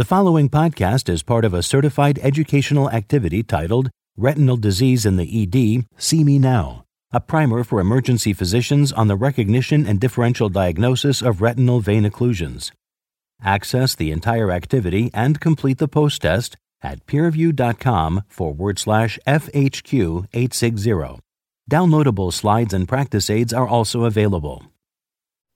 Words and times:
The 0.00 0.06
following 0.06 0.48
podcast 0.48 1.10
is 1.10 1.22
part 1.22 1.44
of 1.44 1.52
a 1.52 1.62
certified 1.62 2.18
educational 2.22 2.88
activity 2.88 3.42
titled 3.42 3.90
Retinal 4.16 4.56
Disease 4.56 5.04
in 5.04 5.18
the 5.18 5.42
ED 5.42 5.84
See 5.98 6.24
Me 6.24 6.38
Now, 6.38 6.86
a 7.12 7.20
primer 7.20 7.64
for 7.64 7.80
emergency 7.80 8.32
physicians 8.32 8.92
on 8.92 9.08
the 9.08 9.14
recognition 9.14 9.86
and 9.86 10.00
differential 10.00 10.48
diagnosis 10.48 11.20
of 11.20 11.42
retinal 11.42 11.80
vein 11.80 12.04
occlusions. 12.04 12.72
Access 13.44 13.94
the 13.94 14.10
entire 14.10 14.50
activity 14.50 15.10
and 15.12 15.38
complete 15.38 15.76
the 15.76 15.86
post 15.86 16.22
test 16.22 16.56
at 16.80 17.04
peerview.com 17.04 18.22
forward 18.26 18.78
slash 18.78 19.18
FHQ 19.26 20.28
860. 20.32 21.20
Downloadable 21.70 22.32
slides 22.32 22.72
and 22.72 22.88
practice 22.88 23.28
aids 23.28 23.52
are 23.52 23.68
also 23.68 24.04
available. 24.04 24.64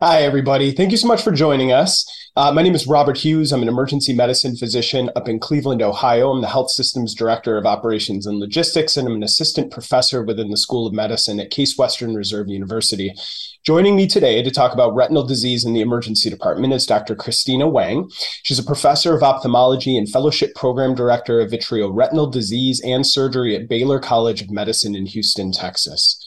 Hi, 0.02 0.20
everybody. 0.20 0.72
Thank 0.72 0.90
you 0.90 0.98
so 0.98 1.08
much 1.08 1.22
for 1.22 1.32
joining 1.32 1.72
us. 1.72 2.04
Uh, 2.36 2.50
my 2.50 2.62
name 2.62 2.74
is 2.74 2.88
Robert 2.88 3.16
Hughes. 3.16 3.52
I'm 3.52 3.62
an 3.62 3.68
emergency 3.68 4.12
medicine 4.12 4.56
physician 4.56 5.08
up 5.14 5.28
in 5.28 5.38
Cleveland, 5.38 5.82
Ohio. 5.82 6.32
I'm 6.32 6.40
the 6.40 6.48
Health 6.48 6.68
Systems 6.72 7.14
Director 7.14 7.56
of 7.56 7.64
Operations 7.64 8.26
and 8.26 8.40
Logistics, 8.40 8.96
and 8.96 9.06
I'm 9.06 9.14
an 9.14 9.22
assistant 9.22 9.70
professor 9.70 10.20
within 10.20 10.50
the 10.50 10.56
School 10.56 10.84
of 10.84 10.92
Medicine 10.92 11.38
at 11.38 11.52
Case 11.52 11.78
Western 11.78 12.16
Reserve 12.16 12.48
University. 12.48 13.14
Joining 13.64 13.94
me 13.94 14.08
today 14.08 14.42
to 14.42 14.50
talk 14.50 14.72
about 14.72 14.96
retinal 14.96 15.24
disease 15.24 15.64
in 15.64 15.74
the 15.74 15.80
emergency 15.80 16.28
department 16.28 16.72
is 16.72 16.86
Dr. 16.86 17.14
Christina 17.14 17.66
Weng. 17.66 18.12
She's 18.42 18.58
a 18.58 18.64
professor 18.64 19.14
of 19.14 19.22
ophthalmology 19.22 19.96
and 19.96 20.10
fellowship 20.10 20.56
program 20.56 20.96
director 20.96 21.38
of 21.38 21.52
vitreoretinal 21.52 22.32
disease 22.32 22.80
and 22.84 23.06
surgery 23.06 23.54
at 23.54 23.68
Baylor 23.68 24.00
College 24.00 24.42
of 24.42 24.50
Medicine 24.50 24.96
in 24.96 25.06
Houston, 25.06 25.52
Texas. 25.52 26.20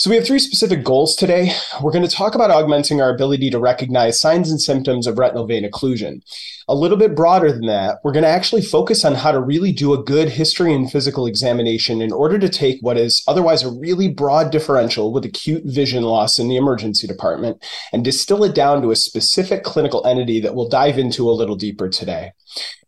So, 0.00 0.08
we 0.08 0.16
have 0.16 0.26
three 0.26 0.38
specific 0.38 0.82
goals 0.82 1.14
today. 1.14 1.52
We're 1.82 1.92
going 1.92 2.08
to 2.08 2.16
talk 2.16 2.34
about 2.34 2.50
augmenting 2.50 3.02
our 3.02 3.14
ability 3.14 3.50
to 3.50 3.58
recognize 3.58 4.18
signs 4.18 4.50
and 4.50 4.58
symptoms 4.58 5.06
of 5.06 5.18
retinal 5.18 5.44
vein 5.46 5.70
occlusion. 5.70 6.22
A 6.68 6.74
little 6.74 6.96
bit 6.96 7.14
broader 7.14 7.52
than 7.52 7.66
that, 7.66 7.98
we're 8.02 8.14
going 8.14 8.22
to 8.22 8.30
actually 8.30 8.62
focus 8.62 9.04
on 9.04 9.14
how 9.14 9.30
to 9.30 9.38
really 9.38 9.72
do 9.72 9.92
a 9.92 10.02
good 10.02 10.30
history 10.30 10.72
and 10.72 10.90
physical 10.90 11.26
examination 11.26 12.00
in 12.00 12.12
order 12.12 12.38
to 12.38 12.48
take 12.48 12.80
what 12.80 12.96
is 12.96 13.22
otherwise 13.28 13.62
a 13.62 13.70
really 13.70 14.08
broad 14.08 14.50
differential 14.50 15.12
with 15.12 15.26
acute 15.26 15.64
vision 15.66 16.02
loss 16.02 16.38
in 16.38 16.48
the 16.48 16.56
emergency 16.56 17.06
department 17.06 17.62
and 17.92 18.02
distill 18.02 18.42
it 18.42 18.54
down 18.54 18.80
to 18.80 18.92
a 18.92 18.96
specific 18.96 19.64
clinical 19.64 20.06
entity 20.06 20.40
that 20.40 20.54
we'll 20.54 20.70
dive 20.70 20.98
into 20.98 21.28
a 21.28 21.32
little 21.36 21.56
deeper 21.56 21.90
today. 21.90 22.32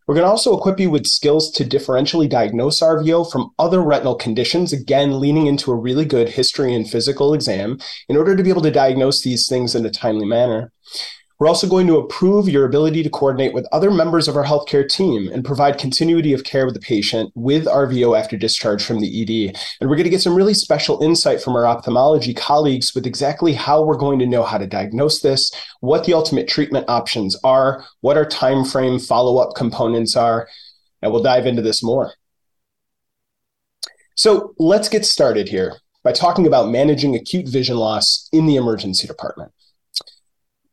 We're 0.06 0.16
going 0.16 0.24
to 0.24 0.30
also 0.30 0.56
equip 0.56 0.80
you 0.80 0.90
with 0.90 1.06
skills 1.06 1.50
to 1.52 1.64
differentially 1.64 2.28
diagnose 2.28 2.80
RVO 2.80 3.30
from 3.30 3.50
other 3.58 3.80
retinal 3.80 4.16
conditions, 4.16 4.72
again, 4.72 5.20
leaning 5.20 5.46
into 5.46 5.70
a 5.70 5.76
really 5.76 6.04
good 6.04 6.28
history 6.28 6.74
and 6.74 6.88
physical 6.88 7.34
exam 7.34 7.78
in 8.08 8.16
order 8.16 8.34
to 8.34 8.42
be 8.42 8.50
able 8.50 8.62
to 8.62 8.70
diagnose 8.70 9.22
these 9.22 9.46
things 9.48 9.74
in 9.74 9.86
a 9.86 9.90
timely 9.90 10.26
manner. 10.26 10.72
We're 11.42 11.48
also 11.48 11.66
going 11.66 11.88
to 11.88 11.98
improve 11.98 12.48
your 12.48 12.64
ability 12.64 13.02
to 13.02 13.10
coordinate 13.10 13.52
with 13.52 13.66
other 13.72 13.90
members 13.90 14.28
of 14.28 14.36
our 14.36 14.44
healthcare 14.44 14.88
team 14.88 15.28
and 15.32 15.44
provide 15.44 15.76
continuity 15.76 16.32
of 16.32 16.44
care 16.44 16.66
with 16.66 16.74
the 16.74 16.80
patient 16.80 17.32
with 17.34 17.64
RVO 17.64 18.16
after 18.16 18.36
discharge 18.36 18.84
from 18.84 19.00
the 19.00 19.22
ED. 19.22 19.56
And 19.80 19.90
we're 19.90 19.96
going 19.96 20.04
to 20.04 20.10
get 20.10 20.22
some 20.22 20.36
really 20.36 20.54
special 20.54 21.02
insight 21.02 21.42
from 21.42 21.56
our 21.56 21.66
ophthalmology 21.66 22.32
colleagues 22.32 22.94
with 22.94 23.08
exactly 23.08 23.54
how 23.54 23.82
we're 23.82 23.96
going 23.96 24.20
to 24.20 24.26
know 24.26 24.44
how 24.44 24.56
to 24.56 24.68
diagnose 24.68 25.18
this, 25.18 25.50
what 25.80 26.04
the 26.04 26.14
ultimate 26.14 26.46
treatment 26.46 26.88
options 26.88 27.36
are, 27.42 27.84
what 28.02 28.16
our 28.16 28.24
time 28.24 28.64
frame 28.64 29.00
follow-up 29.00 29.56
components 29.56 30.14
are, 30.14 30.46
and 31.02 31.10
we'll 31.10 31.24
dive 31.24 31.44
into 31.44 31.60
this 31.60 31.82
more. 31.82 32.12
So 34.14 34.54
let's 34.60 34.88
get 34.88 35.04
started 35.04 35.48
here 35.48 35.80
by 36.04 36.12
talking 36.12 36.46
about 36.46 36.70
managing 36.70 37.16
acute 37.16 37.48
vision 37.48 37.78
loss 37.78 38.28
in 38.32 38.46
the 38.46 38.54
emergency 38.54 39.08
department. 39.08 39.50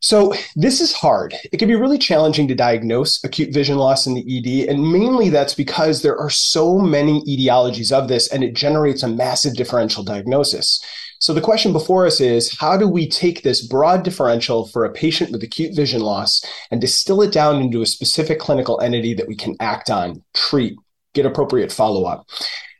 So 0.01 0.33
this 0.55 0.79
is 0.79 0.93
hard. 0.93 1.35
It 1.51 1.57
can 1.57 1.67
be 1.67 1.75
really 1.75 1.97
challenging 1.97 2.47
to 2.47 2.55
diagnose 2.55 3.21
acute 3.23 3.53
vision 3.53 3.77
loss 3.77 4.07
in 4.07 4.13
the 4.13 4.23
ED, 4.63 4.69
and 4.69 4.91
mainly 4.91 5.29
that's 5.29 5.53
because 5.53 6.01
there 6.01 6.17
are 6.17 6.29
so 6.29 6.79
many 6.79 7.21
etiologies 7.25 7.91
of 7.91 8.07
this, 8.07 8.29
and 8.29 8.43
it 8.43 8.53
generates 8.53 9.03
a 9.03 9.09
massive 9.09 9.55
differential 9.55 10.03
diagnosis. 10.03 10.81
So 11.19 11.33
the 11.33 11.41
question 11.41 11.73
before 11.73 12.05
us 12.05 12.21
is, 12.21 12.57
how 12.57 12.77
do 12.77 12.87
we 12.87 13.09
take 13.09 13.43
this 13.43 13.67
broad 13.67 14.03
differential 14.03 14.67
for 14.67 14.85
a 14.85 14.91
patient 14.93 15.31
with 15.31 15.43
acute 15.43 15.75
vision 15.75 15.99
loss 15.99 16.41
and 16.71 16.79
distill 16.79 17.21
it 17.21 17.33
down 17.33 17.61
into 17.61 17.81
a 17.81 17.85
specific 17.85 18.39
clinical 18.39 18.79
entity 18.79 19.13
that 19.15 19.27
we 19.27 19.35
can 19.35 19.57
act 19.59 19.89
on, 19.89 20.23
treat, 20.33 20.77
get 21.21 21.29
appropriate 21.29 21.71
follow-up? 21.71 22.27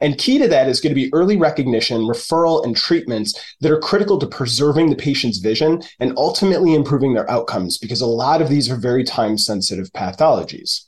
And 0.01 0.17
key 0.17 0.38
to 0.38 0.47
that 0.47 0.69
is 0.69 0.79
going 0.79 0.91
to 0.91 1.01
be 1.01 1.13
early 1.13 1.35
recognition, 1.35 2.01
referral, 2.01 2.63
and 2.63 2.75
treatments 2.75 3.38
that 3.59 3.72
are 3.72 3.79
critical 3.79 4.17
to 4.19 4.27
preserving 4.27 4.89
the 4.89 4.95
patient's 4.95 5.39
vision 5.39 5.81
and 6.00 6.13
ultimately 6.17 6.73
improving 6.73 7.13
their 7.13 7.29
outcomes 7.29 7.77
because 7.77 8.01
a 8.01 8.05
lot 8.05 8.41
of 8.41 8.50
these 8.50 8.69
are 8.69 8.77
very 8.77 9.03
time 9.03 9.38
sensitive 9.38 9.91
pathologies. 9.91 10.85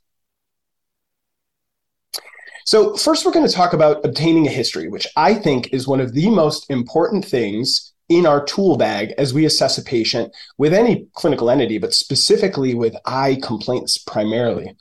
So, 2.65 2.95
first, 2.95 3.25
we're 3.25 3.33
going 3.33 3.47
to 3.47 3.53
talk 3.53 3.73
about 3.73 4.05
obtaining 4.05 4.47
a 4.47 4.51
history, 4.51 4.87
which 4.87 5.07
I 5.17 5.33
think 5.33 5.73
is 5.73 5.87
one 5.87 5.99
of 5.99 6.13
the 6.13 6.29
most 6.29 6.69
important 6.69 7.25
things 7.25 7.90
in 8.15 8.25
our 8.25 8.43
tool 8.43 8.77
bag 8.77 9.13
as 9.17 9.33
we 9.33 9.45
assess 9.45 9.77
a 9.77 9.83
patient 9.83 10.33
with 10.57 10.73
any 10.73 11.07
clinical 11.13 11.49
entity, 11.49 11.77
but 11.77 11.93
specifically 11.93 12.73
with 12.73 12.95
eye 13.05 13.39
complaints 13.41 13.97
primarily. 13.97 14.75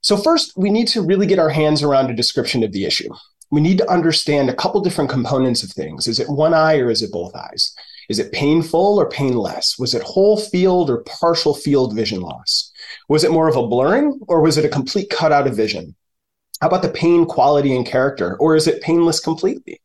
So, 0.00 0.16
first, 0.16 0.52
we 0.56 0.70
need 0.70 0.88
to 0.88 1.02
really 1.02 1.26
get 1.26 1.38
our 1.38 1.50
hands 1.50 1.82
around 1.82 2.10
a 2.10 2.14
description 2.14 2.62
of 2.62 2.72
the 2.72 2.84
issue 2.84 3.08
we 3.52 3.60
need 3.60 3.76
to 3.78 3.90
understand 3.90 4.48
a 4.48 4.54
couple 4.54 4.80
different 4.80 5.10
components 5.10 5.62
of 5.62 5.70
things. 5.70 6.08
Is 6.08 6.18
it 6.18 6.28
one 6.28 6.54
eye 6.54 6.78
or 6.78 6.90
is 6.90 7.02
it 7.02 7.12
both 7.12 7.36
eyes? 7.36 7.74
Is 8.08 8.18
it 8.18 8.32
painful 8.32 8.98
or 8.98 9.08
painless? 9.08 9.78
Was 9.78 9.94
it 9.94 10.02
whole 10.02 10.38
field 10.38 10.88
or 10.88 11.04
partial 11.04 11.54
field 11.54 11.94
vision 11.94 12.22
loss? 12.22 12.72
Was 13.10 13.24
it 13.24 13.30
more 13.30 13.48
of 13.48 13.56
a 13.56 13.66
blurring 13.66 14.18
or 14.26 14.40
was 14.40 14.56
it 14.56 14.64
a 14.64 14.70
complete 14.70 15.10
cutout 15.10 15.46
of 15.46 15.54
vision? 15.54 15.94
How 16.62 16.68
about 16.68 16.80
the 16.80 16.88
pain 16.88 17.26
quality 17.26 17.76
and 17.76 17.86
character? 17.86 18.38
Or 18.38 18.56
is 18.56 18.66
it 18.66 18.82
painless 18.82 19.20
completely? 19.20 19.82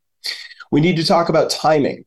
We 0.71 0.79
need 0.79 0.95
to 0.95 1.05
talk 1.05 1.27
about 1.27 1.49
timing. 1.49 2.05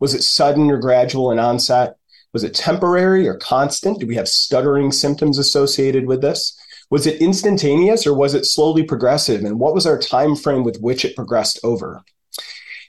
Was 0.00 0.14
it 0.14 0.22
sudden 0.22 0.70
or 0.70 0.78
gradual 0.78 1.30
in 1.30 1.38
onset? 1.38 1.96
Was 2.32 2.44
it 2.44 2.54
temporary 2.54 3.26
or 3.26 3.36
constant? 3.36 4.00
Do 4.00 4.06
we 4.06 4.16
have 4.16 4.28
stuttering 4.28 4.92
symptoms 4.92 5.38
associated 5.38 6.06
with 6.06 6.20
this? 6.20 6.58
Was 6.90 7.06
it 7.06 7.20
instantaneous 7.20 8.06
or 8.06 8.14
was 8.14 8.34
it 8.34 8.46
slowly 8.46 8.82
progressive? 8.82 9.44
And 9.44 9.58
what 9.58 9.74
was 9.74 9.86
our 9.86 9.98
time 9.98 10.36
frame 10.36 10.64
with 10.64 10.80
which 10.80 11.04
it 11.04 11.16
progressed 11.16 11.58
over? 11.62 12.02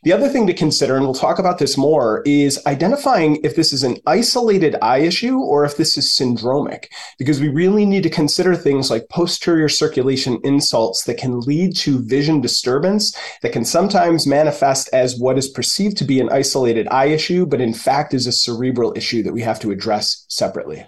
The 0.04 0.14
other 0.14 0.30
thing 0.30 0.48
to 0.48 0.54
consider, 0.54 0.96
and 0.96 1.04
we'll 1.04 1.14
talk 1.14 1.40
about 1.40 1.58
this 1.58 1.78
more, 1.78 2.22
is 2.26 2.62
identifying 2.66 3.38
if 3.44 3.56
this 3.56 3.74
is 3.74 3.84
an 3.84 3.98
isolated 4.08 4.76
eye 4.82 5.00
issue 5.00 5.38
or 5.38 5.66
if 5.66 5.76
this 5.76 5.98
is 5.98 6.06
syndromic, 6.06 6.86
because 7.18 7.42
we 7.42 7.50
really 7.50 7.86
need 7.86 8.04
to 8.04 8.10
consider 8.10 8.56
things 8.56 8.90
like 8.90 9.10
posterior 9.10 9.68
circulation 9.68 10.40
insults 10.44 11.04
that 11.04 11.18
can 11.18 11.42
lead 11.42 11.76
to 11.78 12.00
vision 12.00 12.40
disturbance 12.40 13.14
that 13.42 13.52
can 13.52 13.66
sometimes 13.66 14.26
manifest 14.26 14.90
as 14.94 15.20
what 15.20 15.38
is 15.38 15.50
perceived 15.50 15.98
to 15.98 16.06
be 16.06 16.22
an 16.22 16.30
isolated 16.30 16.88
eye 16.88 17.08
issue, 17.08 17.46
but 17.46 17.60
in 17.60 17.74
fact 17.74 18.14
is 18.14 18.26
a 18.26 18.32
cerebral 18.32 18.94
issue 18.96 19.22
that 19.24 19.34
we 19.34 19.42
have 19.42 19.60
to 19.60 19.72
address 19.72 20.26
separately. 20.30 20.86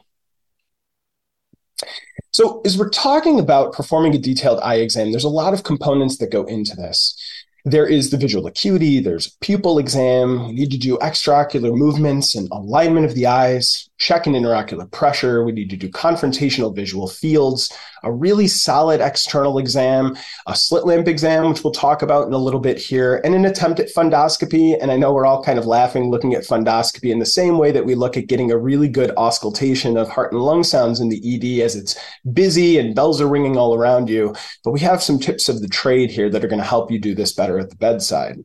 So, 2.34 2.62
as 2.64 2.78
we're 2.78 2.90
talking 2.90 3.40
about 3.40 3.74
performing 3.74 4.16
a 4.16 4.18
detailed 4.18 4.62
eye 4.62 4.76
exam, 4.76 5.12
there's 5.12 5.26
a 5.26 5.30
lot 5.30 5.54
of 5.54 5.64
components 5.64 6.18
that 6.20 6.32
go 6.32 6.46
into 6.46 6.76
this. 6.78 7.18
There 7.64 7.86
is 7.86 8.10
the 8.10 8.18
visual 8.18 8.48
acuity, 8.48 9.00
there's 9.00 9.38
pupil 9.42 9.78
exam, 9.78 10.48
we 10.48 10.54
need 10.54 10.72
to 10.72 10.78
do 10.78 10.98
extraocular 10.98 11.76
movements 11.76 12.36
and 12.36 12.50
alignment 12.52 13.06
of 13.06 13.14
the 13.14 13.28
eyes, 13.28 13.90
check 14.02 14.26
in 14.26 14.34
intraocular 14.34 14.90
pressure. 14.92 15.44
We 15.44 15.52
need 15.52 15.70
to 15.70 15.78
do 15.78 15.88
confrontational 15.88 16.76
visual 16.76 17.08
fields, 17.08 17.72
a 18.02 18.12
really 18.12 18.48
solid 18.48 19.00
external 19.00 19.60
exam, 19.60 20.18
a 20.48 20.56
slit 20.56 20.88
lamp 20.88 21.08
exam, 21.08 21.48
which 21.48 21.64
we'll 21.64 21.72
talk 21.72 22.02
about 22.02 22.26
in 22.26 22.34
a 22.34 22.38
little 22.38 22.60
bit 22.60 22.80
here, 22.80 23.22
and 23.24 23.36
an 23.36 23.46
attempt 23.46 23.80
at 23.80 23.94
fundoscopy. 23.94 24.76
And 24.82 24.92
I 24.92 24.98
know 24.98 25.14
we're 25.14 25.28
all 25.28 25.44
kind 25.44 25.60
of 25.60 25.68
laughing 25.68 26.10
looking 26.10 26.34
at 26.34 26.44
fundoscopy 26.44 27.12
in 27.12 27.20
the 27.20 27.26
same 27.28 27.60
way 27.60 27.72
that 27.72 27.86
we 27.86 27.94
look 27.94 28.18
at 28.18 28.26
getting 28.26 28.52
a 28.52 28.58
really 28.58 28.90
good 28.90 29.12
auscultation 29.18 29.98
of 29.98 30.10
heart 30.10 30.34
and 30.34 30.42
lung 30.42 30.64
sounds 30.64 31.00
in 31.00 31.10
the 31.10 31.22
ED 31.24 31.64
as 31.64 31.76
it's 31.76 31.96
busy 32.34 32.80
and 32.80 32.96
bells 32.96 33.22
are 33.22 33.30
ringing 33.30 33.56
all 33.56 33.76
around 33.76 34.10
you. 34.10 34.34
But 34.64 34.72
we 34.72 34.80
have 34.80 35.04
some 35.04 35.20
tips 35.20 35.48
of 35.48 35.62
the 35.62 35.68
trade 35.68 36.10
here 36.10 36.30
that 36.32 36.44
are 36.44 36.48
going 36.48 36.62
to 36.62 36.66
help 36.68 36.90
you 36.90 36.98
do 36.98 37.14
this 37.14 37.34
better 37.34 37.60
at 37.60 37.70
the 37.70 37.76
bedside. 37.76 38.44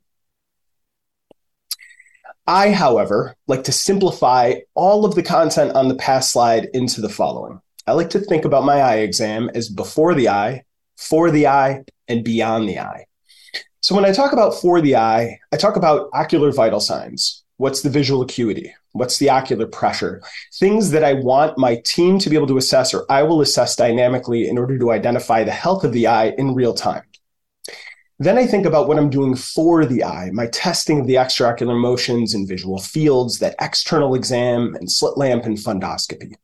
I, 2.47 2.71
however, 2.71 3.35
like 3.49 3.65
to 3.65 3.73
simplify 3.73 4.55
all 4.75 5.05
of 5.05 5.15
the 5.17 5.23
content 5.23 5.73
on 5.73 5.89
the 5.89 5.97
past 5.97 6.33
slide 6.33 6.69
into 6.75 7.01
the 7.01 7.09
following. 7.09 7.61
I 7.89 7.93
like 7.93 8.11
to 8.11 8.21
think 8.21 8.45
about 8.45 8.65
my 8.65 8.81
eye 8.81 8.99
exam 8.99 9.51
as 9.55 9.69
before 9.69 10.15
the 10.15 10.29
eye, 10.29 10.65
for 10.97 11.31
the 11.31 11.49
eye, 11.49 11.85
and 12.07 12.25
beyond 12.25 12.69
the 12.69 12.79
eye. 12.79 13.07
So 13.81 13.95
when 13.95 14.05
I 14.05 14.13
talk 14.13 14.33
about 14.33 14.55
for 14.55 14.81
the 14.81 14.97
eye, 14.97 15.39
I 15.53 15.57
talk 15.57 15.77
about 15.77 16.09
ocular 16.13 16.53
vital 16.53 16.81
signs. 16.81 17.45
What's 17.57 17.83
the 17.83 17.91
visual 17.91 18.23
acuity? 18.23 18.75
What's 18.93 19.19
the 19.19 19.31
ocular 19.31 19.67
pressure? 19.67 20.23
Things 20.55 20.91
that 20.91 21.05
I 21.05 21.15
want 21.15 21.59
my 21.59 21.81
team 21.85 22.19
to 22.21 22.31
be 22.31 22.37
able 22.37 22.47
to 22.49 22.59
assess 22.59 22.95
or 22.95 23.07
I 23.11 23.23
will 23.23 23.41
assess 23.41 23.77
dynamically 23.77 24.49
in 24.49 24.57
order 24.57 24.79
to 24.79 24.93
identify 24.93 25.43
the 25.43 25.53
health 25.53 25.85
of 25.85 25.93
the 25.93 26.07
eye 26.07 26.35
in 26.39 26.55
real 26.55 26.75
time. 26.75 27.03
Then 28.19 28.39
I 28.39 28.47
think 28.47 28.65
about 28.65 28.89
what 28.89 28.99
I'm 28.99 29.11
doing 29.11 29.37
for 29.37 29.85
the 29.85 30.03
eye, 30.03 30.31
my 30.33 30.47
testing 30.47 31.01
of 31.01 31.07
the 31.07 31.17
extraocular 31.17 31.79
motions 31.79 32.33
and 32.33 32.49
visual 32.49 32.79
fields, 32.79 33.41
that 33.41 33.57
external 33.61 34.15
exam 34.15 34.75
and 34.75 34.91
slit 34.91 35.19
lamp 35.19 35.45
and 35.45 35.59
fundoscopy. 35.59 36.35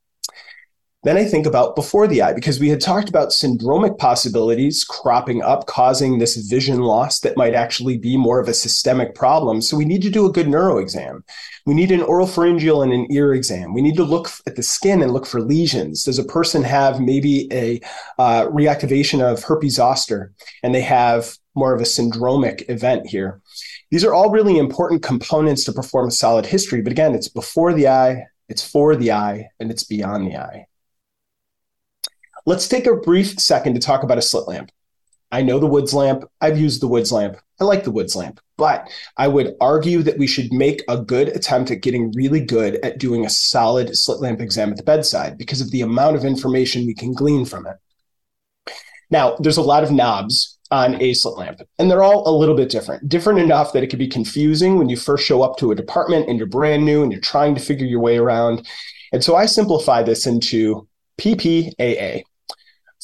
Then 1.05 1.17
I 1.17 1.25
think 1.25 1.47
about 1.47 1.75
before 1.75 2.07
the 2.07 2.23
eye, 2.23 2.33
because 2.33 2.61
we 2.61 2.69
had 2.69 2.81
talked 2.81 3.09
about 3.09 3.31
syndromic 3.31 3.99
possibilities 3.99 4.85
cropping 4.85 5.43
up, 5.43 5.67
causing 5.67 6.19
this 6.19 6.37
vision 6.37 6.79
loss 6.79 7.19
that 7.21 7.37
might 7.37 7.55
actually 7.55 7.99
be 7.99 8.17
more 8.17 8.39
of 8.39 8.49
a 8.49 8.55
systemic 8.55 9.17
problem. 9.17 9.63
So 9.63 9.77
we 9.77 9.85
need 9.85 10.03
to 10.03 10.11
do 10.11 10.27
a 10.27 10.33
good 10.33 10.49
neuro 10.49 10.79
exam. 10.79 11.25
We 11.67 11.75
need 11.75 11.91
an 11.91 12.03
oral 12.03 12.29
pharyngeal 12.29 12.83
and 12.83 12.93
an 12.93 13.11
ear 13.11 13.35
exam. 13.35 13.75
We 13.75 13.83
need 13.83 13.97
to 13.97 14.05
look 14.05 14.29
at 14.47 14.55
the 14.55 14.63
skin 14.63 15.03
and 15.03 15.13
look 15.13 15.27
for 15.27 15.41
lesions. 15.41 16.05
Does 16.05 16.21
a 16.21 16.25
person 16.25 16.63
have 16.63 17.01
maybe 17.01 17.53
a 17.53 17.81
uh, 18.19 18.47
reactivation 18.47 19.21
of 19.21 19.43
herpes 19.43 19.77
zoster 19.77 20.33
and 20.63 20.73
they 20.73 20.83
have 20.83 21.37
more 21.55 21.75
of 21.75 21.81
a 21.81 21.85
syndromic 21.85 22.69
event 22.69 23.07
here? 23.07 23.41
These 23.91 24.05
are 24.05 24.15
all 24.15 24.31
really 24.31 24.59
important 24.59 25.03
components 25.03 25.65
to 25.65 25.73
perform 25.73 26.09
a 26.09 26.13
solid 26.13 26.47
history. 26.47 26.81
But 26.81 26.93
again, 26.93 27.15
it's 27.15 27.29
before 27.29 27.73
the 27.73 27.89
eye, 27.89 28.27
it's 28.49 28.67
for 28.67 28.97
the 28.97 29.13
eye, 29.13 29.49
and 29.61 29.71
it's 29.71 29.85
beyond 29.85 30.27
the 30.27 30.37
eye. 30.37 30.67
Let's 32.45 32.69
take 32.69 32.87
a 32.87 32.97
brief 32.97 33.39
second 33.39 33.75
to 33.75 33.81
talk 33.81 34.03
about 34.03 34.19
a 34.19 34.23
slit 34.23 34.49
lamp. 34.49 34.73
I 35.31 35.43
know 35.43 35.59
the 35.59 35.67
Woods 35.67 35.95
lamp. 35.95 36.25
I've 36.41 36.59
used 36.59 36.83
the 36.83 36.89
Woods 36.89 37.11
lamp. 37.11 37.39
I 37.59 37.65
like 37.65 37.85
the 37.85 37.91
Woods 37.91 38.15
lamp, 38.15 38.41
but 38.59 38.87
I 39.17 39.29
would 39.29 39.55
argue 39.61 40.03
that 40.03 40.19
we 40.19 40.27
should 40.27 40.53
make 40.53 40.83
a 40.89 40.99
good 40.99 41.29
attempt 41.29 41.71
at 41.71 41.81
getting 41.81 42.13
really 42.13 42.41
good 42.41 42.75
at 42.85 42.99
doing 42.99 43.25
a 43.25 43.31
solid 43.31 43.97
slit 43.97 44.21
lamp 44.21 44.41
exam 44.41 44.71
at 44.71 44.77
the 44.77 44.83
bedside 44.83 45.39
because 45.39 45.61
of 45.61 45.71
the 45.71 45.81
amount 45.81 46.17
of 46.17 46.25
information 46.25 46.87
we 46.87 46.95
can 46.95 47.15
glean 47.15 47.47
from 47.47 47.67
it. 47.67 47.77
Now, 49.11 49.37
there's 49.39 49.57
a 49.57 49.63
lot 49.63 49.85
of 49.85 49.91
knobs 49.91 50.59
on 50.73 51.01
a 51.01 51.15
slit 51.15 51.37
lamp, 51.37 51.61
and 51.79 51.91
they're 51.91 52.03
all 52.03 52.29
a 52.29 52.35
little 52.37 52.57
bit 52.57 52.71
different. 52.71 53.09
Different 53.09 53.39
enough 53.39 53.73
that 53.73 53.83
it 53.83 53.91
can 53.91 53.99
be 53.99 54.09
confusing 54.09 54.79
when 54.79 54.89
you 54.89 54.97
first 54.97 55.25
show 55.25 55.43
up 55.43 55.59
to 55.59 55.71
a 55.71 55.77
department 55.77 56.29
and 56.29 56.39
you're 56.39 56.49
brand 56.49 56.85
new 56.85 57.03
and 57.03 57.13
you're 57.13 57.21
trying 57.21 57.55
to 57.55 57.61
figure 57.61 57.87
your 57.87 58.01
way 58.01 58.17
around. 58.17 58.67
And 59.13 59.23
so 59.23 59.37
I 59.37 59.47
simplify 59.47 60.03
this 60.03 60.27
into 60.27 60.89
PPAA. 61.21 62.23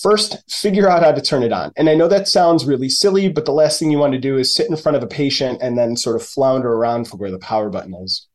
First, 0.00 0.37
figure 0.50 0.88
out 0.88 1.03
how 1.03 1.12
to 1.12 1.20
turn 1.20 1.43
it 1.43 1.53
on. 1.53 1.73
And 1.76 1.91
I 1.91 1.94
know 1.94 2.09
that 2.09 2.29
sounds 2.29 2.65
really 2.65 2.88
silly, 2.88 3.29
but 3.29 3.44
the 3.44 3.53
last 3.53 3.79
thing 3.79 3.91
you 3.91 3.99
want 3.99 4.12
to 4.12 4.19
do 4.19 4.38
is 4.38 4.55
sit 4.55 4.71
in 4.71 4.76
front 4.76 4.97
of 4.97 5.03
a 5.03 5.09
patient 5.09 5.61
and 5.61 5.76
then 5.76 5.97
sort 5.97 6.17
of 6.17 6.23
flounder 6.25 6.73
around 6.73 7.09
for 7.09 7.17
where 7.17 7.31
the 7.31 7.38
power 7.38 7.69
button 7.69 7.94
is. 7.94 8.26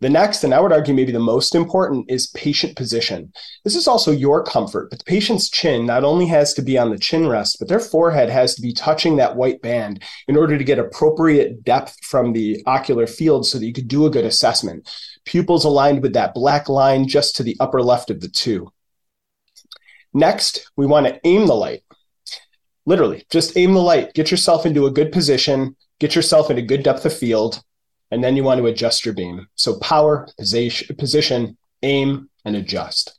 The 0.00 0.10
next, 0.10 0.44
and 0.44 0.52
I 0.52 0.60
would 0.60 0.72
argue 0.72 0.92
maybe 0.92 1.12
the 1.12 1.18
most 1.18 1.54
important, 1.54 2.10
is 2.10 2.26
patient 2.28 2.76
position. 2.76 3.32
This 3.64 3.74
is 3.74 3.88
also 3.88 4.12
your 4.12 4.44
comfort, 4.44 4.90
but 4.90 4.98
the 4.98 5.04
patient's 5.06 5.48
chin 5.48 5.86
not 5.86 6.04
only 6.04 6.26
has 6.26 6.52
to 6.54 6.62
be 6.62 6.76
on 6.76 6.90
the 6.90 6.98
chin 6.98 7.26
rest, 7.26 7.56
but 7.58 7.68
their 7.68 7.80
forehead 7.80 8.28
has 8.28 8.54
to 8.54 8.62
be 8.62 8.74
touching 8.74 9.16
that 9.16 9.36
white 9.36 9.62
band 9.62 10.02
in 10.28 10.36
order 10.36 10.58
to 10.58 10.64
get 10.64 10.78
appropriate 10.78 11.64
depth 11.64 11.96
from 12.04 12.34
the 12.34 12.62
ocular 12.66 13.06
field 13.06 13.46
so 13.46 13.58
that 13.58 13.64
you 13.64 13.72
could 13.72 13.88
do 13.88 14.04
a 14.04 14.10
good 14.10 14.26
assessment. 14.26 14.86
Pupils 15.24 15.64
aligned 15.64 16.02
with 16.02 16.12
that 16.12 16.34
black 16.34 16.68
line 16.68 17.08
just 17.08 17.34
to 17.36 17.42
the 17.42 17.56
upper 17.58 17.82
left 17.82 18.10
of 18.10 18.20
the 18.20 18.28
two. 18.28 18.70
Next, 20.12 20.70
we 20.76 20.84
want 20.84 21.06
to 21.06 21.20
aim 21.24 21.46
the 21.46 21.54
light. 21.54 21.84
Literally, 22.84 23.24
just 23.30 23.56
aim 23.56 23.72
the 23.72 23.80
light. 23.80 24.12
Get 24.12 24.30
yourself 24.30 24.66
into 24.66 24.86
a 24.86 24.90
good 24.90 25.10
position, 25.10 25.74
get 26.00 26.14
yourself 26.14 26.50
in 26.50 26.58
a 26.58 26.62
good 26.62 26.82
depth 26.82 27.06
of 27.06 27.16
field, 27.16 27.62
and 28.10 28.22
then 28.22 28.36
you 28.36 28.44
want 28.44 28.58
to 28.58 28.66
adjust 28.66 29.04
your 29.04 29.14
beam. 29.14 29.48
So 29.54 29.78
power, 29.78 30.28
position, 30.36 31.56
aim, 31.82 32.28
and 32.44 32.56
adjust. 32.56 33.18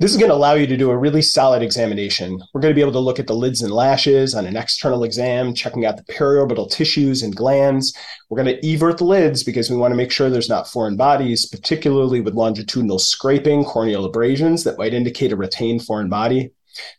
This 0.00 0.10
is 0.10 0.16
going 0.16 0.30
to 0.30 0.34
allow 0.34 0.54
you 0.54 0.66
to 0.66 0.76
do 0.76 0.90
a 0.90 0.98
really 0.98 1.22
solid 1.22 1.62
examination. 1.62 2.42
We're 2.52 2.60
going 2.60 2.72
to 2.72 2.74
be 2.74 2.80
able 2.80 2.92
to 2.92 2.98
look 2.98 3.20
at 3.20 3.28
the 3.28 3.34
lids 3.34 3.62
and 3.62 3.72
lashes 3.72 4.34
on 4.34 4.44
an 4.44 4.56
external 4.56 5.04
exam, 5.04 5.54
checking 5.54 5.86
out 5.86 5.96
the 5.96 6.12
periorbital 6.12 6.68
tissues 6.68 7.22
and 7.22 7.34
glands. 7.34 7.96
We're 8.28 8.42
going 8.42 8.56
to 8.56 8.66
evert 8.66 8.98
the 8.98 9.04
lids 9.04 9.44
because 9.44 9.70
we 9.70 9.76
want 9.76 9.92
to 9.92 9.96
make 9.96 10.10
sure 10.10 10.28
there's 10.28 10.48
not 10.48 10.66
foreign 10.66 10.96
bodies, 10.96 11.46
particularly 11.46 12.20
with 12.20 12.34
longitudinal 12.34 12.98
scraping, 12.98 13.64
corneal 13.64 14.04
abrasions 14.04 14.64
that 14.64 14.78
might 14.78 14.94
indicate 14.94 15.30
a 15.30 15.36
retained 15.36 15.84
foreign 15.84 16.08
body. 16.08 16.50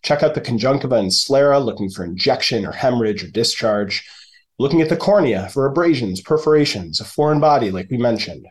Check 0.01 0.24
out 0.24 0.34
the 0.34 0.40
conjunctiva 0.40 0.96
and 0.96 1.13
sclera, 1.13 1.60
looking 1.60 1.90
for 1.90 2.06
injection 2.06 2.66
or 2.66 2.72
hemorrhage 2.72 3.25
or 3.25 3.28
discharge. 3.28 4.08
Looking 4.57 4.81
at 4.81 4.90
the 4.90 4.98
cornea 4.98 5.50
for 5.50 5.66
abrasions, 5.66 6.22
perforations, 6.22 7.00
a 7.00 7.06
foreign 7.06 7.40
body, 7.40 7.72
like 7.72 7.90
we 7.90 7.98
mentioned 7.98 8.48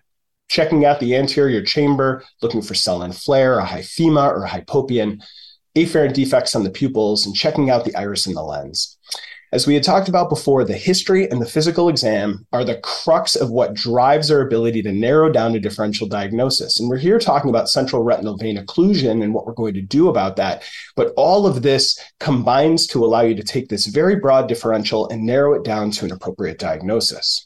checking 0.48 0.84
out 0.84 1.00
the 1.00 1.16
anterior 1.16 1.62
chamber, 1.62 2.22
looking 2.42 2.62
for 2.62 2.74
Snellen 2.74 3.14
flare, 3.14 3.58
a 3.58 3.64
hyphema 3.64 4.28
or 4.28 4.44
a 4.44 4.48
hypopyon, 4.48 5.22
afferent 5.76 6.12
defects 6.12 6.54
on 6.54 6.64
the 6.64 6.70
pupils, 6.70 7.26
and 7.26 7.34
checking 7.34 7.70
out 7.70 7.84
the 7.84 7.94
iris 7.96 8.26
and 8.26 8.36
the 8.36 8.42
lens. 8.42 8.98
As 9.54 9.68
we 9.68 9.74
had 9.74 9.84
talked 9.84 10.08
about 10.08 10.30
before, 10.30 10.64
the 10.64 10.76
history 10.76 11.30
and 11.30 11.40
the 11.40 11.46
physical 11.46 11.88
exam 11.88 12.44
are 12.52 12.64
the 12.64 12.78
crux 12.78 13.36
of 13.36 13.50
what 13.50 13.72
drives 13.72 14.28
our 14.28 14.40
ability 14.40 14.82
to 14.82 14.90
narrow 14.90 15.30
down 15.30 15.54
a 15.54 15.60
differential 15.60 16.08
diagnosis. 16.08 16.80
And 16.80 16.88
we're 16.88 16.96
here 16.96 17.20
talking 17.20 17.50
about 17.50 17.68
central 17.68 18.02
retinal 18.02 18.36
vein 18.36 18.58
occlusion 18.58 19.22
and 19.22 19.32
what 19.32 19.46
we're 19.46 19.52
going 19.52 19.74
to 19.74 19.80
do 19.80 20.08
about 20.08 20.34
that. 20.34 20.64
But 20.96 21.12
all 21.16 21.46
of 21.46 21.62
this 21.62 21.96
combines 22.18 22.88
to 22.88 23.04
allow 23.04 23.20
you 23.20 23.36
to 23.36 23.44
take 23.44 23.68
this 23.68 23.86
very 23.86 24.16
broad 24.16 24.48
differential 24.48 25.08
and 25.08 25.24
narrow 25.24 25.54
it 25.54 25.62
down 25.62 25.92
to 25.92 26.04
an 26.04 26.10
appropriate 26.10 26.58
diagnosis. 26.58 27.44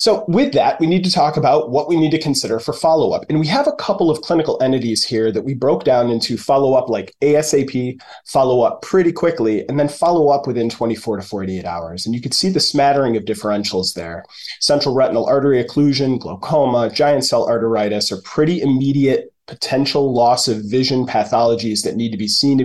So, 0.00 0.24
with 0.28 0.54
that, 0.54 0.80
we 0.80 0.86
need 0.86 1.04
to 1.04 1.10
talk 1.10 1.36
about 1.36 1.68
what 1.68 1.86
we 1.86 2.00
need 2.00 2.10
to 2.12 2.18
consider 2.18 2.58
for 2.58 2.72
follow 2.72 3.12
up. 3.12 3.26
And 3.28 3.38
we 3.38 3.46
have 3.48 3.66
a 3.66 3.72
couple 3.72 4.10
of 4.10 4.22
clinical 4.22 4.56
entities 4.62 5.04
here 5.04 5.30
that 5.30 5.44
we 5.44 5.52
broke 5.52 5.84
down 5.84 6.08
into 6.08 6.38
follow 6.38 6.72
up 6.72 6.88
like 6.88 7.14
ASAP, 7.20 8.00
follow 8.24 8.62
up 8.62 8.80
pretty 8.80 9.12
quickly, 9.12 9.68
and 9.68 9.78
then 9.78 9.88
follow 9.88 10.30
up 10.30 10.46
within 10.46 10.70
24 10.70 11.18
to 11.18 11.22
48 11.22 11.66
hours. 11.66 12.06
And 12.06 12.14
you 12.14 12.22
can 12.22 12.32
see 12.32 12.48
the 12.48 12.60
smattering 12.60 13.14
of 13.18 13.26
differentials 13.26 13.92
there. 13.92 14.24
Central 14.60 14.94
retinal 14.94 15.26
artery 15.26 15.62
occlusion, 15.62 16.18
glaucoma, 16.18 16.88
giant 16.88 17.26
cell 17.26 17.46
arteritis 17.46 18.10
are 18.10 18.22
pretty 18.22 18.62
immediate 18.62 19.34
potential 19.48 20.14
loss 20.14 20.48
of 20.48 20.62
vision 20.64 21.04
pathologies 21.04 21.82
that 21.82 21.96
need 21.96 22.12
to 22.12 22.16
be 22.16 22.28
seen, 22.28 22.58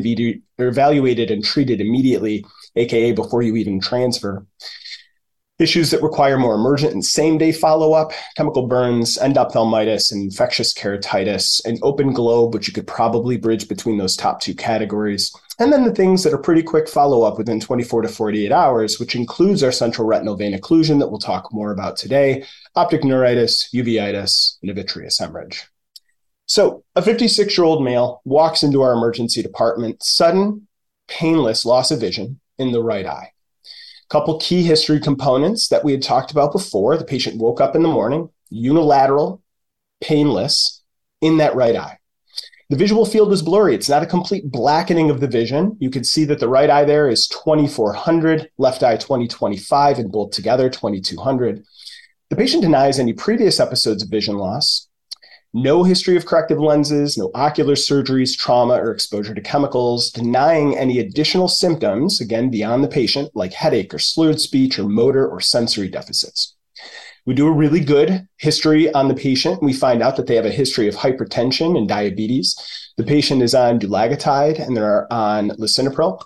evaluated, 0.58 1.32
and 1.32 1.44
treated 1.44 1.82
immediately, 1.82 2.46
aka 2.78 3.12
before 3.12 3.42
you 3.42 3.58
even 3.58 3.82
transfer. 3.82 4.46
Issues 5.58 5.92
that 5.92 6.04
require 6.04 6.38
more 6.38 6.56
emergent 6.56 6.92
and 6.92 7.06
same 7.06 7.38
day 7.38 7.54
follow 7.54 7.94
up 7.94 8.12
chemical 8.36 8.68
burns, 8.68 9.18
endophthalmitis, 9.18 10.12
and 10.12 10.24
infectious 10.24 10.74
keratitis, 10.74 11.64
an 11.64 11.78
open 11.82 12.12
globe, 12.12 12.54
which 12.54 12.68
you 12.68 12.74
could 12.74 12.88
probably 12.88 13.38
bridge 13.38 13.70
between 13.70 13.98
those 13.98 14.18
top 14.18 14.42
two 14.42 14.54
categories. 14.54 15.34
And 15.58 15.72
then 15.72 15.86
the 15.86 15.96
things 15.96 16.24
that 16.24 16.34
are 16.34 16.38
pretty 16.38 16.62
quick 16.62 16.90
follow 16.90 17.22
up 17.22 17.38
within 17.38 17.62
24 17.62 18.02
to 18.02 18.10
48 18.10 18.52
hours, 18.52 19.00
which 19.00 19.16
includes 19.16 19.64
our 19.64 19.72
central 19.72 20.06
retinal 20.06 20.36
vein 20.36 20.60
occlusion 20.60 21.00
that 21.00 21.08
we'll 21.08 21.20
talk 21.20 21.54
more 21.54 21.72
about 21.72 21.96
today, 21.96 22.44
optic 22.76 23.06
neuritis, 23.06 23.70
uveitis, 23.74 24.58
and 24.62 24.70
a 24.70 24.74
vitreous 24.74 25.20
hemorrhage. 25.20 25.68
So, 26.48 26.84
a 26.98 27.02
56 27.02 27.58
year 27.58 27.64
old 27.64 27.82
male 27.82 28.22
walks 28.26 28.62
into 28.62 28.82
our 28.82 28.92
emergency 28.92 29.42
department, 29.42 30.04
sudden, 30.04 30.68
painless 31.08 31.64
loss 31.64 31.92
of 31.92 32.02
vision 32.02 32.42
in 32.58 32.74
the 32.74 32.84
right 32.84 33.06
eye 33.06 33.32
couple 34.10 34.40
key 34.40 34.64
history 34.64 35.00
components 35.00 35.68
that 35.70 35.84
we 35.84 35.92
had 35.92 36.04
talked 36.04 36.32
about 36.32 36.52
before. 36.52 36.98
The 36.98 37.06
patient 37.06 37.38
woke 37.38 37.60
up 37.60 37.76
in 37.76 37.82
the 37.82 37.88
morning, 37.88 38.30
unilateral, 38.50 39.42
painless 40.02 40.84
in 41.22 41.38
that 41.38 41.56
right 41.56 41.76
eye. 41.76 42.00
The 42.70 42.78
visual 42.78 43.06
field 43.06 43.30
was 43.30 43.44
blurry. 43.44 43.76
It's 43.76 43.90
not 43.90 44.02
a 44.02 44.08
complete 44.08 44.50
blackening 44.50 45.12
of 45.12 45.20
the 45.20 45.28
vision. 45.28 45.78
You 45.80 45.92
can 45.92 46.04
see 46.04 46.26
that 46.26 46.40
the 46.40 46.50
right 46.50 46.70
eye 46.70 46.84
there 46.84 47.08
is 47.08 47.28
2400, 47.28 48.50
left 48.58 48.82
eye 48.82 48.98
2025, 48.98 50.00
and 50.00 50.12
both 50.12 50.32
together 50.32 50.70
2200. 50.70 51.64
The 52.30 52.36
patient 52.36 52.64
denies 52.64 52.98
any 52.98 53.14
previous 53.14 53.60
episodes 53.60 54.02
of 54.02 54.10
vision 54.10 54.38
loss 54.38 54.88
no 55.56 55.86
history 55.86 56.18
of 56.18 56.26
corrective 56.26 56.60
lenses, 56.60 57.18
no 57.18 57.32
ocular 57.34 57.76
surgeries, 57.76 58.38
trauma, 58.38 58.74
or 58.74 58.92
exposure 58.92 59.34
to 59.34 59.40
chemicals, 59.40 60.12
denying 60.12 60.78
any 60.78 61.00
additional 61.00 61.48
symptoms, 61.48 62.20
again, 62.20 62.50
beyond 62.50 62.84
the 62.84 62.90
patient, 62.90 63.32
like 63.36 63.54
headache 63.54 63.94
or 63.94 64.00
slurred 64.00 64.42
speech 64.42 64.78
or 64.78 64.84
motor 64.84 65.26
or 65.26 65.40
sensory 65.40 65.88
deficits. 65.88 66.56
We 67.26 67.34
do 67.34 67.48
a 67.48 67.54
really 67.54 67.80
good 67.80 68.28
history 68.36 68.94
on 68.94 69.08
the 69.08 69.16
patient. 69.16 69.64
We 69.64 69.72
find 69.72 70.04
out 70.04 70.18
that 70.18 70.28
they 70.28 70.36
have 70.36 70.46
a 70.46 70.52
history 70.52 70.90
of 70.90 70.96
hypertension 70.96 71.78
and 71.78 71.88
diabetes. 71.88 72.56
The 72.98 73.06
patient 73.06 73.42
is 73.42 73.56
on 73.56 73.80
dulaglutide 73.80 74.60
and 74.60 74.76
they're 74.76 75.12
on 75.12 75.52
lisinopril. 75.52 76.22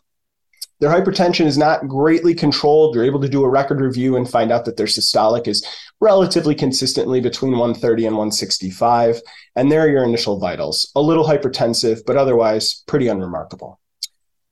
Their 0.80 0.90
hypertension 0.90 1.46
is 1.46 1.58
not 1.58 1.88
greatly 1.88 2.34
controlled. 2.34 2.96
You're 2.96 3.04
able 3.04 3.22
to 3.22 3.30
do 3.30 3.44
a 3.44 3.50
record 3.50 3.82
review 3.82 4.16
and 4.16 4.30
find 4.30 4.52
out 4.52 4.66
that 4.66 4.78
their 4.78 4.86
systolic 4.86 5.48
is 5.48 5.66
relatively 6.00 6.56
consistently 6.56 7.20
between 7.20 7.52
130 7.52 8.06
and 8.06 8.16
165. 8.16 9.22
And 9.56 9.70
there 9.70 9.82
are 9.82 9.90
your 9.90 10.06
initial 10.06 10.40
vitals. 10.40 10.90
A 10.96 11.02
little 11.02 11.26
hypertensive, 11.26 12.02
but 12.06 12.16
otherwise 12.16 12.84
pretty 12.88 13.10
unremarkable. 13.10 13.80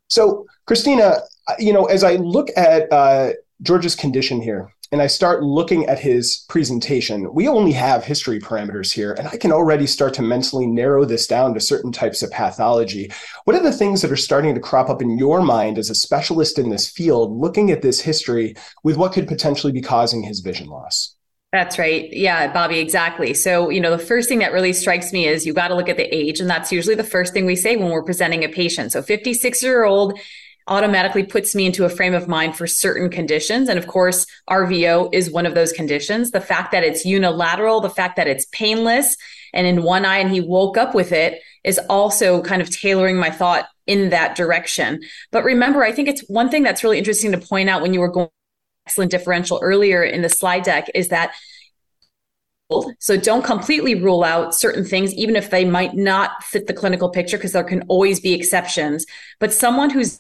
So, 0.10 0.46
Christina, 0.66 1.20
you 1.60 1.72
know, 1.72 1.86
as 1.86 2.04
I 2.04 2.16
look 2.16 2.50
at 2.58 2.92
uh, 2.92 3.32
George's 3.62 3.96
condition 3.96 4.42
here, 4.42 4.70
and 4.92 5.02
I 5.02 5.08
start 5.08 5.44
looking 5.44 5.86
at 5.86 6.00
his 6.00 6.46
presentation, 6.48 7.34
we 7.34 7.48
only 7.48 7.74
have 7.74 8.04
history 8.04 8.40
parameters 8.40 8.94
here, 8.94 9.14
and 9.14 9.28
I 9.28 9.38
can 9.38 9.52
already 9.52 9.88
start 9.88 10.14
to 10.16 10.22
mentally 10.22 10.66
narrow 10.66 11.06
this 11.06 11.28
down 11.28 11.54
to 11.54 11.60
certain 11.60 11.92
types 11.92 12.24
of 12.24 12.32
pathology. 12.32 13.12
What 13.44 13.56
are 13.56 13.64
the 13.64 13.72
things 13.72 14.02
that 14.02 14.12
are 14.12 14.16
starting 14.16 14.56
to 14.56 14.62
crop 14.62 14.90
up 14.90 15.02
in 15.02 15.18
your 15.18 15.42
mind 15.42 15.78
as 15.78 15.90
a 15.90 15.96
specialist 15.96 16.58
in 16.58 16.70
this 16.70 16.90
field, 16.90 17.38
looking 17.38 17.72
at 17.72 17.82
this 17.82 18.00
history 18.02 18.56
with 18.84 18.98
what 18.98 19.14
could 19.14 19.28
potentially 19.28 19.74
be 19.74 19.82
causing 19.82 20.24
his 20.24 20.40
vision 20.40 20.68
loss? 20.68 21.16
That's 21.54 21.80
right. 21.80 22.12
Yeah, 22.12 22.52
Bobby, 22.52 22.80
exactly. 22.80 23.34
So, 23.34 23.70
you 23.70 23.80
know, 23.80 23.92
the 23.96 24.04
first 24.04 24.28
thing 24.28 24.40
that 24.40 24.52
really 24.52 24.74
strikes 24.74 25.14
me 25.14 25.28
is 25.28 25.46
you 25.46 25.54
got 25.54 25.70
to 25.70 25.76
look 25.76 25.88
at 25.88 25.96
the 25.96 26.14
age. 26.14 26.42
And 26.42 26.50
that's 26.50 26.74
usually 26.74 26.96
the 26.96 27.06
first 27.06 27.34
thing 27.34 27.46
we 27.46 27.56
say 27.56 27.78
when 27.78 27.90
we're 27.90 28.04
presenting 28.04 28.44
a 28.44 28.50
patient. 28.50 28.92
So, 28.92 29.02
56 29.02 29.64
year 29.64 29.86
old 29.86 30.20
automatically 30.68 31.24
puts 31.24 31.56
me 31.56 31.66
into 31.66 31.86
a 31.86 31.90
frame 31.90 32.14
of 32.14 32.28
mind 32.28 32.56
for 32.56 32.68
certain 32.68 33.10
conditions. 33.10 33.70
And 33.70 33.80
of 33.80 33.88
course, 33.88 34.26
RVO 34.50 35.10
is 35.14 35.32
one 35.32 35.46
of 35.46 35.56
those 35.56 35.72
conditions. 35.72 36.32
The 36.32 36.42
fact 36.42 36.72
that 36.72 36.84
it's 36.84 37.06
unilateral, 37.06 37.80
the 37.80 37.90
fact 37.90 38.16
that 38.18 38.28
it's 38.28 38.46
painless 38.52 39.16
and 39.54 39.66
in 39.66 39.84
one 39.84 40.06
eye 40.06 40.18
and 40.18 40.30
he 40.30 40.42
woke 40.42 40.78
up 40.78 40.94
with 40.94 41.12
it 41.12 41.42
is 41.64 41.80
also 41.90 42.42
kind 42.42 42.62
of 42.62 42.70
tailoring 42.70 43.18
my 43.18 43.30
thought 43.30 43.68
in 43.86 44.10
that 44.10 44.36
direction. 44.36 45.02
But 45.32 45.44
remember, 45.44 45.84
I 45.84 45.92
think 45.92 46.10
it's 46.10 46.22
one 46.28 46.50
thing 46.50 46.64
that's 46.64 46.84
really 46.84 46.98
interesting 46.98 47.32
to 47.32 47.38
point 47.38 47.70
out 47.70 47.82
when 47.82 47.94
you 47.94 48.02
were 48.02 48.12
going 48.12 48.30
excellent 48.86 49.12
differential 49.12 49.60
earlier 49.62 50.02
in 50.02 50.22
the 50.22 50.30
slide 50.30 50.64
deck 50.64 50.90
is 50.96 51.10
that 51.10 51.34
so 53.00 53.16
don't 53.18 53.44
completely 53.46 53.96
rule 53.96 54.24
out 54.24 54.54
certain 54.54 54.84
things, 54.84 55.14
even 55.14 55.36
if 55.38 55.50
they 55.50 55.64
might 55.64 55.94
not 55.94 56.44
fit 56.44 56.68
the 56.68 56.74
clinical 56.74 57.10
picture, 57.10 57.38
because 57.38 57.54
there 57.54 57.64
can 57.64 57.84
always 57.88 58.20
be 58.20 58.34
exceptions. 58.34 59.06
But 59.40 59.54
someone 59.54 59.90
who's 59.90 60.20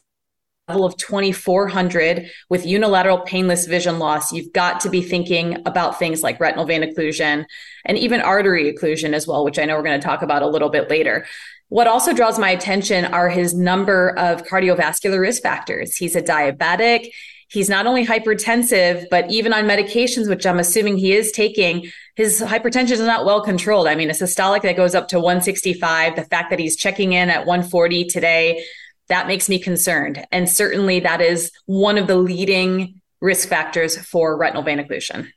of 0.67 0.97
2400 0.97 2.29
with 2.49 2.65
unilateral 2.65 3.19
painless 3.19 3.65
vision 3.65 3.99
loss, 3.99 4.33
you've 4.33 4.51
got 4.51 4.81
to 4.81 4.89
be 4.89 5.01
thinking 5.01 5.61
about 5.65 5.97
things 5.97 6.23
like 6.23 6.39
retinal 6.39 6.65
vein 6.65 6.81
occlusion 6.81 7.45
and 7.85 7.97
even 7.97 8.19
artery 8.19 8.73
occlusion 8.73 9.13
as 9.13 9.25
well, 9.25 9.45
which 9.45 9.57
I 9.57 9.65
know 9.65 9.77
we're 9.77 9.83
going 9.83 9.99
to 9.99 10.05
talk 10.05 10.21
about 10.21 10.41
a 10.41 10.47
little 10.47 10.69
bit 10.69 10.89
later. 10.89 11.25
What 11.69 11.87
also 11.87 12.13
draws 12.13 12.37
my 12.37 12.49
attention 12.49 13.05
are 13.05 13.29
his 13.29 13.53
number 13.53 14.17
of 14.17 14.43
cardiovascular 14.43 15.19
risk 15.19 15.41
factors. 15.41 15.95
He's 15.95 16.15
a 16.15 16.21
diabetic. 16.21 17.11
He's 17.49 17.69
not 17.69 17.87
only 17.87 18.05
hypertensive, 18.05 19.05
but 19.09 19.31
even 19.31 19.53
on 19.53 19.63
medications, 19.63 20.27
which 20.27 20.45
I'm 20.45 20.59
assuming 20.59 20.97
he 20.97 21.13
is 21.13 21.31
taking, 21.31 21.89
his 22.15 22.41
hypertension 22.41 22.91
is 22.91 22.99
not 22.99 23.25
well 23.25 23.41
controlled. 23.41 23.87
I 23.87 23.95
mean, 23.95 24.09
a 24.09 24.13
systolic 24.13 24.63
that 24.63 24.75
goes 24.75 24.95
up 24.95 25.07
to 25.09 25.19
165, 25.19 26.17
the 26.17 26.25
fact 26.25 26.49
that 26.49 26.59
he's 26.59 26.75
checking 26.75 27.13
in 27.13 27.29
at 27.29 27.45
140 27.45 28.05
today, 28.05 28.65
that 29.09 29.27
makes 29.27 29.49
me 29.49 29.59
concerned. 29.59 30.25
And 30.31 30.49
certainly 30.49 30.99
that 31.01 31.21
is 31.21 31.51
one 31.65 31.97
of 31.97 32.07
the 32.07 32.17
leading 32.17 33.01
risk 33.21 33.47
factors 33.47 33.97
for 33.97 34.37
retinal 34.37 34.63
vein 34.63 34.79
occlusion. 34.79 35.27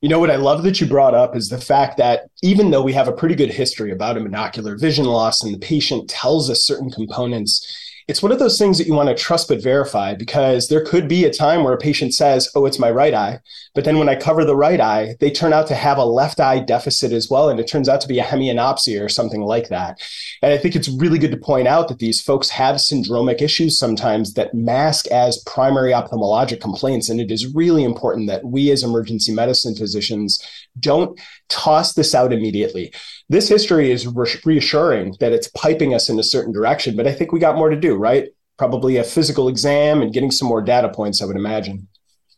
You 0.00 0.10
know 0.10 0.18
what 0.18 0.30
I 0.30 0.36
love 0.36 0.64
that 0.64 0.80
you 0.80 0.86
brought 0.86 1.14
up 1.14 1.34
is 1.34 1.48
the 1.48 1.60
fact 1.60 1.96
that 1.96 2.26
even 2.42 2.70
though 2.70 2.82
we 2.82 2.92
have 2.92 3.08
a 3.08 3.12
pretty 3.12 3.34
good 3.34 3.50
history 3.50 3.90
about 3.90 4.18
a 4.18 4.20
monocular 4.20 4.78
vision 4.78 5.06
loss 5.06 5.42
and 5.42 5.54
the 5.54 5.58
patient 5.58 6.10
tells 6.10 6.50
us 6.50 6.66
certain 6.66 6.90
components 6.90 7.66
it's 8.06 8.22
one 8.22 8.32
of 8.32 8.38
those 8.38 8.58
things 8.58 8.76
that 8.76 8.86
you 8.86 8.92
want 8.92 9.08
to 9.08 9.14
trust 9.14 9.48
but 9.48 9.62
verify 9.62 10.14
because 10.14 10.68
there 10.68 10.84
could 10.84 11.08
be 11.08 11.24
a 11.24 11.32
time 11.32 11.64
where 11.64 11.72
a 11.72 11.78
patient 11.78 12.12
says, 12.12 12.50
Oh, 12.54 12.66
it's 12.66 12.78
my 12.78 12.90
right 12.90 13.14
eye. 13.14 13.40
But 13.74 13.84
then 13.84 13.98
when 13.98 14.08
I 14.08 14.14
cover 14.14 14.44
the 14.44 14.56
right 14.56 14.80
eye, 14.80 15.16
they 15.20 15.30
turn 15.30 15.52
out 15.52 15.66
to 15.68 15.74
have 15.74 15.96
a 15.96 16.04
left 16.04 16.38
eye 16.38 16.58
deficit 16.58 17.12
as 17.12 17.30
well. 17.30 17.48
And 17.48 17.58
it 17.58 17.66
turns 17.66 17.88
out 17.88 18.00
to 18.02 18.08
be 18.08 18.18
a 18.18 18.24
hemianopsia 18.24 19.02
or 19.02 19.08
something 19.08 19.40
like 19.40 19.68
that. 19.70 19.98
And 20.42 20.52
I 20.52 20.58
think 20.58 20.76
it's 20.76 20.88
really 20.88 21.18
good 21.18 21.30
to 21.30 21.36
point 21.38 21.66
out 21.66 21.88
that 21.88 21.98
these 21.98 22.20
folks 22.20 22.50
have 22.50 22.76
syndromic 22.76 23.40
issues 23.40 23.78
sometimes 23.78 24.34
that 24.34 24.54
mask 24.54 25.06
as 25.08 25.42
primary 25.46 25.92
ophthalmologic 25.92 26.60
complaints. 26.60 27.08
And 27.08 27.20
it 27.20 27.30
is 27.30 27.54
really 27.54 27.84
important 27.84 28.28
that 28.28 28.44
we 28.44 28.70
as 28.70 28.82
emergency 28.82 29.32
medicine 29.32 29.74
physicians 29.74 30.40
don't 30.78 31.20
toss 31.48 31.94
this 31.94 32.14
out 32.14 32.32
immediately. 32.32 32.92
This 33.28 33.48
history 33.48 33.90
is 33.90 34.06
reassuring 34.44 35.16
that 35.20 35.32
it's 35.32 35.48
piping 35.48 35.94
us 35.94 36.08
in 36.08 36.18
a 36.18 36.22
certain 36.22 36.52
direction, 36.52 36.96
but 36.96 37.06
I 37.06 37.12
think 37.12 37.32
we 37.32 37.40
got 37.40 37.56
more 37.56 37.70
to 37.70 37.76
do, 37.76 37.94
right? 37.94 38.28
Probably 38.56 38.96
a 38.96 39.04
physical 39.04 39.48
exam 39.48 40.02
and 40.02 40.12
getting 40.12 40.30
some 40.30 40.48
more 40.48 40.62
data 40.62 40.88
points, 40.88 41.22
I 41.22 41.26
would 41.26 41.36
imagine. 41.36 41.88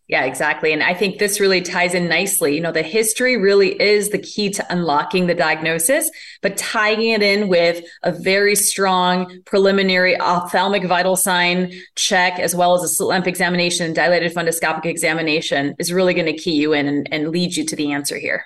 Yeah, 0.08 0.24
exactly. 0.24 0.72
And 0.72 0.84
I 0.84 0.94
think 0.94 1.18
this 1.18 1.40
really 1.40 1.60
ties 1.60 1.92
in 1.92 2.08
nicely. 2.08 2.54
You 2.54 2.60
know, 2.60 2.70
the 2.70 2.82
history 2.82 3.36
really 3.36 3.80
is 3.80 4.10
the 4.10 4.18
key 4.18 4.50
to 4.50 4.64
unlocking 4.72 5.26
the 5.26 5.34
diagnosis, 5.34 6.08
but 6.42 6.56
tying 6.56 7.10
it 7.10 7.24
in 7.24 7.48
with 7.48 7.84
a 8.04 8.12
very 8.12 8.54
strong 8.54 9.40
preliminary 9.46 10.18
ophthalmic 10.20 10.84
vital 10.84 11.16
sign 11.16 11.72
check, 11.96 12.38
as 12.38 12.54
well 12.54 12.74
as 12.76 12.84
a 12.84 12.88
slit 12.88 13.08
lamp 13.08 13.26
examination, 13.26 13.92
dilated 13.92 14.32
fundoscopic 14.32 14.84
examination 14.84 15.74
is 15.80 15.92
really 15.92 16.14
going 16.14 16.26
to 16.26 16.36
key 16.36 16.54
you 16.54 16.72
in 16.72 16.86
and, 16.86 17.12
and 17.12 17.30
lead 17.30 17.56
you 17.56 17.64
to 17.64 17.74
the 17.74 17.90
answer 17.90 18.16
here. 18.16 18.44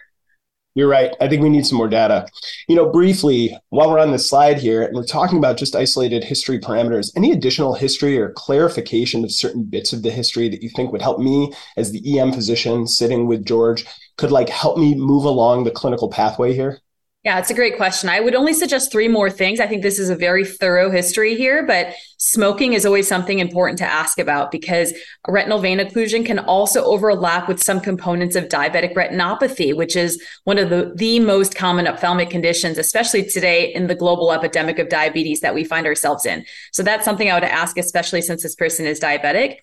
You're 0.81 0.89
right. 0.89 1.15
I 1.21 1.29
think 1.29 1.43
we 1.43 1.51
need 1.51 1.67
some 1.67 1.77
more 1.77 1.91
data. 1.91 2.27
You 2.67 2.75
know, 2.75 2.89
briefly, 2.89 3.55
while 3.69 3.91
we're 3.91 3.99
on 3.99 4.13
this 4.13 4.31
slide 4.31 4.57
here, 4.57 4.83
and 4.83 4.97
we're 4.97 5.05
talking 5.05 5.37
about 5.37 5.59
just 5.59 5.77
isolated 5.77 6.25
history 6.25 6.59
parameters, 6.59 7.11
any 7.15 7.33
additional 7.33 7.75
history 7.75 8.17
or 8.19 8.33
clarification 8.33 9.23
of 9.23 9.31
certain 9.31 9.65
bits 9.65 9.93
of 9.93 10.03
the 10.03 10.11
history 10.11 10.49
that 10.49 10.63
you 10.63 10.71
think 10.71 10.91
would 10.91 11.03
help 11.03 11.19
me 11.19 11.53
as 11.77 11.93
the 11.93 12.19
EM 12.19 12.33
physician 12.33 12.87
sitting 12.87 13.27
with 13.27 13.45
George 13.45 13.85
could 14.17 14.31
like 14.31 14.49
help 14.49 14.79
me 14.79 14.95
move 14.95 15.27
along 15.27 15.65
the 15.65 15.71
clinical 15.71 16.09
pathway 16.09 16.55
here? 16.55 16.81
Yeah, 17.23 17.39
it's 17.39 17.51
a 17.51 17.55
great 17.55 17.77
question. 17.77 18.09
I 18.09 18.21
would 18.21 18.35
only 18.35 18.55
suggest 18.55 18.91
three 18.91 19.07
more 19.07 19.29
things. 19.29 19.61
I 19.61 19.67
think 19.67 19.83
this 19.83 19.99
is 19.99 20.09
a 20.09 20.17
very 20.17 20.43
thorough 20.43 20.91
history 20.91 21.35
here, 21.35 21.67
but 21.67 21.95
smoking 22.17 22.73
is 22.73 22.87
always 22.87 23.07
something 23.07 23.41
important 23.41 23.79
to 23.81 23.85
ask 23.85 24.19
about 24.19 24.51
because 24.51 24.95
retinal 25.29 25.59
vein 25.59 25.81
occlusion 25.81 26.25
can 26.25 26.39
also 26.39 26.83
overlap 26.83 27.47
with 27.47 27.63
some 27.63 27.79
components 27.79 28.37
of 28.37 28.45
diabetic 28.45 28.95
retinopathy, 28.95 29.77
which 29.77 29.97
is 29.97 30.23
one 30.45 30.57
of 30.57 30.71
the, 30.71 30.95
the 30.97 31.21
most 31.21 31.55
common 31.55 31.87
ophthalmic 31.87 32.31
conditions, 32.31 32.79
especially 32.79 33.23
today 33.27 33.71
in 33.71 33.87
the 33.87 33.95
global 33.95 34.33
epidemic 34.33 34.79
of 34.79 34.89
diabetes 34.89 35.41
that 35.41 35.55
we 35.55 35.63
find 35.63 35.87
ourselves 35.87 36.25
in. 36.25 36.43
So 36.73 36.83
that's 36.83 37.05
something 37.05 37.31
I 37.31 37.35
would 37.35 37.45
ask, 37.45 37.77
especially 37.77 38.23
since 38.23 38.43
this 38.43 38.55
person 38.55 38.87
is 38.87 38.99
diabetic. 38.99 39.57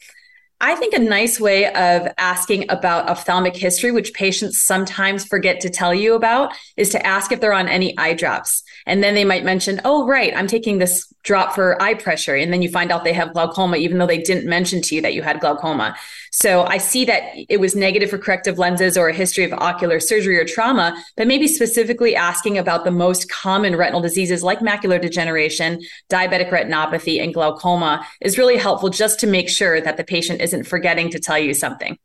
I 0.59 0.73
think 0.73 0.95
a 0.95 0.99
nice 0.99 1.39
way 1.39 1.65
of 1.71 2.07
asking 2.17 2.65
about 2.69 3.07
ophthalmic 3.09 3.55
history, 3.55 3.91
which 3.91 4.13
patients 4.13 4.59
sometimes 4.59 5.23
forget 5.23 5.59
to 5.61 5.69
tell 5.69 5.93
you 5.93 6.15
about, 6.15 6.51
is 6.77 6.89
to 6.89 7.05
ask 7.05 7.31
if 7.31 7.39
they're 7.39 7.53
on 7.53 7.67
any 7.67 7.95
eye 7.97 8.15
drops. 8.15 8.63
And 8.87 9.03
then 9.03 9.13
they 9.13 9.23
might 9.23 9.43
mention, 9.43 9.81
oh, 9.85 10.07
right, 10.07 10.35
I'm 10.35 10.47
taking 10.47 10.79
this 10.79 11.13
drop 11.21 11.53
for 11.53 11.79
eye 11.81 11.93
pressure. 11.93 12.35
And 12.35 12.51
then 12.51 12.61
you 12.61 12.69
find 12.69 12.91
out 12.91 13.03
they 13.03 13.13
have 13.13 13.33
glaucoma, 13.33 13.77
even 13.77 13.97
though 13.97 14.07
they 14.07 14.17
didn't 14.17 14.49
mention 14.49 14.81
to 14.83 14.95
you 14.95 15.01
that 15.01 15.13
you 15.13 15.21
had 15.21 15.41
glaucoma. 15.41 15.95
So 16.31 16.63
I 16.63 16.77
see 16.77 17.03
that 17.05 17.23
it 17.49 17.59
was 17.59 17.75
negative 17.75 18.09
for 18.09 18.17
corrective 18.17 18.57
lenses 18.57 18.97
or 18.97 19.09
a 19.09 19.13
history 19.13 19.43
of 19.43 19.53
ocular 19.53 19.99
surgery 19.99 20.37
or 20.37 20.45
trauma, 20.45 20.95
but 21.15 21.27
maybe 21.27 21.47
specifically 21.47 22.15
asking 22.15 22.57
about 22.57 22.85
the 22.85 22.91
most 22.91 23.29
common 23.29 23.75
retinal 23.75 24.01
diseases 24.01 24.43
like 24.43 24.59
macular 24.59 25.01
degeneration, 25.01 25.81
diabetic 26.09 26.49
retinopathy, 26.49 27.21
and 27.21 27.33
glaucoma 27.33 28.05
is 28.21 28.37
really 28.37 28.57
helpful 28.57 28.89
just 28.89 29.19
to 29.19 29.27
make 29.27 29.49
sure 29.49 29.81
that 29.81 29.97
the 29.97 30.03
patient 30.03 30.41
isn't 30.47 30.63
forgetting 30.63 31.09
to 31.11 31.19
tell 31.19 31.37
you 31.37 31.53
something. 31.53 31.97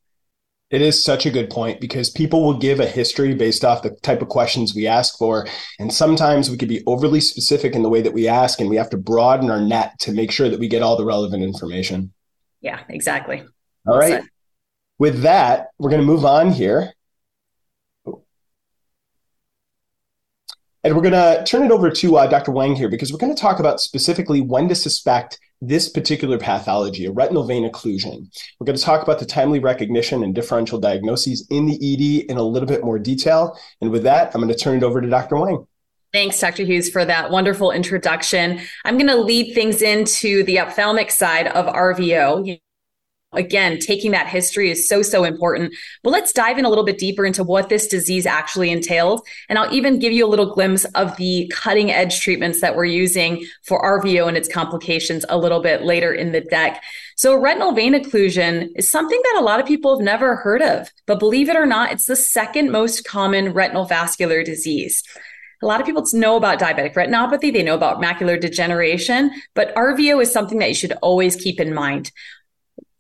It 0.70 0.80
is 0.80 1.04
such 1.04 1.26
a 1.26 1.30
good 1.30 1.50
point 1.50 1.80
because 1.80 2.08
people 2.08 2.42
will 2.42 2.56
give 2.56 2.80
a 2.80 2.86
history 2.86 3.34
based 3.34 3.62
off 3.62 3.82
the 3.82 3.90
type 4.02 4.22
of 4.22 4.28
questions 4.28 4.74
we 4.74 4.86
ask 4.86 5.18
for. 5.18 5.46
And 5.78 5.92
sometimes 5.92 6.50
we 6.50 6.56
could 6.56 6.68
be 6.68 6.82
overly 6.86 7.20
specific 7.20 7.74
in 7.74 7.82
the 7.82 7.90
way 7.90 8.00
that 8.00 8.14
we 8.14 8.26
ask, 8.26 8.58
and 8.58 8.70
we 8.70 8.76
have 8.76 8.88
to 8.90 8.96
broaden 8.96 9.50
our 9.50 9.60
net 9.60 9.98
to 10.00 10.12
make 10.12 10.32
sure 10.32 10.48
that 10.48 10.58
we 10.58 10.68
get 10.68 10.82
all 10.82 10.96
the 10.96 11.04
relevant 11.04 11.42
information. 11.42 12.14
Yeah, 12.62 12.80
exactly. 12.88 13.42
All 13.86 13.98
right. 13.98 14.22
Said. 14.22 14.24
With 14.98 15.22
that, 15.22 15.68
we're 15.78 15.90
going 15.90 16.00
to 16.00 16.06
move 16.06 16.24
on 16.24 16.52
here. 16.52 16.94
And 20.84 20.96
we're 20.96 21.02
going 21.02 21.12
to 21.12 21.44
turn 21.44 21.64
it 21.64 21.70
over 21.70 21.90
to 21.90 22.16
uh, 22.16 22.26
Dr. 22.28 22.50
Weng 22.50 22.76
here 22.76 22.88
because 22.88 23.12
we're 23.12 23.18
going 23.18 23.34
to 23.34 23.40
talk 23.40 23.60
about 23.60 23.80
specifically 23.80 24.40
when 24.40 24.68
to 24.68 24.74
suspect 24.74 25.38
this 25.62 25.88
particular 25.88 26.38
pathology, 26.38 27.06
a 27.06 27.12
retinal 27.12 27.44
vein 27.44 27.68
occlusion. 27.70 28.26
We're 28.58 28.64
going 28.64 28.76
to 28.76 28.82
talk 28.82 29.02
about 29.02 29.20
the 29.20 29.24
timely 29.24 29.60
recognition 29.60 30.24
and 30.24 30.34
differential 30.34 30.78
diagnoses 30.78 31.46
in 31.50 31.66
the 31.66 31.74
ED 31.74 32.30
in 32.30 32.36
a 32.36 32.42
little 32.42 32.68
bit 32.68 32.84
more 32.84 32.98
detail. 32.98 33.56
And 33.80 33.92
with 33.92 34.02
that, 34.02 34.34
I'm 34.34 34.40
going 34.40 34.52
to 34.52 34.58
turn 34.58 34.76
it 34.76 34.82
over 34.82 35.00
to 35.00 35.08
Dr. 35.08 35.36
Weng. 35.36 35.66
Thanks, 36.12 36.38
Dr. 36.38 36.64
Hughes, 36.64 36.90
for 36.90 37.04
that 37.04 37.30
wonderful 37.30 37.70
introduction. 37.70 38.60
I'm 38.84 38.98
going 38.98 39.06
to 39.06 39.16
lead 39.16 39.54
things 39.54 39.80
into 39.80 40.42
the 40.42 40.58
ophthalmic 40.58 41.10
side 41.10 41.46
of 41.46 41.72
RVO 41.72 42.60
again, 43.32 43.78
taking 43.78 44.10
that 44.12 44.28
history 44.28 44.70
is 44.70 44.88
so, 44.88 45.02
so 45.02 45.24
important. 45.24 45.74
But 46.02 46.10
let's 46.10 46.32
dive 46.32 46.58
in 46.58 46.64
a 46.64 46.68
little 46.68 46.84
bit 46.84 46.98
deeper 46.98 47.24
into 47.24 47.44
what 47.44 47.68
this 47.68 47.86
disease 47.86 48.26
actually 48.26 48.70
entails. 48.70 49.22
And 49.48 49.58
I'll 49.58 49.72
even 49.72 49.98
give 49.98 50.12
you 50.12 50.26
a 50.26 50.28
little 50.28 50.52
glimpse 50.52 50.84
of 50.94 51.16
the 51.16 51.50
cutting 51.54 51.90
edge 51.90 52.20
treatments 52.20 52.60
that 52.60 52.76
we're 52.76 52.84
using 52.84 53.44
for 53.62 53.82
RVO 53.82 54.28
and 54.28 54.36
its 54.36 54.48
complications 54.48 55.24
a 55.28 55.38
little 55.38 55.60
bit 55.60 55.82
later 55.82 56.12
in 56.12 56.32
the 56.32 56.40
deck. 56.40 56.82
So, 57.16 57.34
retinal 57.36 57.72
vein 57.72 57.94
occlusion 57.94 58.70
is 58.74 58.90
something 58.90 59.20
that 59.22 59.40
a 59.40 59.44
lot 59.44 59.60
of 59.60 59.66
people 59.66 59.96
have 59.96 60.04
never 60.04 60.36
heard 60.36 60.62
of. 60.62 60.90
But 61.06 61.18
believe 61.18 61.48
it 61.48 61.56
or 61.56 61.66
not, 61.66 61.92
it's 61.92 62.06
the 62.06 62.16
second 62.16 62.70
most 62.70 63.04
common 63.04 63.52
retinal 63.52 63.84
vascular 63.84 64.42
disease. 64.42 65.02
A 65.62 65.66
lot 65.66 65.80
of 65.80 65.86
people 65.86 66.04
know 66.12 66.36
about 66.36 66.58
diabetic 66.58 66.94
retinopathy, 66.94 67.52
they 67.52 67.62
know 67.62 67.76
about 67.76 68.02
macular 68.02 68.40
degeneration, 68.40 69.30
but 69.54 69.72
RVO 69.76 70.20
is 70.20 70.32
something 70.32 70.58
that 70.58 70.68
you 70.68 70.74
should 70.74 70.92
always 71.02 71.36
keep 71.36 71.60
in 71.60 71.72
mind. 71.72 72.10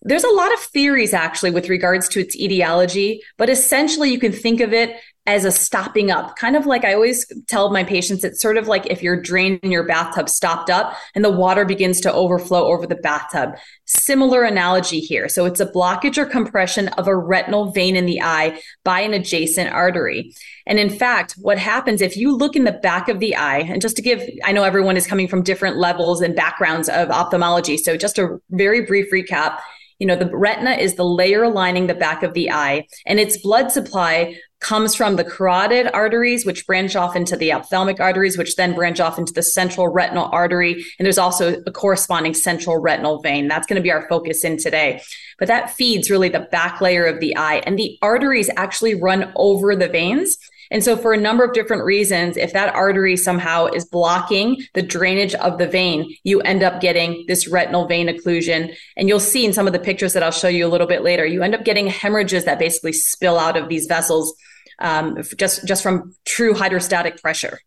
There's 0.04 0.24
a 0.24 0.30
lot 0.30 0.52
of 0.52 0.58
theories 0.58 1.14
actually 1.14 1.52
with 1.52 1.68
regards 1.68 2.08
to 2.10 2.20
its 2.20 2.36
etiology, 2.36 3.22
but 3.38 3.48
essentially 3.48 4.10
you 4.10 4.18
can 4.18 4.32
think 4.32 4.60
of 4.60 4.72
it 4.72 4.96
as 5.26 5.44
a 5.44 5.52
stopping 5.52 6.10
up. 6.10 6.34
Kind 6.34 6.56
of 6.56 6.66
like 6.66 6.84
I 6.84 6.94
always 6.94 7.24
tell 7.48 7.70
my 7.70 7.84
patients, 7.84 8.24
it's 8.24 8.40
sort 8.40 8.56
of 8.56 8.66
like 8.66 8.86
if 8.86 9.04
your 9.04 9.20
drain 9.20 9.60
in 9.62 9.70
your 9.70 9.86
bathtub 9.86 10.28
stopped 10.28 10.68
up 10.68 10.96
and 11.14 11.24
the 11.24 11.30
water 11.30 11.64
begins 11.64 12.00
to 12.00 12.12
overflow 12.12 12.64
over 12.64 12.88
the 12.88 12.96
bathtub. 12.96 13.50
Similar 13.84 14.42
analogy 14.42 14.98
here. 14.98 15.28
So 15.28 15.44
it's 15.44 15.60
a 15.60 15.66
blockage 15.66 16.18
or 16.18 16.26
compression 16.26 16.88
of 16.88 17.06
a 17.06 17.16
retinal 17.16 17.70
vein 17.70 17.94
in 17.94 18.06
the 18.06 18.20
eye 18.20 18.60
by 18.82 19.02
an 19.02 19.14
adjacent 19.14 19.72
artery. 19.72 20.34
And 20.66 20.80
in 20.80 20.90
fact, 20.90 21.36
what 21.38 21.58
happens 21.58 22.00
if 22.00 22.16
you 22.16 22.36
look 22.36 22.56
in 22.56 22.64
the 22.64 22.72
back 22.72 23.08
of 23.08 23.20
the 23.20 23.36
eye, 23.36 23.60
and 23.60 23.80
just 23.80 23.94
to 23.96 24.02
give, 24.02 24.28
I 24.42 24.50
know 24.50 24.64
everyone 24.64 24.96
is 24.96 25.06
coming 25.06 25.28
from 25.28 25.44
different 25.44 25.76
levels 25.76 26.20
and 26.20 26.34
backgrounds 26.34 26.88
of 26.88 27.10
ophthalmology. 27.10 27.76
So 27.76 27.96
just 27.96 28.18
a 28.18 28.38
very 28.50 28.84
brief 28.84 29.12
recap 29.12 29.60
you 30.02 30.06
know, 30.06 30.16
the 30.16 30.36
retina 30.36 30.72
is 30.72 30.96
the 30.96 31.04
layer 31.04 31.48
lining 31.48 31.86
the 31.86 31.94
back 31.94 32.24
of 32.24 32.34
the 32.34 32.50
eye, 32.50 32.88
and 33.06 33.20
its 33.20 33.36
blood 33.36 33.70
supply 33.70 34.36
comes 34.58 34.96
from 34.96 35.14
the 35.14 35.22
carotid 35.22 35.88
arteries, 35.94 36.44
which 36.44 36.66
branch 36.66 36.96
off 36.96 37.14
into 37.14 37.36
the 37.36 37.52
ophthalmic 37.52 38.00
arteries, 38.00 38.36
which 38.36 38.56
then 38.56 38.74
branch 38.74 38.98
off 38.98 39.16
into 39.16 39.32
the 39.32 39.44
central 39.44 39.86
retinal 39.86 40.28
artery. 40.32 40.84
And 40.98 41.06
there's 41.06 41.18
also 41.18 41.62
a 41.64 41.70
corresponding 41.70 42.34
central 42.34 42.78
retinal 42.78 43.22
vein. 43.22 43.46
That's 43.46 43.68
going 43.68 43.76
to 43.76 43.82
be 43.82 43.92
our 43.92 44.08
focus 44.08 44.42
in 44.42 44.56
today. 44.56 45.00
But 45.38 45.46
that 45.46 45.70
feeds 45.70 46.10
really 46.10 46.28
the 46.28 46.48
back 46.50 46.80
layer 46.80 47.06
of 47.06 47.20
the 47.20 47.36
eye. 47.36 47.62
And 47.64 47.78
the 47.78 47.96
arteries 48.02 48.50
actually 48.56 49.00
run 49.00 49.32
over 49.36 49.76
the 49.76 49.88
veins. 49.88 50.36
And 50.72 50.82
so, 50.82 50.96
for 50.96 51.12
a 51.12 51.18
number 51.18 51.44
of 51.44 51.52
different 51.52 51.84
reasons, 51.84 52.36
if 52.36 52.52
that 52.54 52.74
artery 52.74 53.16
somehow 53.16 53.66
is 53.66 53.84
blocking 53.84 54.62
the 54.74 54.82
drainage 54.82 55.34
of 55.34 55.58
the 55.58 55.68
vein, 55.68 56.16
you 56.24 56.40
end 56.40 56.62
up 56.62 56.80
getting 56.80 57.24
this 57.28 57.46
retinal 57.46 57.86
vein 57.86 58.08
occlusion. 58.08 58.74
And 58.96 59.08
you'll 59.08 59.20
see 59.20 59.44
in 59.44 59.52
some 59.52 59.66
of 59.66 59.74
the 59.74 59.78
pictures 59.78 60.14
that 60.14 60.22
I'll 60.22 60.32
show 60.32 60.48
you 60.48 60.66
a 60.66 60.72
little 60.72 60.86
bit 60.86 61.02
later, 61.02 61.26
you 61.26 61.42
end 61.42 61.54
up 61.54 61.64
getting 61.64 61.86
hemorrhages 61.86 62.46
that 62.46 62.58
basically 62.58 62.94
spill 62.94 63.38
out 63.38 63.56
of 63.56 63.68
these 63.68 63.86
vessels 63.86 64.34
um, 64.78 65.22
just 65.36 65.66
just 65.66 65.82
from 65.82 66.14
true 66.24 66.54
hydrostatic 66.54 67.20
pressure. 67.20 67.60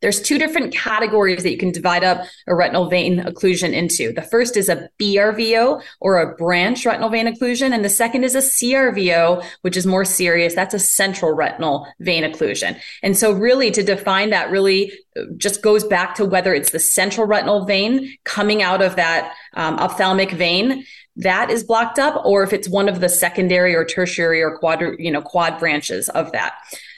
There's 0.00 0.20
two 0.20 0.38
different 0.38 0.72
categories 0.72 1.42
that 1.42 1.50
you 1.50 1.58
can 1.58 1.72
divide 1.72 2.04
up 2.04 2.24
a 2.46 2.54
retinal 2.54 2.88
vein 2.88 3.20
occlusion 3.20 3.72
into. 3.72 4.12
The 4.12 4.22
first 4.22 4.56
is 4.56 4.68
a 4.68 4.88
BRVO 4.98 5.82
or 6.00 6.18
a 6.18 6.34
branch 6.36 6.86
retinal 6.86 7.10
vein 7.10 7.26
occlusion, 7.26 7.72
and 7.72 7.84
the 7.84 7.90
second 7.90 8.24
is 8.24 8.34
a 8.34 8.38
CRVO, 8.38 9.44
which 9.62 9.76
is 9.76 9.86
more 9.86 10.04
serious. 10.04 10.54
That's 10.54 10.74
a 10.74 10.78
central 10.78 11.32
retinal 11.32 11.86
vein 12.00 12.24
occlusion. 12.24 12.78
And 13.02 13.16
so, 13.16 13.32
really, 13.32 13.70
to 13.72 13.82
define 13.82 14.30
that, 14.30 14.50
really 14.50 14.92
uh, 15.16 15.24
just 15.36 15.62
goes 15.62 15.84
back 15.84 16.14
to 16.16 16.24
whether 16.24 16.54
it's 16.54 16.70
the 16.70 16.80
central 16.80 17.26
retinal 17.26 17.64
vein 17.66 18.16
coming 18.24 18.62
out 18.62 18.82
of 18.82 18.96
that 18.96 19.34
um, 19.54 19.78
ophthalmic 19.78 20.30
vein 20.32 20.84
that 21.16 21.50
is 21.50 21.64
blocked 21.64 21.98
up 21.98 22.24
or 22.24 22.44
if 22.44 22.52
it's 22.52 22.68
one 22.68 22.88
of 22.88 23.00
the 23.00 23.08
secondary 23.08 23.74
or 23.74 23.84
tertiary 23.84 24.40
or 24.40 24.56
quad 24.56 24.80
you 24.98 25.10
know 25.10 25.20
quad 25.20 25.58
branches 25.58 26.08
of 26.10 26.30
that 26.30 26.54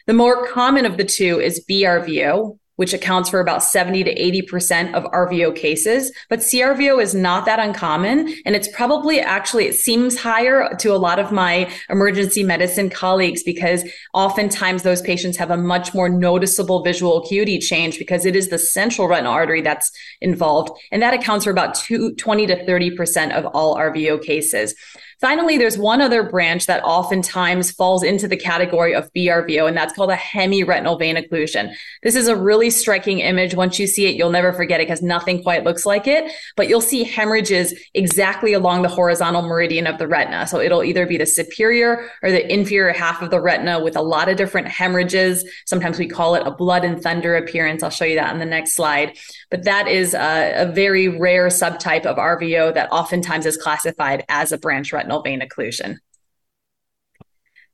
the 0.06 0.12
more 0.12 0.46
common 0.48 0.84
of 0.84 0.96
the 0.96 1.04
two 1.04 1.40
is 1.40 1.64
BRVO, 1.68 2.58
which 2.76 2.92
accounts 2.92 3.28
for 3.28 3.40
about 3.40 3.62
70 3.62 4.04
to 4.04 4.14
80% 4.14 4.94
of 4.94 5.04
RVO 5.04 5.54
cases. 5.54 6.12
But 6.28 6.40
CRVO 6.40 7.02
is 7.02 7.14
not 7.14 7.44
that 7.44 7.58
uncommon. 7.58 8.34
And 8.44 8.56
it's 8.56 8.68
probably 8.68 9.20
actually, 9.20 9.66
it 9.66 9.74
seems 9.74 10.18
higher 10.18 10.74
to 10.76 10.94
a 10.94 10.96
lot 10.96 11.18
of 11.18 11.32
my 11.32 11.70
emergency 11.90 12.42
medicine 12.42 12.90
colleagues 12.90 13.42
because 13.42 13.84
oftentimes 14.14 14.82
those 14.82 15.02
patients 15.02 15.36
have 15.36 15.50
a 15.50 15.56
much 15.56 15.94
more 15.94 16.08
noticeable 16.08 16.82
visual 16.82 17.22
acuity 17.22 17.58
change 17.58 17.98
because 17.98 18.24
it 18.24 18.34
is 18.34 18.48
the 18.48 18.58
central 18.58 19.08
retinal 19.08 19.32
artery 19.32 19.60
that's 19.60 19.90
involved. 20.20 20.70
And 20.90 21.02
that 21.02 21.14
accounts 21.14 21.44
for 21.44 21.50
about 21.50 21.74
two, 21.74 22.14
20 22.14 22.46
to 22.46 22.64
30% 22.64 23.32
of 23.32 23.46
all 23.46 23.76
RVO 23.76 24.22
cases. 24.22 24.74
Finally, 25.22 25.56
there's 25.56 25.78
one 25.78 26.00
other 26.00 26.24
branch 26.24 26.66
that 26.66 26.82
oftentimes 26.82 27.70
falls 27.70 28.02
into 28.02 28.26
the 28.26 28.36
category 28.36 28.92
of 28.92 29.08
BRVO, 29.12 29.68
and 29.68 29.76
that's 29.76 29.92
called 29.92 30.10
a 30.10 30.16
hemiretinal 30.16 30.98
vein 30.98 31.14
occlusion. 31.14 31.72
This 32.02 32.16
is 32.16 32.26
a 32.26 32.34
really 32.34 32.70
striking 32.70 33.20
image. 33.20 33.54
Once 33.54 33.78
you 33.78 33.86
see 33.86 34.06
it, 34.06 34.16
you'll 34.16 34.30
never 34.30 34.52
forget 34.52 34.80
it 34.80 34.88
because 34.88 35.00
nothing 35.00 35.40
quite 35.40 35.62
looks 35.62 35.86
like 35.86 36.08
it, 36.08 36.32
but 36.56 36.68
you'll 36.68 36.80
see 36.80 37.04
hemorrhages 37.04 37.72
exactly 37.94 38.52
along 38.52 38.82
the 38.82 38.88
horizontal 38.88 39.42
meridian 39.42 39.86
of 39.86 39.98
the 39.98 40.08
retina. 40.08 40.44
So 40.48 40.58
it'll 40.58 40.82
either 40.82 41.06
be 41.06 41.18
the 41.18 41.26
superior 41.26 42.10
or 42.24 42.32
the 42.32 42.52
inferior 42.52 42.92
half 42.92 43.22
of 43.22 43.30
the 43.30 43.40
retina 43.40 43.80
with 43.80 43.96
a 43.96 44.02
lot 44.02 44.28
of 44.28 44.36
different 44.36 44.66
hemorrhages. 44.66 45.48
Sometimes 45.66 46.00
we 46.00 46.08
call 46.08 46.34
it 46.34 46.44
a 46.44 46.50
blood 46.50 46.84
and 46.84 47.00
thunder 47.00 47.36
appearance. 47.36 47.84
I'll 47.84 47.90
show 47.90 48.04
you 48.04 48.16
that 48.16 48.32
on 48.32 48.40
the 48.40 48.44
next 48.44 48.74
slide. 48.74 49.16
But 49.52 49.62
that 49.62 49.86
is 49.86 50.14
a, 50.14 50.62
a 50.62 50.72
very 50.72 51.06
rare 51.06 51.46
subtype 51.46 52.06
of 52.06 52.16
RVO 52.16 52.74
that 52.74 52.90
oftentimes 52.90 53.46
is 53.46 53.56
classified 53.56 54.24
as 54.28 54.50
a 54.50 54.58
branch 54.58 54.92
retinal 54.92 55.11
retinal 55.12 55.22
vein 55.22 55.40
occlusion. 55.40 55.98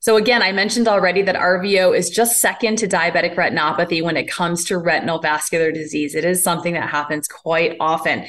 So 0.00 0.16
again, 0.16 0.42
I 0.42 0.52
mentioned 0.52 0.86
already 0.86 1.22
that 1.22 1.34
RVO 1.34 1.96
is 1.96 2.08
just 2.08 2.40
second 2.40 2.78
to 2.78 2.86
diabetic 2.86 3.34
retinopathy 3.34 4.02
when 4.02 4.16
it 4.16 4.30
comes 4.30 4.64
to 4.66 4.78
retinal 4.78 5.20
vascular 5.20 5.72
disease. 5.72 6.14
It 6.14 6.24
is 6.24 6.42
something 6.42 6.74
that 6.74 6.88
happens 6.88 7.26
quite 7.26 7.76
often, 7.80 8.24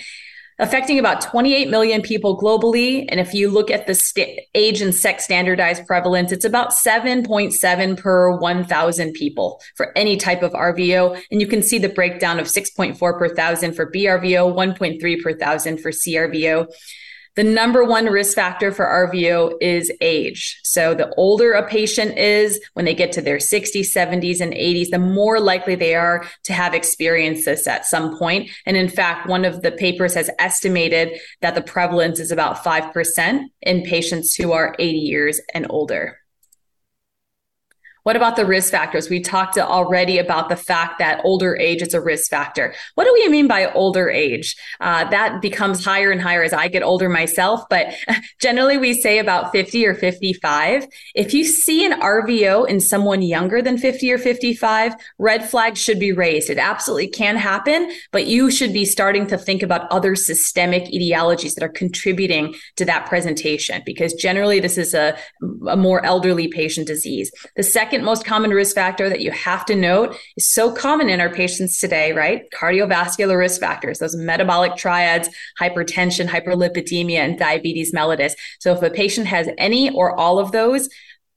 affecting 0.57 0.97
about 0.97 1.21
28 1.21 1.69
million 1.69 2.01
people 2.01 2.39
globally. 2.41 3.05
And 3.07 3.19
if 3.19 3.35
you 3.35 3.51
look 3.51 3.69
at 3.69 3.85
the 3.85 3.93
st- 3.93 4.39
age 4.55 4.81
and 4.81 4.95
sex 4.95 5.25
standardized 5.25 5.85
prevalence, 5.85 6.31
it's 6.31 6.43
about 6.43 6.71
7.7 6.71 7.97
per 7.99 8.35
1,000 8.35 9.13
people 9.13 9.61
for 9.75 9.95
any 9.95 10.17
type 10.17 10.41
of 10.41 10.53
RVO. 10.53 11.21
And 11.29 11.39
you 11.39 11.45
can 11.45 11.61
see 11.61 11.77
the 11.77 11.87
breakdown 11.87 12.39
of 12.39 12.47
6.4 12.47 12.97
per 12.97 13.29
thousand 13.35 13.75
for 13.75 13.91
BRVO, 13.91 14.55
1.3 14.55 15.21
per 15.21 15.33
thousand 15.33 15.81
for 15.81 15.91
CRVO. 15.91 16.67
The 17.35 17.43
number 17.43 17.83
one 17.83 18.05
risk 18.05 18.35
factor 18.35 18.71
for 18.71 18.85
RVO 18.85 19.53
is 19.61 19.91
age. 20.01 20.59
So 20.63 20.93
the 20.93 21.13
older 21.15 21.53
a 21.53 21.67
patient 21.67 22.17
is 22.17 22.59
when 22.73 22.85
they 22.85 22.93
get 22.93 23.11
to 23.13 23.21
their 23.21 23.37
60s, 23.37 23.93
70s, 23.93 24.41
and 24.41 24.53
80s, 24.53 24.89
the 24.89 24.99
more 24.99 25.39
likely 25.39 25.75
they 25.75 25.95
are 25.95 26.25
to 26.43 26.53
have 26.53 26.73
experienced 26.73 27.45
this 27.45 27.67
at 27.67 27.85
some 27.85 28.17
point. 28.17 28.49
And 28.65 28.75
in 28.75 28.89
fact, 28.89 29.27
one 29.27 29.45
of 29.45 29.61
the 29.61 29.71
papers 29.71 30.13
has 30.15 30.29
estimated 30.39 31.19
that 31.41 31.55
the 31.55 31.61
prevalence 31.61 32.19
is 32.19 32.31
about 32.31 32.63
5% 32.63 33.43
in 33.61 33.83
patients 33.83 34.35
who 34.35 34.51
are 34.51 34.75
80 34.77 34.97
years 34.97 35.41
and 35.53 35.65
older. 35.69 36.18
What 38.09 38.15
about 38.15 38.37
the 38.37 38.45
risk 38.47 38.71
factors? 38.71 39.07
We 39.07 39.19
talked 39.19 39.55
already 39.59 40.17
about 40.17 40.49
the 40.49 40.55
fact 40.55 40.97
that 40.97 41.21
older 41.23 41.55
age 41.55 41.83
is 41.83 41.93
a 41.93 42.01
risk 42.01 42.31
factor. 42.31 42.73
What 42.95 43.03
do 43.03 43.13
we 43.13 43.29
mean 43.29 43.47
by 43.47 43.71
older 43.71 44.09
age? 44.09 44.55
Uh, 44.79 45.07
that 45.11 45.43
becomes 45.43 45.85
higher 45.85 46.09
and 46.09 46.19
higher 46.19 46.41
as 46.41 46.51
I 46.51 46.69
get 46.69 46.81
older 46.81 47.07
myself, 47.07 47.69
but 47.69 47.93
generally 48.41 48.79
we 48.79 48.99
say 48.99 49.19
about 49.19 49.51
50 49.51 49.85
or 49.85 49.93
55. 49.93 50.87
If 51.13 51.35
you 51.35 51.43
see 51.43 51.85
an 51.85 52.01
RVO 52.01 52.67
in 52.67 52.79
someone 52.79 53.21
younger 53.21 53.61
than 53.61 53.77
50 53.77 54.11
or 54.11 54.17
55, 54.17 54.95
red 55.19 55.47
flags 55.47 55.79
should 55.79 55.99
be 55.99 56.11
raised. 56.11 56.49
It 56.49 56.57
absolutely 56.57 57.09
can 57.09 57.35
happen, 57.35 57.91
but 58.11 58.25
you 58.25 58.49
should 58.49 58.73
be 58.73 58.85
starting 58.85 59.27
to 59.27 59.37
think 59.37 59.61
about 59.61 59.87
other 59.91 60.15
systemic 60.15 60.85
etiologies 60.85 61.53
that 61.53 61.63
are 61.63 61.69
contributing 61.69 62.55
to 62.77 62.85
that 62.85 63.05
presentation 63.05 63.83
because 63.85 64.15
generally 64.15 64.59
this 64.59 64.79
is 64.79 64.95
a, 64.95 65.15
a 65.67 65.77
more 65.77 66.03
elderly 66.03 66.47
patient 66.47 66.87
disease. 66.87 67.31
The 67.55 67.61
second 67.61 67.98
second 67.99 68.05
most 68.05 68.25
common 68.25 68.51
risk 68.51 68.75
factor 68.75 69.09
that 69.09 69.19
you 69.19 69.31
have 69.31 69.65
to 69.65 69.75
note 69.75 70.15
is 70.37 70.49
so 70.49 70.71
common 70.71 71.09
in 71.09 71.19
our 71.19 71.29
patients 71.29 71.79
today, 71.79 72.13
right? 72.13 72.43
Cardiovascular 72.51 73.37
risk 73.37 73.59
factors, 73.59 73.99
those 73.99 74.15
metabolic 74.15 74.77
triads, 74.77 75.27
hypertension, 75.59 76.25
hyperlipidemia, 76.25 77.17
and 77.17 77.37
diabetes 77.37 77.91
mellitus. 77.91 78.35
So 78.59 78.73
if 78.73 78.81
a 78.81 78.89
patient 78.89 79.27
has 79.27 79.49
any 79.57 79.89
or 79.89 80.17
all 80.17 80.39
of 80.39 80.53
those, 80.53 80.87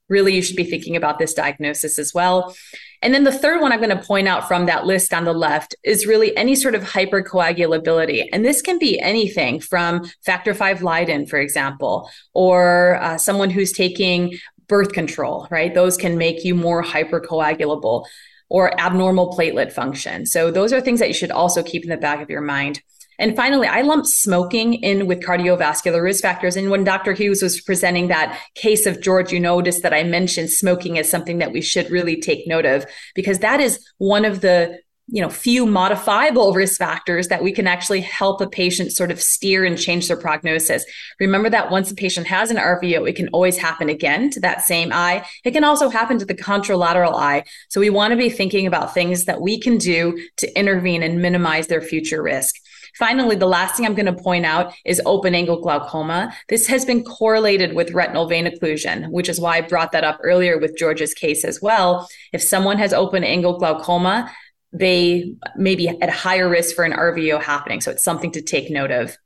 really 0.07 0.35
you 0.35 0.41
should 0.41 0.55
be 0.55 0.63
thinking 0.63 0.95
about 0.95 1.19
this 1.19 1.33
diagnosis 1.33 1.99
as 1.99 2.13
well. 2.13 2.55
And 3.01 3.13
then 3.13 3.25
the 3.25 3.33
third 3.33 3.59
one 3.59 3.73
I'm 3.73 3.81
going 3.81 3.97
to 3.97 4.01
point 4.01 4.29
out 4.29 4.47
from 4.47 4.65
that 4.67 4.85
list 4.85 5.13
on 5.13 5.25
the 5.25 5.33
left 5.33 5.75
is 5.83 6.07
really 6.07 6.35
any 6.37 6.55
sort 6.55 6.75
of 6.75 6.83
hypercoagulability. 6.83 8.29
And 8.31 8.45
this 8.45 8.61
can 8.61 8.79
be 8.79 8.97
anything 9.01 9.59
from 9.59 10.09
factor 10.25 10.53
V 10.53 10.75
Leiden, 10.75 11.25
for 11.25 11.39
example, 11.39 12.09
or 12.33 12.95
uh, 13.01 13.17
someone 13.17 13.49
who's 13.49 13.73
taking 13.73 14.39
birth 14.67 14.93
control, 14.93 15.47
right? 15.49 15.73
Those 15.73 15.97
can 15.97 16.17
make 16.17 16.43
you 16.43 16.55
more 16.55 16.83
hypercoagulable 16.83 18.05
or 18.49 18.79
abnormal 18.79 19.35
platelet 19.35 19.71
function. 19.71 20.25
So 20.25 20.51
those 20.51 20.73
are 20.73 20.81
things 20.81 20.99
that 20.99 21.07
you 21.07 21.13
should 21.13 21.31
also 21.31 21.63
keep 21.63 21.83
in 21.83 21.89
the 21.89 21.97
back 21.97 22.21
of 22.21 22.29
your 22.29 22.41
mind. 22.41 22.81
And 23.19 23.35
finally, 23.35 23.67
I 23.67 23.81
lump 23.81 24.05
smoking 24.05 24.73
in 24.75 25.07
with 25.07 25.21
cardiovascular 25.21 26.01
risk 26.01 26.21
factors. 26.21 26.55
And 26.55 26.69
when 26.69 26.83
Dr. 26.83 27.13
Hughes 27.13 27.41
was 27.41 27.61
presenting 27.61 28.07
that 28.07 28.39
case 28.55 28.85
of 28.85 29.01
George, 29.01 29.31
you 29.31 29.39
noticed 29.39 29.83
that 29.83 29.93
I 29.93 30.03
mentioned 30.03 30.49
smoking 30.49 30.97
as 30.97 31.09
something 31.09 31.37
that 31.37 31.51
we 31.51 31.61
should 31.61 31.91
really 31.91 32.19
take 32.19 32.47
note 32.47 32.65
of 32.65 32.85
because 33.13 33.39
that 33.39 33.59
is 33.59 33.85
one 33.97 34.25
of 34.25 34.41
the 34.41 34.79
you 35.13 35.21
know 35.21 35.29
few 35.29 35.67
modifiable 35.67 36.53
risk 36.53 36.79
factors 36.79 37.27
that 37.27 37.43
we 37.43 37.51
can 37.51 37.67
actually 37.67 38.01
help 38.01 38.41
a 38.41 38.49
patient 38.49 38.91
sort 38.91 39.11
of 39.11 39.21
steer 39.21 39.63
and 39.63 39.77
change 39.77 40.07
their 40.07 40.17
prognosis 40.17 40.83
remember 41.19 41.51
that 41.51 41.69
once 41.69 41.91
a 41.91 41.95
patient 41.95 42.25
has 42.25 42.49
an 42.49 42.57
rvo 42.57 43.07
it 43.07 43.15
can 43.15 43.29
always 43.29 43.55
happen 43.55 43.89
again 43.89 44.31
to 44.31 44.39
that 44.39 44.63
same 44.63 44.91
eye 44.91 45.23
it 45.45 45.51
can 45.51 45.63
also 45.63 45.87
happen 45.87 46.17
to 46.17 46.25
the 46.25 46.33
contralateral 46.33 47.13
eye 47.13 47.43
so 47.69 47.79
we 47.79 47.91
want 47.91 48.11
to 48.11 48.17
be 48.17 48.29
thinking 48.29 48.65
about 48.65 48.93
things 48.93 49.25
that 49.25 49.39
we 49.39 49.59
can 49.59 49.77
do 49.77 50.19
to 50.35 50.59
intervene 50.59 51.03
and 51.03 51.21
minimize 51.21 51.67
their 51.67 51.81
future 51.81 52.23
risk 52.23 52.55
Finally, 52.95 53.37
the 53.37 53.47
last 53.47 53.75
thing 53.75 53.87
I'm 53.87 53.95
going 53.95 54.05
to 54.05 54.13
point 54.13 54.45
out 54.45 54.71
is 54.85 55.01
open 55.05 55.33
angle 55.33 55.59
glaucoma. 55.59 56.31
This 56.47 56.67
has 56.67 56.85
been 56.85 57.03
correlated 57.03 57.73
with 57.73 57.91
retinal 57.91 58.27
vein 58.27 58.45
occlusion, 58.45 59.09
which 59.09 59.29
is 59.29 59.39
why 59.39 59.57
I 59.57 59.61
brought 59.61 59.93
that 59.93 60.03
up 60.03 60.19
earlier 60.21 60.59
with 60.59 60.77
George's 60.77 61.13
case 61.13 61.43
as 61.43 61.59
well. 61.59 62.07
If 62.33 62.43
someone 62.43 62.77
has 62.77 62.93
open 62.93 63.23
angle 63.23 63.57
glaucoma, 63.57 64.31
they 64.73 65.35
may 65.55 65.75
be 65.75 65.87
at 65.87 66.09
higher 66.09 66.49
risk 66.49 66.75
for 66.75 66.83
an 66.83 66.91
RVO 66.91 67.41
happening. 67.41 67.79
So 67.79 67.91
it's 67.91 68.03
something 68.03 68.31
to 68.31 68.41
take 68.41 68.69
note 68.69 68.91
of. 68.91 69.17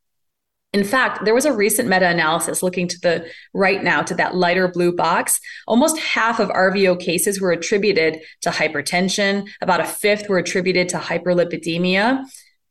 In 0.74 0.84
fact, 0.84 1.24
there 1.24 1.34
was 1.34 1.46
a 1.46 1.54
recent 1.54 1.88
meta 1.88 2.08
analysis 2.08 2.62
looking 2.62 2.90
to 2.90 3.00
the 3.00 3.30
right 3.54 3.82
now 3.82 4.02
to 4.02 4.14
that 4.16 4.36
lighter 4.36 4.68
blue 4.68 4.94
box. 4.94 5.40
Almost 5.66 5.98
half 5.98 6.40
of 6.40 6.50
RVO 6.50 7.00
cases 7.00 7.40
were 7.40 7.52
attributed 7.52 8.20
to 8.42 8.50
hypertension, 8.50 9.48
about 9.62 9.80
a 9.80 9.86
fifth 9.86 10.28
were 10.28 10.38
attributed 10.38 10.90
to 10.90 10.98
hyperlipidemia 10.98 12.26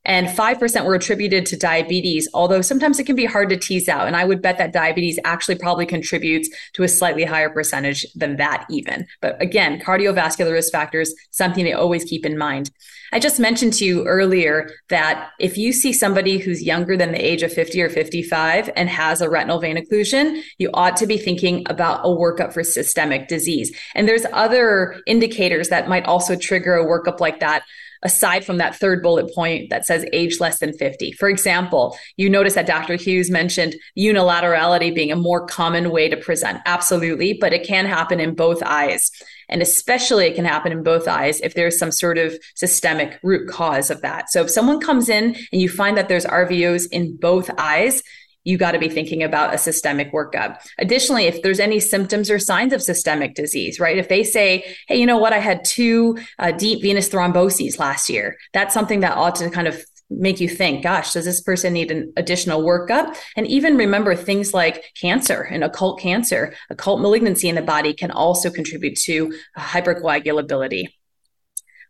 and 0.06 0.28
5% 0.28 0.84
were 0.86 0.94
attributed 0.94 1.44
to 1.46 1.56
diabetes, 1.56 2.28
although 2.32 2.62
sometimes 2.62 2.98
it 2.98 3.04
can 3.04 3.16
be 3.16 3.24
hard 3.26 3.50
to 3.50 3.56
tease 3.56 3.88
out. 3.88 4.06
And 4.06 4.16
I 4.16 4.24
would 4.24 4.40
bet 4.40 4.56
that 4.58 4.72
diabetes 4.72 5.18
actually 5.24 5.56
probably 5.56 5.84
contributes 5.84 6.48
to 6.74 6.84
a 6.84 6.88
slightly 6.88 7.24
higher 7.24 7.50
percentage 7.50 8.06
than 8.14 8.36
that, 8.36 8.66
even. 8.70 9.06
But 9.20 9.40
again, 9.42 9.80
cardiovascular 9.80 10.52
risk 10.52 10.72
factors, 10.72 11.12
something 11.32 11.64
to 11.64 11.72
always 11.72 12.04
keep 12.04 12.24
in 12.24 12.38
mind. 12.38 12.70
I 13.12 13.18
just 13.18 13.40
mentioned 13.40 13.72
to 13.74 13.84
you 13.84 14.04
earlier 14.06 14.70
that 14.88 15.30
if 15.38 15.58
you 15.58 15.72
see 15.72 15.92
somebody 15.92 16.38
who's 16.38 16.62
younger 16.62 16.96
than 16.96 17.12
the 17.12 17.24
age 17.24 17.42
of 17.42 17.52
50 17.52 17.82
or 17.82 17.88
55 17.88 18.70
and 18.76 18.88
has 18.88 19.20
a 19.20 19.30
retinal 19.30 19.58
vein 19.58 19.76
occlusion, 19.76 20.40
you 20.58 20.70
ought 20.74 20.96
to 20.98 21.06
be 21.06 21.18
thinking 21.18 21.64
about 21.68 22.00
a 22.04 22.08
workup 22.08 22.52
for 22.52 22.62
systemic 22.62 23.28
disease. 23.28 23.76
And 23.94 24.08
there's 24.08 24.26
other 24.32 25.00
indicators 25.06 25.68
that 25.68 25.88
might 25.88 26.04
also 26.04 26.36
trigger 26.36 26.76
a 26.76 26.84
workup 26.84 27.20
like 27.20 27.40
that 27.40 27.64
aside 28.02 28.44
from 28.44 28.58
that 28.58 28.76
third 28.76 29.02
bullet 29.02 29.32
point 29.34 29.70
that 29.70 29.86
says 29.86 30.04
age 30.12 30.40
less 30.40 30.58
than 30.58 30.72
50. 30.72 31.12
For 31.12 31.28
example, 31.28 31.96
you 32.16 32.28
notice 32.28 32.54
that 32.54 32.66
Dr. 32.66 32.96
Hughes 32.96 33.30
mentioned 33.30 33.76
unilaterality 33.98 34.94
being 34.94 35.12
a 35.12 35.16
more 35.16 35.46
common 35.46 35.90
way 35.90 36.08
to 36.08 36.16
present. 36.16 36.60
Absolutely, 36.66 37.34
but 37.34 37.52
it 37.52 37.66
can 37.66 37.86
happen 37.86 38.20
in 38.20 38.34
both 38.34 38.62
eyes. 38.62 39.10
And 39.48 39.62
especially 39.62 40.26
it 40.26 40.34
can 40.34 40.44
happen 40.44 40.72
in 40.72 40.82
both 40.82 41.06
eyes 41.06 41.40
if 41.40 41.54
there's 41.54 41.78
some 41.78 41.92
sort 41.92 42.18
of 42.18 42.36
systemic 42.54 43.18
root 43.22 43.48
cause 43.48 43.90
of 43.90 44.02
that. 44.02 44.30
So 44.30 44.42
if 44.42 44.50
someone 44.50 44.80
comes 44.80 45.08
in 45.08 45.36
and 45.52 45.60
you 45.60 45.68
find 45.68 45.96
that 45.96 46.08
there's 46.08 46.26
RVOs 46.26 46.86
in 46.90 47.16
both 47.16 47.50
eyes, 47.56 48.02
you 48.46 48.56
got 48.56 48.72
to 48.72 48.78
be 48.78 48.88
thinking 48.88 49.24
about 49.24 49.52
a 49.52 49.58
systemic 49.58 50.12
workup. 50.12 50.58
Additionally, 50.78 51.24
if 51.24 51.42
there's 51.42 51.58
any 51.58 51.80
symptoms 51.80 52.30
or 52.30 52.38
signs 52.38 52.72
of 52.72 52.80
systemic 52.80 53.34
disease, 53.34 53.80
right? 53.80 53.98
If 53.98 54.08
they 54.08 54.22
say, 54.22 54.64
hey, 54.86 54.96
you 54.96 55.04
know 55.04 55.18
what, 55.18 55.32
I 55.32 55.38
had 55.38 55.64
two 55.64 56.16
uh, 56.38 56.52
deep 56.52 56.80
venous 56.80 57.08
thromboses 57.08 57.80
last 57.80 58.08
year, 58.08 58.36
that's 58.52 58.72
something 58.72 59.00
that 59.00 59.16
ought 59.16 59.34
to 59.36 59.50
kind 59.50 59.66
of 59.66 59.84
make 60.08 60.40
you 60.40 60.48
think, 60.48 60.84
gosh, 60.84 61.12
does 61.12 61.24
this 61.24 61.40
person 61.40 61.72
need 61.72 61.90
an 61.90 62.12
additional 62.16 62.62
workup? 62.62 63.16
And 63.36 63.48
even 63.48 63.76
remember 63.76 64.14
things 64.14 64.54
like 64.54 64.84
cancer 65.00 65.42
and 65.42 65.64
occult 65.64 65.98
cancer, 65.98 66.54
occult 66.70 67.00
malignancy 67.00 67.48
in 67.48 67.56
the 67.56 67.62
body 67.62 67.92
can 67.92 68.12
also 68.12 68.48
contribute 68.48 68.96
to 69.06 69.34
hypercoagulability. 69.58 70.86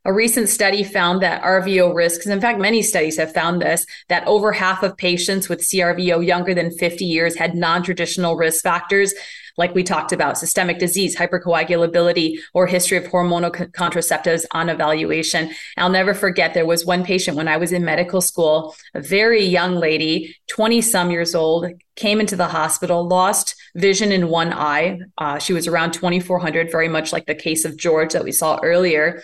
A 0.07 0.13
recent 0.13 0.49
study 0.49 0.85
found 0.85 1.21
that 1.23 1.43
RVO 1.43 1.93
risks, 1.93 2.29
in 2.29 2.41
fact, 2.41 2.61
many 2.61 2.81
studies 2.81 3.17
have 3.17 3.35
found 3.35 3.61
this, 3.61 3.85
that 4.09 4.25
over 4.29 4.53
half 4.53 4.85
of 4.85 4.97
patients 4.97 5.49
with 5.49 5.63
CRVO 5.63 6.25
younger 6.25 6.55
than 6.55 6.71
50 6.71 7.05
years 7.05 7.35
had 7.35 7.57
non 7.57 7.83
traditional 7.83 8.37
risk 8.37 8.63
factors 8.63 9.13
like 9.57 9.75
we 9.75 9.83
talked 9.83 10.13
about 10.13 10.39
systemic 10.39 10.79
disease, 10.79 11.17
hypercoagulability, 11.17 12.39
or 12.55 12.69
history 12.69 12.99
of 12.99 13.07
hormonal 13.07 13.51
contraceptives 13.73 14.45
on 14.53 14.69
evaluation. 14.69 15.51
I'll 15.77 15.91
never 15.91 16.15
forget 16.15 16.55
there 16.55 16.67
was 16.67 16.87
one 16.87 17.05
patient 17.05 17.37
when 17.37 17.49
I 17.49 17.57
was 17.57 17.73
in 17.73 17.85
medical 17.85 18.21
school, 18.21 18.77
a 18.95 19.01
very 19.01 19.43
young 19.45 19.75
lady, 19.75 20.37
20 20.51 20.83
some 20.83 21.11
years 21.11 21.35
old, 21.35 21.67
came 21.97 22.21
into 22.21 22.37
the 22.37 22.47
hospital, 22.47 23.09
lost 23.09 23.57
vision 23.75 24.13
in 24.13 24.29
one 24.29 24.53
eye. 24.53 25.01
Uh, 25.19 25.39
she 25.41 25.53
was 25.53 25.67
around 25.67 25.95
2400, 25.95 26.71
very 26.71 26.89
much 26.89 27.13
like 27.13 27.27
the 27.27 27.35
case 27.35 27.65
of 27.65 27.77
George 27.77 28.13
that 28.13 28.23
we 28.23 28.31
saw 28.31 28.61
earlier 28.63 29.21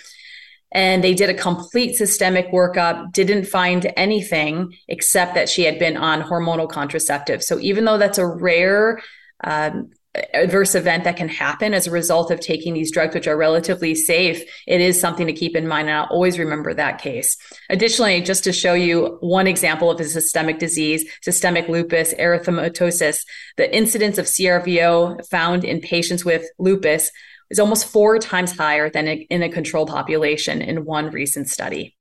and 0.72 1.04
they 1.04 1.14
did 1.14 1.30
a 1.30 1.34
complete 1.34 1.96
systemic 1.96 2.50
workup, 2.50 3.12
didn't 3.12 3.44
find 3.44 3.92
anything 3.96 4.74
except 4.88 5.34
that 5.34 5.48
she 5.48 5.64
had 5.64 5.78
been 5.78 5.96
on 5.96 6.22
hormonal 6.22 6.68
contraceptives. 6.70 7.42
So 7.44 7.58
even 7.60 7.84
though 7.84 7.98
that's 7.98 8.18
a 8.18 8.26
rare 8.26 9.00
um, 9.44 9.90
adverse 10.34 10.74
event 10.74 11.04
that 11.04 11.16
can 11.16 11.28
happen 11.28 11.72
as 11.72 11.86
a 11.86 11.90
result 11.90 12.30
of 12.30 12.40
taking 12.40 12.74
these 12.74 12.92
drugs, 12.92 13.14
which 13.14 13.26
are 13.26 13.36
relatively 13.36 13.94
safe, 13.94 14.42
it 14.66 14.80
is 14.80 15.00
something 15.00 15.26
to 15.26 15.32
keep 15.32 15.56
in 15.56 15.66
mind. 15.66 15.88
And 15.88 15.98
I'll 15.98 16.06
always 16.06 16.38
remember 16.38 16.74
that 16.74 17.00
case. 17.00 17.36
Additionally, 17.70 18.20
just 18.20 18.44
to 18.44 18.52
show 18.52 18.74
you 18.74 19.18
one 19.20 19.46
example 19.46 19.90
of 19.90 20.00
a 20.00 20.04
systemic 20.04 20.58
disease, 20.58 21.04
systemic 21.22 21.68
lupus 21.68 22.12
erythematosus, 22.14 23.24
the 23.56 23.74
incidence 23.74 24.18
of 24.18 24.26
CRVO 24.26 25.26
found 25.28 25.64
in 25.64 25.80
patients 25.80 26.24
with 26.24 26.44
lupus 26.58 27.10
is 27.52 27.60
almost 27.60 27.86
four 27.86 28.18
times 28.18 28.56
higher 28.56 28.90
than 28.90 29.06
in 29.06 29.42
a 29.42 29.48
control 29.48 29.86
population 29.86 30.62
in 30.62 30.84
one 30.84 31.10
recent 31.10 31.48
study. 31.48 31.94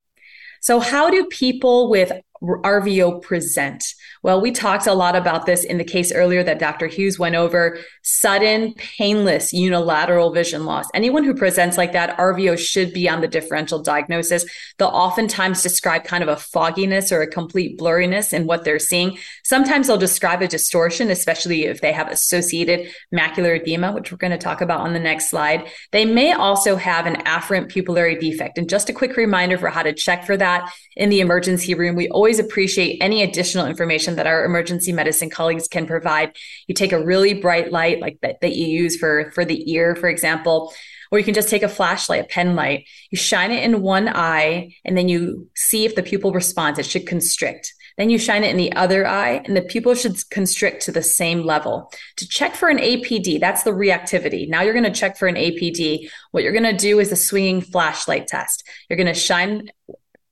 So, 0.61 0.79
how 0.79 1.09
do 1.09 1.25
people 1.25 1.89
with 1.89 2.11
RVO 2.41 3.21
present? 3.21 3.83
Well, 4.23 4.39
we 4.39 4.51
talked 4.51 4.85
a 4.85 4.93
lot 4.93 5.15
about 5.15 5.47
this 5.47 5.63
in 5.63 5.79
the 5.79 5.83
case 5.83 6.11
earlier 6.13 6.43
that 6.43 6.59
Dr. 6.59 6.85
Hughes 6.85 7.17
went 7.17 7.35
over 7.35 7.79
sudden, 8.03 8.73
painless 8.75 9.51
unilateral 9.51 10.31
vision 10.31 10.65
loss. 10.65 10.85
Anyone 10.93 11.23
who 11.23 11.33
presents 11.33 11.75
like 11.77 11.93
that, 11.93 12.15
RVO 12.17 12.57
should 12.57 12.93
be 12.93 13.09
on 13.09 13.21
the 13.21 13.27
differential 13.27 13.81
diagnosis. 13.81 14.45
They'll 14.77 14.89
oftentimes 14.89 15.63
describe 15.63 16.03
kind 16.03 16.21
of 16.21 16.29
a 16.29 16.35
fogginess 16.35 17.11
or 17.11 17.21
a 17.21 17.27
complete 17.27 17.79
blurriness 17.79 18.31
in 18.31 18.45
what 18.45 18.63
they're 18.63 18.77
seeing. 18.77 19.17
Sometimes 19.43 19.87
they'll 19.87 19.97
describe 19.97 20.43
a 20.43 20.47
distortion, 20.47 21.09
especially 21.09 21.65
if 21.65 21.81
they 21.81 21.91
have 21.91 22.07
associated 22.07 22.89
macular 23.13 23.59
edema, 23.59 23.91
which 23.91 24.11
we're 24.11 24.17
going 24.19 24.31
to 24.31 24.37
talk 24.37 24.61
about 24.61 24.81
on 24.81 24.93
the 24.93 24.99
next 24.99 25.31
slide. 25.31 25.67
They 25.91 26.05
may 26.05 26.33
also 26.33 26.75
have 26.75 27.07
an 27.07 27.15
afferent 27.23 27.71
pupillary 27.71 28.19
defect. 28.19 28.59
And 28.59 28.69
just 28.69 28.89
a 28.89 28.93
quick 28.93 29.17
reminder 29.17 29.57
for 29.57 29.69
how 29.69 29.81
to 29.81 29.93
check 29.93 30.25
for 30.25 30.37
that 30.37 30.71
in 30.95 31.09
the 31.09 31.21
emergency 31.21 31.73
room, 31.73 31.95
we 31.95 32.07
always 32.09 32.37
appreciate 32.37 32.99
any 33.01 33.23
additional 33.23 33.65
information 33.65 34.10
that 34.15 34.27
our 34.27 34.45
emergency 34.45 34.91
medicine 34.91 35.29
colleagues 35.29 35.67
can 35.67 35.85
provide. 35.85 36.35
You 36.67 36.75
take 36.75 36.91
a 36.91 37.03
really 37.03 37.33
bright 37.33 37.71
light 37.71 37.99
like 37.99 38.19
that, 38.21 38.41
that 38.41 38.55
you 38.55 38.67
use 38.67 38.97
for, 38.97 39.31
for 39.31 39.45
the 39.45 39.71
ear, 39.71 39.95
for 39.95 40.09
example, 40.09 40.73
or 41.11 41.19
you 41.19 41.25
can 41.25 41.33
just 41.33 41.49
take 41.49 41.63
a 41.63 41.69
flashlight, 41.69 42.25
a 42.25 42.27
pen 42.27 42.55
light, 42.55 42.87
you 43.09 43.17
shine 43.17 43.51
it 43.51 43.63
in 43.63 43.81
one 43.81 44.07
eye, 44.07 44.73
and 44.85 44.97
then 44.97 45.09
you 45.09 45.49
see 45.55 45.85
if 45.85 45.95
the 45.95 46.03
pupil 46.03 46.31
responds. 46.31 46.79
It 46.79 46.85
should 46.85 47.05
constrict. 47.05 47.73
Then 47.97 48.09
you 48.09 48.17
shine 48.17 48.45
it 48.45 48.51
in 48.51 48.57
the 48.57 48.71
other 48.73 49.05
eye, 49.05 49.41
and 49.43 49.55
the 49.55 49.61
pupil 49.61 49.93
should 49.93 50.17
constrict 50.29 50.83
to 50.83 50.91
the 50.91 51.03
same 51.03 51.43
level. 51.43 51.91
To 52.17 52.27
check 52.27 52.55
for 52.55 52.69
an 52.69 52.77
APD, 52.77 53.39
that's 53.39 53.63
the 53.63 53.71
reactivity. 53.71 54.47
Now 54.47 54.61
you're 54.61 54.73
going 54.73 54.85
to 54.85 54.99
check 54.99 55.17
for 55.17 55.27
an 55.27 55.35
APD. 55.35 56.09
What 56.31 56.43
you're 56.43 56.53
going 56.53 56.63
to 56.63 56.73
do 56.73 56.99
is 56.99 57.11
a 57.11 57.17
swinging 57.17 57.61
flashlight 57.61 58.27
test. 58.27 58.67
You're 58.89 58.97
going 58.97 59.13
to 59.13 59.13
shine 59.13 59.69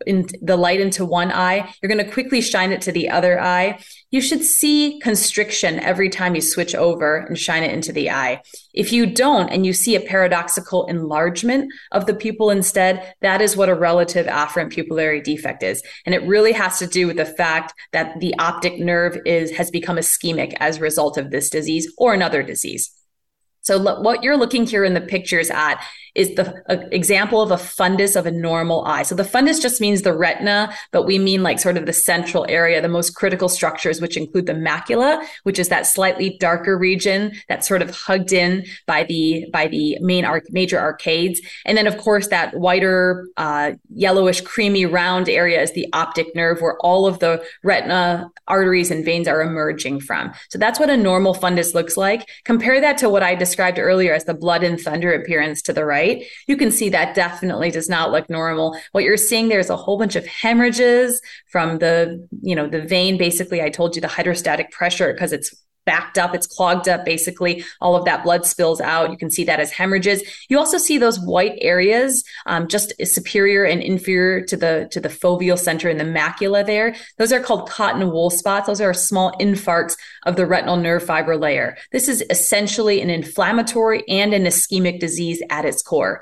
in 0.06 0.28
the 0.42 0.56
light 0.56 0.80
into 0.80 1.06
one 1.06 1.32
eye, 1.32 1.74
you're 1.82 1.94
going 1.94 2.04
to 2.04 2.12
quickly 2.12 2.42
shine 2.42 2.72
it 2.72 2.82
to 2.82 2.92
the 2.92 3.10
other 3.10 3.40
eye. 3.40 3.80
You 4.12 4.22
should 4.22 4.44
see 4.44 5.00
constriction 5.02 5.80
every 5.80 6.10
time 6.10 6.36
you 6.36 6.42
switch 6.42 6.74
over 6.74 7.18
and 7.18 7.38
shine 7.38 7.64
it 7.64 7.74
into 7.74 7.92
the 7.92 8.10
eye. 8.10 8.42
If 8.74 8.94
you 8.94 9.06
don't 9.06 9.50
and 9.50 9.66
you 9.66 9.74
see 9.74 9.96
a 9.96 10.00
paradoxical 10.00 10.86
enlargement 10.88 11.72
of 11.92 12.06
the 12.06 12.14
pupil 12.14 12.50
instead, 12.50 13.14
that 13.22 13.42
is 13.42 13.58
what 13.58 13.70
a 13.70 13.76
relative 13.76 14.26
afferent 14.26 14.74
pupillary 14.74 15.24
defect 15.24 15.64
is. 15.64 15.84
And 16.06 16.16
it 16.16 16.24
really 16.24 16.54
has 16.54 16.80
to 16.80 16.88
do 16.88 17.08
with 17.08 17.18
the 17.18 17.26
fact 17.26 17.74
that 17.92 18.20
the 18.20 18.34
optic 18.40 18.80
nerve 18.80 19.18
is 19.26 19.52
has 19.52 19.70
become 19.70 19.98
ischemic 19.98 20.56
as 20.60 20.78
a 20.78 20.82
result 20.82 21.18
of 21.18 21.32
this 21.32 21.50
disease 21.50 21.92
or 21.98 22.14
another 22.14 22.42
disease. 22.42 22.92
So 23.62 23.78
what 24.02 24.24
you're 24.24 24.38
looking 24.38 24.66
here 24.66 24.84
in 24.84 24.94
the 24.94 25.02
pictures 25.02 25.52
at 25.52 25.84
is 26.16 26.36
the 26.36 26.64
example 26.92 27.42
of 27.42 27.52
a 27.52 27.56
fundus 27.56 28.16
of 28.16 28.26
a 28.26 28.32
normal 28.32 28.86
eye. 28.86 29.04
So 29.04 29.16
the 29.16 29.24
fundus 29.24 29.62
just 29.62 29.82
means 29.82 30.02
the 30.02 30.14
retina, 30.14 30.74
but 30.92 31.04
we 31.04 31.20
mean 31.20 31.44
like 31.44 31.60
sort 31.60 31.78
of 31.78 31.86
the 31.86 31.94
central 31.94 32.46
area, 32.50 32.82
the 32.82 32.90
most 32.90 33.16
critical 33.16 33.50
structures, 33.50 34.02
which 34.02 34.18
include 34.18 34.46
the 34.46 34.54
macula, 34.54 35.24
which 35.44 35.60
is 35.60 35.70
that 35.70 35.86
slightly 35.86 36.38
darker 36.40 36.78
region 36.78 37.34
that's 37.48 37.68
sort 37.68 37.82
of 37.82 37.90
hugged 37.92 38.34
in 38.34 38.66
by 38.86 39.04
the 39.04 39.46
by 39.52 39.68
the 39.68 39.98
main 40.02 40.26
arc, 40.26 40.52
major 40.52 40.80
arcades, 40.80 41.42
and 41.66 41.78
then 41.78 41.88
of 41.88 41.98
course 41.98 42.28
that 42.28 42.56
whiter, 42.58 43.28
uh, 43.38 43.72
yellowish, 43.94 44.42
creamy 44.42 44.86
round 44.86 45.30
area 45.30 45.62
is 45.62 45.74
the 45.74 45.88
optic 45.94 46.36
nerve, 46.36 46.62
where 46.62 46.78
all 46.80 47.06
of 47.06 47.20
the 47.20 47.44
retina 47.64 48.30
arteries 48.48 48.92
and 48.92 49.06
veins 49.06 49.28
are 49.28 49.42
emerging 49.42 50.00
from. 50.00 50.32
So 50.50 50.58
that's 50.58 50.80
what 50.80 50.90
a 50.90 50.98
normal 50.98 51.34
fundus 51.34 51.74
looks 51.74 51.98
like. 51.98 52.28
Compare 52.46 52.82
that 52.82 52.98
to 53.00 53.10
what 53.10 53.24
I 53.24 53.36
described 53.36 53.80
earlier 53.80 54.14
as 54.14 54.26
the 54.26 54.34
blood 54.34 54.64
and 54.64 54.80
thunder 54.80 55.14
appearance 55.14 55.62
to 55.64 55.74
the 55.74 55.86
right 55.86 56.09
right? 56.18 56.26
You 56.48 56.58
can 56.58 56.72
see 56.72 56.90
that 56.90 57.16
definitely 57.16 57.72
does 57.72 57.90
not 57.90 58.12
look 58.12 58.30
normal. 58.30 58.78
What 58.92 59.04
you're 59.04 59.18
seeing 59.18 59.50
there 59.50 59.60
is 59.60 59.70
a 59.70 59.76
whole 59.76 59.98
bunch 59.98 60.16
of 60.16 60.26
hemorrhages 60.26 61.22
from 61.48 61.80
the, 61.80 62.28
you 62.42 62.56
know, 62.56 62.68
the 62.68 62.82
vein. 62.82 63.18
Basically, 63.18 63.62
I 63.62 63.70
told 63.70 63.96
you 63.96 64.02
the 64.02 64.08
hydrostatic 64.08 64.72
pressure 64.72 65.14
because 65.14 65.34
it's 65.34 65.54
backed 65.90 66.20
up, 66.20 66.36
it's 66.36 66.46
clogged 66.46 66.88
up. 66.88 67.04
Basically, 67.04 67.64
all 67.82 67.96
of 67.96 68.06
that 68.06 68.24
blood 68.24 68.46
spills 68.46 68.80
out. 68.80 69.10
You 69.10 69.18
can 69.18 69.32
see 69.32 69.44
that 69.46 69.60
as 69.60 69.72
hemorrhages. 69.72 70.22
You 70.48 70.60
also 70.60 70.78
see 70.78 71.00
those 71.00 71.20
white 71.20 71.58
areas, 71.62 72.24
um, 72.46 72.68
just 72.68 72.94
superior 73.04 73.64
and 73.64 73.82
inferior 73.82 74.46
to 74.46 74.56
the 74.56 74.88
to 74.92 75.00
the 75.00 75.10
foveal 75.10 75.58
center 75.58 75.90
in 75.90 75.98
the 75.98 76.04
macula. 76.04 76.64
There, 76.64 76.96
those 77.18 77.34
are 77.34 77.40
called 77.40 77.68
cotton 77.68 78.12
wool 78.12 78.30
spots. 78.30 78.68
Those 78.68 78.82
are 78.82 78.94
small 78.94 79.32
infarcts 79.40 79.98
of 80.28 80.36
the 80.36 80.46
retinal 80.46 80.78
nerve 80.78 81.04
fiber 81.04 81.36
layer. 81.36 81.76
This 81.92 82.08
is 82.08 82.24
essentially 82.30 83.02
an 83.02 83.10
inflammatory 83.10 84.08
and 84.08 84.32
an 84.36 84.44
ischemic 84.44 85.00
disease 85.00 85.42
at 85.50 85.66
its 85.66 85.82
core. 85.82 86.22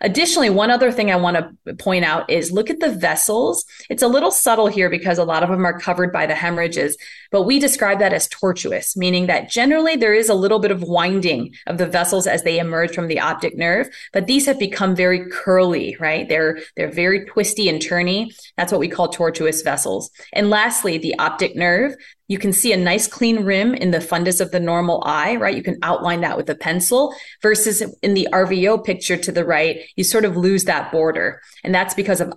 Additionally, 0.00 0.50
one 0.50 0.70
other 0.70 0.92
thing 0.92 1.10
I 1.10 1.16
want 1.16 1.36
to 1.36 1.74
point 1.74 2.04
out 2.04 2.28
is 2.30 2.52
look 2.52 2.70
at 2.70 2.80
the 2.80 2.90
vessels. 2.90 3.64
It's 3.90 4.02
a 4.02 4.08
little 4.08 4.30
subtle 4.30 4.66
here 4.66 4.90
because 4.90 5.18
a 5.18 5.24
lot 5.24 5.42
of 5.42 5.48
them 5.48 5.64
are 5.64 5.78
covered 5.78 6.12
by 6.12 6.26
the 6.26 6.34
hemorrhages, 6.34 6.96
but 7.30 7.42
we 7.42 7.58
describe 7.58 7.98
that 7.98 8.12
as 8.12 8.28
tortuous, 8.28 8.96
meaning 8.96 9.26
that 9.26 9.50
generally 9.50 9.96
there 9.96 10.14
is 10.14 10.28
a 10.28 10.34
little 10.34 10.58
bit 10.58 10.70
of 10.70 10.82
winding 10.82 11.54
of 11.66 11.78
the 11.78 11.86
vessels 11.86 12.26
as 12.26 12.42
they 12.42 12.58
emerge 12.58 12.94
from 12.94 13.08
the 13.08 13.20
optic 13.20 13.56
nerve, 13.56 13.88
but 14.12 14.26
these 14.26 14.46
have 14.46 14.58
become 14.58 14.94
very 14.94 15.28
curly, 15.30 15.96
right? 16.00 16.28
They're 16.28 16.58
they're 16.76 16.90
very 16.90 17.24
twisty 17.26 17.68
and 17.68 17.80
turny. 17.80 18.34
That's 18.56 18.72
what 18.72 18.80
we 18.80 18.88
call 18.88 19.08
tortuous 19.08 19.62
vessels. 19.62 20.10
And 20.32 20.50
lastly, 20.50 20.98
the 20.98 21.18
optic 21.18 21.56
nerve, 21.56 21.94
you 22.28 22.38
can 22.38 22.52
see 22.52 22.72
a 22.72 22.76
nice 22.76 23.06
clean 23.06 23.44
rim 23.44 23.74
in 23.74 23.90
the 23.90 23.98
fundus 23.98 24.40
of 24.40 24.50
the 24.50 24.60
normal 24.60 25.02
eye, 25.04 25.36
right? 25.36 25.56
You 25.56 25.62
can 25.62 25.78
outline 25.82 26.20
that 26.20 26.36
with 26.36 26.48
a 26.50 26.54
pencil 26.54 27.14
versus 27.42 27.82
in 28.02 28.14
the 28.14 28.28
RVO 28.32 28.84
picture 28.84 29.16
to 29.16 29.32
the 29.32 29.44
right, 29.44 29.80
you 29.96 30.04
sort 30.04 30.24
of 30.24 30.36
lose 30.36 30.64
that 30.64 30.92
border. 30.92 31.40
And 31.64 31.74
that's 31.74 31.94
because 31.94 32.20
of 32.20 32.32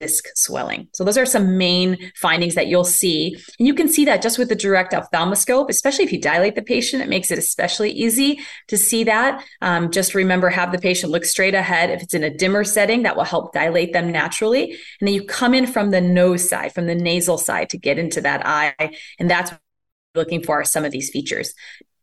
disc 0.00 0.24
swelling. 0.34 0.88
So 0.92 1.04
those 1.04 1.18
are 1.18 1.26
some 1.26 1.58
main 1.58 1.98
findings 2.16 2.54
that 2.54 2.68
you'll 2.68 2.84
see. 2.84 3.36
And 3.58 3.66
you 3.66 3.74
can 3.74 3.88
see 3.88 4.04
that 4.04 4.22
just 4.22 4.38
with 4.38 4.48
the 4.48 4.54
direct 4.54 4.92
ophthalmoscope, 4.92 5.68
especially 5.68 6.04
if 6.04 6.12
you 6.12 6.20
dilate 6.20 6.54
the 6.54 6.62
patient, 6.62 7.02
it 7.02 7.08
makes 7.08 7.30
it 7.30 7.38
especially 7.38 7.90
easy 7.90 8.40
to 8.68 8.78
see 8.78 9.04
that. 9.04 9.44
Um, 9.60 9.90
just 9.90 10.14
remember, 10.14 10.48
have 10.50 10.72
the 10.72 10.78
patient 10.78 11.12
look 11.12 11.24
straight 11.24 11.54
ahead. 11.54 11.90
If 11.90 12.02
it's 12.02 12.14
in 12.14 12.24
a 12.24 12.34
dimmer 12.34 12.64
setting, 12.64 13.02
that 13.02 13.16
will 13.16 13.24
help 13.24 13.52
dilate 13.52 13.92
them 13.92 14.12
naturally. 14.12 14.72
And 15.00 15.08
then 15.08 15.14
you 15.14 15.24
come 15.24 15.54
in 15.54 15.66
from 15.66 15.90
the 15.90 16.00
nose 16.00 16.48
side, 16.48 16.72
from 16.72 16.86
the 16.86 16.94
nasal 16.94 17.38
side 17.38 17.70
to 17.70 17.78
get 17.78 17.98
into 17.98 18.20
that 18.20 18.46
eye. 18.46 18.74
And 19.18 19.30
that's 19.30 19.52
looking 20.14 20.42
for 20.42 20.64
some 20.64 20.84
of 20.84 20.92
these 20.92 21.10
features. 21.10 21.54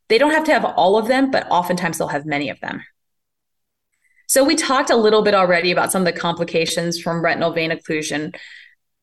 They 0.07 0.17
don't 0.17 0.31
have 0.31 0.43
to 0.45 0.53
have 0.53 0.65
all 0.65 0.97
of 0.97 1.07
them, 1.07 1.31
but 1.31 1.49
oftentimes 1.49 1.97
they'll 1.97 2.07
have 2.09 2.25
many 2.25 2.49
of 2.49 2.59
them. 2.59 2.83
So 4.27 4.43
we 4.43 4.55
talked 4.55 4.89
a 4.89 4.95
little 4.95 5.21
bit 5.21 5.33
already 5.33 5.71
about 5.71 5.91
some 5.91 6.01
of 6.01 6.13
the 6.13 6.19
complications 6.19 6.99
from 6.99 7.23
retinal 7.23 7.51
vein 7.51 7.71
occlusion. 7.71 8.35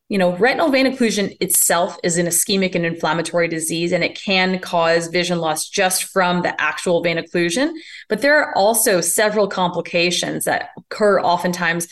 You 0.09 0.19
know, 0.19 0.37
retinal 0.37 0.69
vein 0.69 0.87
occlusion 0.87 1.37
itself 1.41 1.97
is 2.03 2.19
an 2.19 2.27
ischemic 2.27 2.75
and 2.75 2.85
inflammatory 2.85 3.49
disease, 3.49 3.93
and 3.93 4.05
it 4.05 4.15
can 4.15 4.59
cause 4.59 5.07
vision 5.07 5.39
loss 5.39 5.69
just 5.69 6.05
from 6.05 6.43
the 6.43 6.61
actual 6.61 7.03
vein 7.03 7.17
occlusion. 7.17 7.73
But 8.09 8.21
there 8.21 8.39
are 8.39 8.57
also 8.57 9.01
several 9.01 9.49
complications 9.49 10.45
that 10.45 10.71
occur 10.77 11.21
oftentimes 11.21 11.89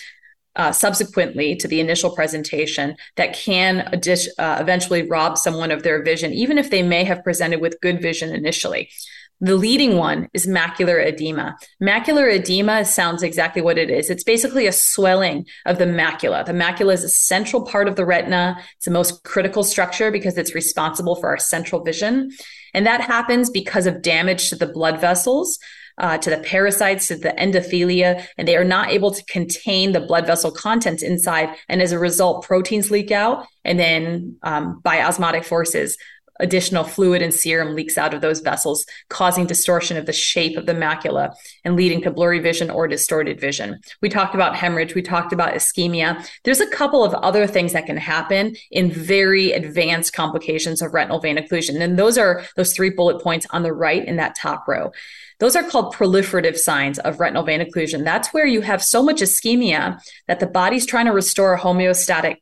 uh, 0.56 0.72
subsequently 0.72 1.54
to 1.56 1.68
the 1.68 1.80
initial 1.80 2.10
presentation 2.10 2.96
that 3.16 3.32
can 3.32 3.80
uh, 3.80 4.58
eventually 4.60 5.08
rob 5.08 5.38
someone 5.38 5.70
of 5.70 5.82
their 5.82 6.02
vision, 6.02 6.32
even 6.32 6.58
if 6.58 6.70
they 6.70 6.82
may 6.82 7.04
have 7.04 7.22
presented 7.22 7.60
with 7.60 7.80
good 7.80 8.02
vision 8.02 8.34
initially. 8.34 8.90
The 9.42 9.56
leading 9.56 9.96
one 9.96 10.28
is 10.34 10.46
macular 10.46 11.02
edema. 11.02 11.56
Macular 11.82 12.30
edema 12.30 12.84
sounds 12.84 13.22
exactly 13.22 13.62
what 13.62 13.78
it 13.78 13.88
is. 13.88 14.10
It's 14.10 14.24
basically 14.24 14.66
a 14.66 14.72
swelling 14.72 15.46
of 15.64 15.78
the 15.78 15.86
macula. 15.86 16.44
The 16.44 16.52
macula 16.52 16.92
is 16.92 17.04
a 17.04 17.08
central 17.08 17.62
part 17.62 17.88
of 17.88 17.96
the 17.96 18.04
retina. 18.04 18.58
It's 18.76 18.84
the 18.84 18.90
most 18.90 19.24
critical 19.24 19.64
structure 19.64 20.10
because 20.10 20.36
it's 20.36 20.54
responsible 20.54 21.16
for 21.16 21.30
our 21.30 21.38
central 21.38 21.82
vision. 21.82 22.30
And 22.74 22.86
that 22.86 23.00
happens 23.00 23.48
because 23.48 23.86
of 23.86 24.02
damage 24.02 24.50
to 24.50 24.56
the 24.56 24.66
blood 24.66 25.00
vessels, 25.00 25.58
uh, 25.96 26.18
to 26.18 26.30
the 26.30 26.36
pericytes, 26.36 27.08
to 27.08 27.16
the 27.16 27.30
endothelia, 27.30 28.26
and 28.36 28.46
they 28.46 28.56
are 28.56 28.64
not 28.64 28.90
able 28.90 29.10
to 29.10 29.24
contain 29.24 29.92
the 29.92 30.00
blood 30.00 30.26
vessel 30.26 30.50
contents 30.50 31.02
inside. 31.02 31.56
And 31.68 31.80
as 31.80 31.92
a 31.92 31.98
result, 31.98 32.44
proteins 32.44 32.90
leak 32.90 33.10
out. 33.10 33.46
And 33.64 33.78
then 33.78 34.36
um, 34.42 34.80
by 34.82 35.02
osmotic 35.02 35.44
forces, 35.44 35.96
additional 36.40 36.84
fluid 36.84 37.22
and 37.22 37.32
serum 37.32 37.74
leaks 37.74 37.96
out 37.96 38.14
of 38.14 38.20
those 38.20 38.40
vessels, 38.40 38.84
causing 39.08 39.46
distortion 39.46 39.96
of 39.96 40.06
the 40.06 40.12
shape 40.12 40.56
of 40.56 40.66
the 40.66 40.72
macula 40.72 41.34
and 41.64 41.76
leading 41.76 42.00
to 42.02 42.10
blurry 42.10 42.40
vision 42.40 42.70
or 42.70 42.88
distorted 42.88 43.40
vision. 43.40 43.78
We 44.02 44.08
talked 44.08 44.34
about 44.34 44.56
hemorrhage, 44.56 44.94
we 44.94 45.02
talked 45.02 45.32
about 45.32 45.54
ischemia. 45.54 46.28
There's 46.44 46.60
a 46.60 46.70
couple 46.70 47.04
of 47.04 47.14
other 47.14 47.46
things 47.46 47.72
that 47.72 47.86
can 47.86 47.96
happen 47.96 48.56
in 48.70 48.90
very 48.90 49.52
advanced 49.52 50.12
complications 50.12 50.82
of 50.82 50.94
retinal 50.94 51.20
vein 51.20 51.36
occlusion. 51.36 51.80
And 51.80 51.98
those 51.98 52.18
are 52.18 52.44
those 52.56 52.74
three 52.74 52.90
bullet 52.90 53.22
points 53.22 53.46
on 53.50 53.62
the 53.62 53.72
right 53.72 54.04
in 54.04 54.16
that 54.16 54.34
top 54.36 54.66
row. 54.66 54.90
Those 55.38 55.56
are 55.56 55.62
called 55.62 55.94
proliferative 55.94 56.56
signs 56.56 56.98
of 56.98 57.18
retinal 57.18 57.42
vein 57.42 57.60
occlusion. 57.60 58.04
That's 58.04 58.28
where 58.28 58.46
you 58.46 58.60
have 58.60 58.82
so 58.82 59.02
much 59.02 59.20
ischemia 59.20 59.98
that 60.28 60.38
the 60.38 60.46
body's 60.46 60.86
trying 60.86 61.06
to 61.06 61.12
restore 61.12 61.54
a 61.54 61.58
homeostatic 61.58 62.36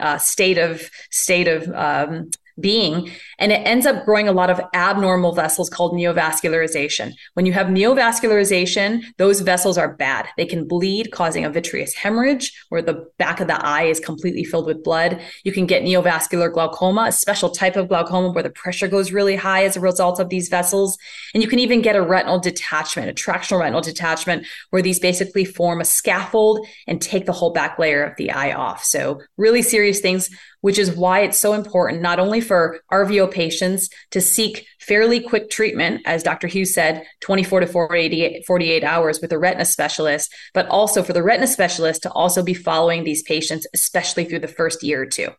uh, 0.00 0.16
state 0.16 0.56
of 0.56 0.90
state 1.10 1.46
of 1.46 1.68
um, 1.74 2.30
being. 2.60 3.10
And 3.38 3.52
it 3.52 3.66
ends 3.66 3.86
up 3.86 4.04
growing 4.04 4.28
a 4.28 4.32
lot 4.32 4.50
of 4.50 4.60
abnormal 4.74 5.32
vessels 5.32 5.70
called 5.70 5.92
neovascularization. 5.92 7.12
When 7.34 7.46
you 7.46 7.52
have 7.52 7.68
neovascularization, 7.68 9.04
those 9.16 9.40
vessels 9.40 9.78
are 9.78 9.94
bad. 9.94 10.26
They 10.36 10.46
can 10.46 10.66
bleed, 10.66 11.12
causing 11.12 11.44
a 11.44 11.50
vitreous 11.50 11.94
hemorrhage 11.94 12.52
where 12.68 12.82
the 12.82 13.06
back 13.18 13.40
of 13.40 13.46
the 13.46 13.64
eye 13.64 13.84
is 13.84 14.00
completely 14.00 14.44
filled 14.44 14.66
with 14.66 14.82
blood. 14.82 15.20
You 15.44 15.52
can 15.52 15.66
get 15.66 15.82
neovascular 15.82 16.52
glaucoma, 16.52 17.06
a 17.08 17.12
special 17.12 17.50
type 17.50 17.76
of 17.76 17.88
glaucoma 17.88 18.30
where 18.30 18.42
the 18.42 18.50
pressure 18.50 18.88
goes 18.88 19.12
really 19.12 19.36
high 19.36 19.64
as 19.64 19.76
a 19.76 19.80
result 19.80 20.18
of 20.20 20.28
these 20.28 20.48
vessels. 20.48 20.98
And 21.34 21.42
you 21.42 21.48
can 21.48 21.58
even 21.58 21.82
get 21.82 21.96
a 21.96 22.02
retinal 22.02 22.38
detachment, 22.38 23.08
a 23.08 23.14
tractional 23.14 23.60
retinal 23.60 23.80
detachment, 23.80 24.46
where 24.70 24.82
these 24.82 24.98
basically 24.98 25.44
form 25.44 25.80
a 25.80 25.84
scaffold 25.84 26.66
and 26.86 27.00
take 27.00 27.26
the 27.26 27.32
whole 27.32 27.52
back 27.52 27.78
layer 27.78 28.02
of 28.02 28.16
the 28.16 28.30
eye 28.30 28.52
off. 28.52 28.84
So, 28.84 29.20
really 29.36 29.62
serious 29.62 30.00
things 30.00 30.30
which 30.60 30.78
is 30.78 30.92
why 30.92 31.20
it's 31.20 31.38
so 31.38 31.52
important 31.52 32.02
not 32.02 32.18
only 32.18 32.40
for 32.40 32.80
RVO 32.92 33.30
patients 33.30 33.88
to 34.10 34.20
seek 34.20 34.66
fairly 34.80 35.20
quick 35.20 35.50
treatment, 35.50 36.02
as 36.04 36.22
Dr. 36.22 36.46
Hughes 36.46 36.74
said, 36.74 37.04
24 37.20 37.60
to 37.60 37.66
48, 37.66 38.46
48 38.46 38.84
hours 38.84 39.20
with 39.20 39.32
a 39.32 39.38
retina 39.38 39.64
specialist, 39.64 40.32
but 40.54 40.66
also 40.68 41.02
for 41.02 41.12
the 41.12 41.22
retina 41.22 41.46
specialist 41.46 42.02
to 42.02 42.12
also 42.12 42.42
be 42.42 42.54
following 42.54 43.04
these 43.04 43.22
patients, 43.22 43.66
especially 43.74 44.24
through 44.24 44.40
the 44.40 44.48
first 44.48 44.82
year 44.82 45.02
or 45.02 45.06
two. 45.06 45.30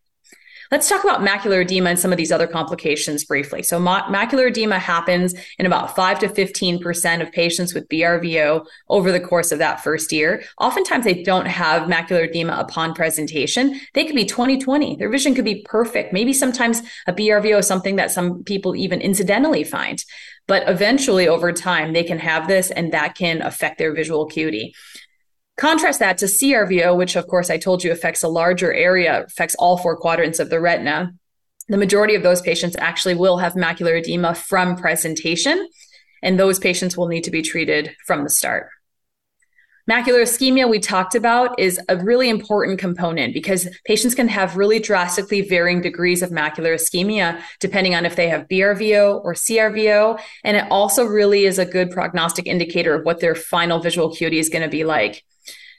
Let's 0.71 0.87
talk 0.87 1.03
about 1.03 1.21
macular 1.21 1.63
edema 1.63 1.89
and 1.89 1.99
some 1.99 2.11
of 2.11 2.17
these 2.17 2.31
other 2.31 2.45
complications 2.45 3.25
briefly. 3.25 3.63
So, 3.63 3.79
ma- 3.79 4.07
macular 4.07 4.49
edema 4.49 4.77
happens 4.77 5.33
in 5.57 5.65
about 5.65 5.95
5 5.95 6.19
to 6.19 6.27
15% 6.27 7.21
of 7.23 7.31
patients 7.31 7.73
with 7.73 7.89
BRVO 7.89 8.67
over 8.87 9.11
the 9.11 9.19
course 9.19 9.51
of 9.51 9.57
that 9.57 9.83
first 9.83 10.11
year. 10.11 10.43
Oftentimes, 10.59 11.05
they 11.05 11.23
don't 11.23 11.47
have 11.47 11.89
macular 11.89 12.29
edema 12.29 12.53
upon 12.59 12.93
presentation. 12.93 13.81
They 13.95 14.05
could 14.05 14.15
be 14.15 14.25
20/20. 14.25 14.95
Their 14.95 15.09
vision 15.09 15.33
could 15.33 15.45
be 15.45 15.63
perfect. 15.63 16.13
Maybe 16.13 16.33
sometimes 16.33 16.83
a 17.07 17.13
BRVO 17.13 17.57
is 17.57 17.67
something 17.67 17.95
that 17.95 18.11
some 18.11 18.43
people 18.43 18.75
even 18.75 19.01
incidentally 19.01 19.63
find. 19.63 20.03
But 20.47 20.69
eventually, 20.69 21.27
over 21.27 21.51
time, 21.51 21.93
they 21.93 22.03
can 22.03 22.19
have 22.19 22.47
this 22.47 22.69
and 22.69 22.91
that 22.91 23.15
can 23.15 23.41
affect 23.41 23.79
their 23.79 23.93
visual 23.93 24.23
acuity. 24.23 24.75
Contrast 25.59 25.99
that 25.99 26.17
to 26.17 26.25
CRVO, 26.25 26.95
which 26.95 27.17
of 27.17 27.27
course 27.27 27.49
I 27.49 27.57
told 27.57 27.83
you 27.83 27.91
affects 27.91 28.23
a 28.23 28.29
larger 28.29 28.71
area, 28.71 29.25
affects 29.25 29.55
all 29.55 29.75
four 29.75 29.97
quadrants 29.97 30.39
of 30.39 30.49
the 30.49 30.61
retina. 30.61 31.13
The 31.67 31.75
majority 31.75 32.15
of 32.15 32.23
those 32.23 32.41
patients 32.41 32.77
actually 32.79 33.15
will 33.15 33.39
have 33.39 33.55
macular 33.55 33.99
edema 33.99 34.35
from 34.35 34.77
presentation, 34.77 35.67
and 36.23 36.39
those 36.39 36.59
patients 36.59 36.95
will 36.95 37.09
need 37.09 37.25
to 37.25 37.31
be 37.31 37.41
treated 37.41 37.93
from 38.05 38.23
the 38.23 38.29
start. 38.29 38.69
Macular 39.89 40.21
ischemia, 40.21 40.69
we 40.69 40.79
talked 40.79 41.13
about, 41.13 41.59
is 41.59 41.77
a 41.89 41.97
really 41.97 42.29
important 42.29 42.79
component 42.79 43.33
because 43.33 43.67
patients 43.85 44.15
can 44.15 44.29
have 44.29 44.55
really 44.55 44.79
drastically 44.79 45.41
varying 45.41 45.81
degrees 45.81 46.21
of 46.21 46.29
macular 46.29 46.75
ischemia 46.75 47.41
depending 47.59 47.95
on 47.95 48.05
if 48.05 48.15
they 48.15 48.29
have 48.29 48.47
BRVO 48.47 49.21
or 49.25 49.33
CRVO. 49.33 50.21
And 50.45 50.55
it 50.55 50.65
also 50.71 51.03
really 51.03 51.43
is 51.43 51.59
a 51.59 51.65
good 51.65 51.91
prognostic 51.91 52.47
indicator 52.47 52.93
of 52.93 53.03
what 53.03 53.19
their 53.19 53.35
final 53.35 53.79
visual 53.79 54.09
acuity 54.09 54.39
is 54.39 54.47
going 54.47 54.63
to 54.63 54.69
be 54.69 54.85
like. 54.85 55.25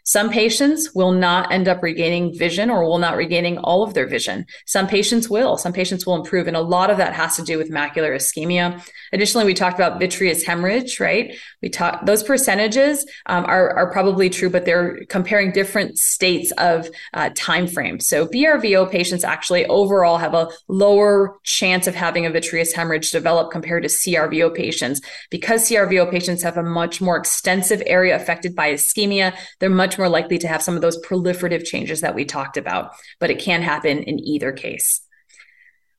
Some 0.05 0.31
patients 0.31 0.95
will 0.95 1.13
not 1.13 1.53
end 1.53 1.69
up 1.69 1.83
regaining 1.83 2.37
vision 2.37 2.71
or 2.71 2.85
will 2.85 2.99
not 2.99 3.17
regaining 3.17 3.59
all 3.59 3.83
of 3.83 3.95
their 3.95 4.07
vision. 4.07 4.47
Some 4.67 4.87
patients 4.87 5.29
will. 5.29 5.57
Some 5.57 5.73
patients 5.73 6.07
will 6.07 6.17
improve. 6.17 6.47
And 6.47 6.57
a 6.57 6.61
lot 6.61 6.91
of 6.91 6.97
that 6.99 7.15
has 7.15 7.37
to 7.37 7.43
do 7.43 7.59
with 7.59 7.71
macular 7.71 8.15
ischemia. 8.15 8.83
Additionally, 9.13 9.47
we 9.47 9.55
talked 9.55 9.79
about 9.79 9.99
vitreous 9.99 10.45
hemorrhage, 10.45 11.01
right? 11.01 11.37
We 11.63 11.69
talked, 11.69 12.07
those 12.07 12.23
percentages 12.23 13.05
um, 13.27 13.45
are, 13.45 13.71
are 13.77 13.91
probably 13.93 14.31
true, 14.31 14.51
but 14.51 14.65
they're 14.65 15.05
comparing 15.09 15.53
different 15.53 15.99
states 15.99 16.53
of 16.59 16.89
uh, 17.15 17.31
time 17.35 17.67
frame. 17.67 18.01
So 18.01 18.27
BRVO 18.27 18.91
patients 18.91 19.25
actually 19.25 19.67
overall 19.67 20.19
have 20.19 20.35
a 20.35 20.49
lower 20.69 21.39
chance 21.45 21.87
of 21.87 21.95
having 21.95 22.27
a 22.27 22.31
vitreous 22.31 22.73
hemorrhage 22.73 23.11
develop 23.11 23.51
compared 23.51 23.83
to 23.83 23.89
CRVO 23.89 24.55
patients. 24.55 25.01
Because 25.31 25.69
CRVO 25.69 26.11
patients 26.11 26.43
have 26.43 26.57
a 26.57 26.63
much 26.63 27.01
more 27.01 27.17
extensive 27.17 27.83
area 27.87 28.17
affected 28.17 28.55
by 28.55 28.73
ischemia, 28.73 29.37
they're 29.59 29.71
much 29.71 29.89
much 29.90 29.98
more 29.98 30.09
likely 30.09 30.38
to 30.38 30.46
have 30.46 30.62
some 30.62 30.76
of 30.76 30.83
those 30.83 31.05
proliferative 31.05 31.64
changes 31.64 32.00
that 32.00 32.14
we 32.14 32.24
talked 32.24 32.57
about, 32.57 32.92
but 33.18 33.29
it 33.29 33.40
can 33.40 33.61
happen 33.61 34.05
in 34.05 34.20
either 34.20 34.53
case. 34.53 35.00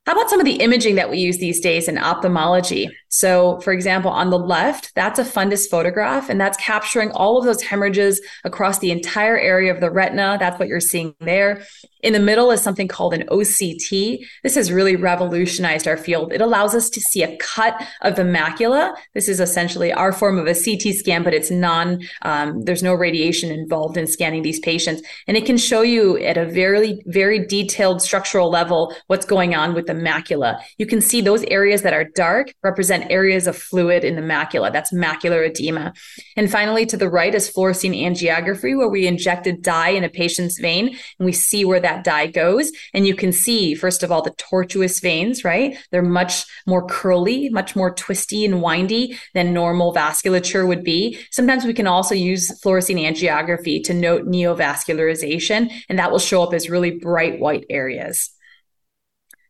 How 0.06 0.14
about 0.14 0.30
some 0.30 0.40
of 0.40 0.46
the 0.46 0.62
imaging 0.62 0.96
that 0.96 1.12
we 1.12 1.18
use 1.18 1.40
these 1.40 1.60
days 1.60 1.90
in 1.90 1.98
ophthalmology? 1.98 2.90
So, 3.10 3.60
for 3.60 3.74
example, 3.74 4.10
on 4.10 4.30
the 4.30 4.40
left, 4.40 4.96
that's 4.96 5.20
a 5.20 5.26
fundus 5.26 5.70
photograph, 5.70 6.30
and 6.30 6.40
that's 6.40 6.58
capturing 6.58 7.12
all 7.12 7.38
of 7.38 7.44
those 7.44 7.62
hemorrhages 7.62 8.22
across 8.46 8.80
the 8.80 8.92
entire 8.92 9.38
area 9.38 9.74
of 9.74 9.82
the 9.82 9.92
retina. 9.92 10.38
That's 10.40 10.58
what 10.58 10.70
you're 10.70 10.80
seeing 10.80 11.14
there. 11.20 11.66
In 12.04 12.14
the 12.14 12.20
middle 12.20 12.52
is 12.52 12.62
something 12.62 12.88
called 12.88 13.14
an 13.14 13.28
OCT. 13.28 14.26
This 14.44 14.56
has 14.56 14.72
really 14.72 14.96
revolutionized 14.96 15.88
our 15.88 15.98
field. 15.98 16.34
It 16.34 16.42
allows 16.42 16.74
us 16.74 16.90
to 16.92 17.02
see 17.02 17.24
a 17.24 17.38
cut 17.38 17.82
of 18.02 18.16
the 18.16 18.24
macula. 18.24 18.96
This 19.14 19.28
is 19.28 19.40
essentially 19.40 19.94
our 19.94 20.12
form 20.12 20.38
of 20.38 20.48
a 20.48 20.56
CT 20.56 20.96
scan, 20.96 21.24
but 21.24 21.34
it's 21.34 21.52
non, 21.52 22.02
um, 22.24 22.64
there's 22.64 22.84
no 22.84 22.94
radiation 22.94 23.52
involved 23.52 23.98
in 23.98 24.08
scanning 24.08 24.42
these 24.42 24.60
patients. 24.60 25.02
And 25.28 25.38
it 25.38 25.46
can 25.46 25.58
show 25.58 25.82
you 25.82 26.18
at 26.18 26.38
a 26.38 26.46
very, 26.46 27.02
very 27.06 27.46
detailed 27.46 28.02
structural 28.02 28.50
level 28.50 28.96
what's 29.08 29.26
going 29.26 29.54
on 29.56 29.74
with 29.74 29.88
the 29.88 29.94
macula. 29.94 30.62
You 30.78 30.86
can 30.86 31.02
see 31.02 31.22
those 31.22 31.44
areas 31.44 31.84
that 31.84 31.94
are 31.94 32.04
dark 32.04 32.54
represent 32.64 33.12
areas 33.12 33.48
of 33.48 33.58
fluid 33.58 34.04
in 34.04 34.16
the 34.16 34.22
macula. 34.22 34.72
That's 34.72 34.94
macular 34.94 35.48
edema. 35.48 35.94
And 36.36 36.50
finally, 36.50 36.86
to 36.88 36.98
the 36.98 37.10
right 37.10 37.34
is 37.34 37.52
fluorescein 37.52 38.02
angiography, 38.02 38.78
where 38.78 38.90
we 38.90 39.08
injected 39.08 39.62
dye 39.62 39.90
in 39.90 40.04
a 40.04 40.10
patient's 40.10 40.60
vein 40.60 40.90
and 41.20 41.26
we 41.26 41.32
see 41.32 41.66
where 41.66 41.80
that 41.80 41.91
that 41.92 42.04
dye 42.04 42.28
goes. 42.28 42.72
And 42.94 43.06
you 43.06 43.16
can 43.16 43.32
see, 43.32 43.76
first 43.76 44.04
of 44.04 44.12
all, 44.12 44.22
the 44.22 44.32
tortuous 44.32 45.00
veins, 45.00 45.44
right? 45.44 45.78
They're 45.92 46.02
much 46.02 46.46
more 46.66 46.86
curly, 46.86 47.50
much 47.50 47.76
more 47.76 47.94
twisty 47.94 48.46
and 48.46 48.62
windy 48.62 49.18
than 49.34 49.54
normal 49.54 49.94
vasculature 49.94 50.68
would 50.68 50.84
be. 50.84 51.20
Sometimes 51.32 51.66
we 51.66 51.74
can 51.74 51.88
also 51.88 52.16
use 52.16 52.60
fluorescein 52.62 53.02
angiography 53.02 53.84
to 53.84 53.94
note 53.94 54.26
neovascularization, 54.26 55.72
and 55.90 56.00
that 56.00 56.12
will 56.12 56.20
show 56.20 56.44
up 56.44 56.54
as 56.54 56.70
really 56.70 56.92
bright 56.92 57.40
white 57.40 57.66
areas. 57.70 58.30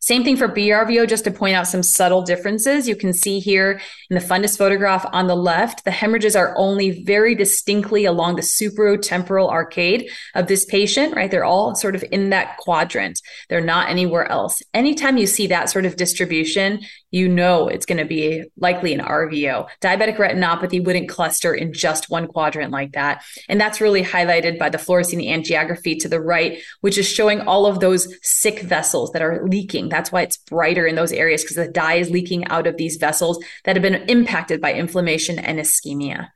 Same 0.02 0.24
thing 0.24 0.36
for 0.36 0.50
BRVO, 0.50 1.08
just 1.08 1.26
to 1.26 1.32
point 1.32 1.56
out 1.56 1.68
some 1.68 1.84
subtle 1.84 2.24
differences. 2.24 2.88
You 2.88 2.96
can 2.96 3.14
see 3.14 3.40
here 3.40 3.80
in 4.10 4.16
the 4.16 4.20
fundus 4.20 4.58
photograph 4.58 5.06
on 5.14 5.28
the 5.28 5.36
left, 5.36 5.86
the 5.86 5.92
hemorrhages 5.92 6.36
are 6.36 6.56
only 6.58 7.04
very 7.04 7.36
distinctly 7.36 8.06
along 8.06 8.36
the 8.36 8.42
superotemporal 8.42 9.52
arcade 9.52 10.10
of 10.34 10.48
this 10.48 10.66
patient, 10.66 11.16
right? 11.16 11.30
They're 11.30 11.46
all 11.46 11.76
sort 11.76 11.94
of 11.94 12.04
in 12.12 12.32
that 12.32 12.58
quadrant. 12.58 13.22
They're 13.48 13.62
not 13.62 13.90
anywhere 13.90 14.26
else. 14.26 14.64
Anytime 14.74 15.18
you 15.18 15.28
see 15.28 15.46
that 15.48 15.70
sort 15.70 15.86
of 15.86 15.98
distribution, 15.98 16.82
you 17.12 17.28
know 17.28 17.68
it's 17.68 17.86
going 17.86 17.98
to 17.98 18.06
be 18.06 18.44
likely 18.58 18.94
an 18.94 19.02
RVO. 19.02 19.68
Diabetic 19.82 20.18
retinopathy 20.18 20.84
wouldn't 20.84 21.10
cluster 21.10 21.54
in 21.54 21.74
just 21.74 22.10
one 22.10 22.28
quadrant 22.28 22.72
like 22.72 22.94
that. 22.94 23.24
And 23.48 23.60
that's 23.60 23.82
really 23.82 24.04
highlighted 24.04 24.58
by 24.58 24.70
the 24.70 24.78
fluorescein 24.78 25.28
angiography 25.30 26.00
to 26.00 26.10
the 26.10 26.22
right, 26.22 26.60
which 26.80 26.98
is 26.98 27.08
showing 27.08 27.42
all 27.42 27.66
of 27.66 27.80
those 27.80 28.08
sick 28.22 28.62
vessels 28.62 29.12
that 29.12 29.22
are 29.22 29.46
leaking. 29.48 29.90
That's 29.90 30.12
why 30.12 30.22
it's 30.22 30.38
brighter 30.38 30.88
in 30.88 30.96
those 30.96 31.12
areas 31.12 31.44
because 31.44 31.58
the 31.58 31.68
dye 31.68 31.96
is 31.96 32.10
leaking 32.10 32.46
out 32.48 32.68
of 32.68 32.78
these 32.78 32.96
vessels 32.96 33.44
that 33.66 33.76
have 33.76 33.84
been 33.84 34.10
impacted 34.10 34.62
by 34.62 34.74
inflammation 34.74 35.38
and 35.38 35.60
ischemia. 35.60 36.30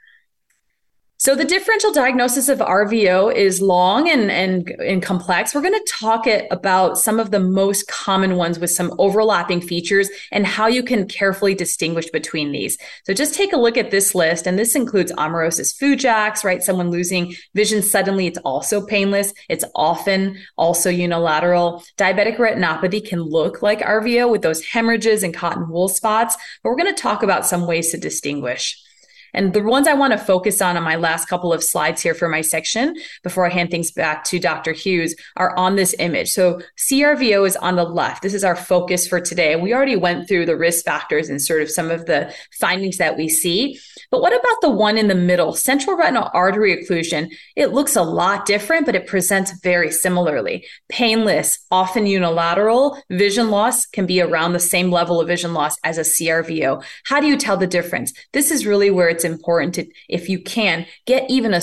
So 1.26 1.34
the 1.34 1.44
differential 1.44 1.92
diagnosis 1.92 2.50
of 2.50 2.60
RVO 2.60 3.34
is 3.34 3.60
long 3.60 4.08
and, 4.08 4.30
and, 4.30 4.70
and 4.80 5.02
complex. 5.02 5.56
We're 5.56 5.64
going 5.64 5.74
to 5.74 5.92
talk 5.92 6.28
it 6.28 6.46
about 6.52 7.00
some 7.00 7.20
of 7.20 7.32
the 7.32 7.40
most 7.40 7.88
common 7.88 8.36
ones 8.36 8.60
with 8.60 8.70
some 8.70 8.94
overlapping 9.00 9.60
features 9.62 10.08
and 10.32 10.46
how 10.46 10.68
you 10.68 10.84
can 10.84 11.08
carefully 11.08 11.56
distinguish 11.56 12.12
between 12.12 12.52
these. 12.52 12.78
So 13.06 13.16
just 13.16 13.34
take 13.34 13.54
a 13.54 13.58
look 13.58 13.76
at 13.76 13.90
this 13.90 14.14
list. 14.14 14.46
And 14.46 14.60
this 14.60 14.76
includes 14.76 15.12
amaurosis 15.14 15.76
fugax, 15.76 16.44
right? 16.44 16.62
Someone 16.62 16.92
losing 16.92 17.34
vision 17.56 17.82
suddenly. 17.82 18.28
It's 18.28 18.38
also 18.46 18.86
painless. 18.86 19.34
It's 19.50 19.66
often 19.74 20.38
also 20.60 20.92
unilateral. 20.92 21.84
Diabetic 21.98 22.38
retinopathy 22.38 23.04
can 23.04 23.20
look 23.20 23.64
like 23.64 23.80
RVO 23.80 24.30
with 24.30 24.44
those 24.44 24.64
hemorrhages 24.64 25.24
and 25.24 25.34
cotton 25.34 25.70
wool 25.70 25.88
spots, 25.88 26.38
but 26.62 26.70
we're 26.70 26.76
going 26.78 26.94
to 26.94 27.02
talk 27.02 27.24
about 27.24 27.48
some 27.48 27.66
ways 27.66 27.90
to 27.90 27.98
distinguish. 27.98 28.80
And 29.36 29.54
the 29.54 29.62
ones 29.62 29.88
I 29.88 29.94
want 29.94 30.14
to 30.14 30.18
focus 30.18 30.62
on 30.62 30.78
on 30.78 30.84
my 30.84 30.96
last 30.96 31.28
couple 31.28 31.54
of 31.54 31.64
slides 31.64 32.02
here 32.02 32.16
for 32.16 32.28
my 32.28 32.42
section 32.42 32.96
before 33.22 33.46
I 33.46 33.50
hand 33.50 33.70
things 33.70 33.92
back 33.92 34.24
to 34.26 34.40
Dr. 34.40 34.72
Hughes 34.72 35.16
are 35.36 35.56
on 35.58 35.76
this 35.76 35.94
image. 36.00 36.30
So 36.32 36.62
CRVO 36.78 37.46
is 37.46 37.56
on 37.58 37.76
the 37.76 37.84
left. 37.84 38.24
This 38.24 38.34
is 38.34 38.44
our 38.44 38.56
focus 38.56 39.08
for 39.08 39.20
today. 39.20 39.56
We 39.56 39.74
already 39.74 39.98
went 39.98 40.28
through 40.28 40.46
the 40.46 40.58
risk 40.58 40.86
factors 40.86 41.30
and 41.30 41.42
sort 41.42 41.62
of 41.62 41.70
some 41.70 41.92
of 41.92 42.06
the 42.06 42.34
findings 42.60 42.98
that 42.98 43.18
we 43.18 43.28
see. 43.28 43.80
But 44.10 44.22
what 44.22 44.34
about 44.34 44.62
the 44.62 44.70
one 44.70 44.98
in 44.98 45.10
the 45.10 45.16
middle, 45.16 45.54
central 45.54 45.98
retinal 45.98 46.30
artery 46.34 46.76
occlusion? 46.76 47.30
It 47.56 47.74
looks 47.74 47.96
a 47.96 48.04
lot 48.04 48.46
different, 48.46 48.86
but 48.86 48.96
it 48.96 49.08
presents 49.08 49.52
very 49.62 49.92
similarly. 49.92 50.66
Painless, 50.90 51.60
often 51.70 52.08
unilateral, 52.08 52.98
vision 53.10 53.50
loss 53.50 53.86
can 53.86 54.06
be 54.06 54.22
around 54.22 54.54
the 54.54 54.60
same 54.60 54.92
level 54.92 55.20
of 55.20 55.28
vision 55.28 55.54
loss 55.54 55.76
as 55.84 55.98
a 55.98 56.02
CRVO. 56.02 56.84
How 57.06 57.20
do 57.20 57.28
you 57.28 57.36
tell 57.36 57.58
the 57.58 57.68
difference? 57.68 58.14
This 58.32 58.52
is 58.52 58.66
really 58.66 58.92
where 58.92 59.10
it's 59.10 59.25
important 59.26 59.76
to, 59.76 59.86
if 60.08 60.30
you 60.30 60.40
can, 60.42 60.86
get 61.06 61.30
even 61.30 61.54
a 61.54 61.62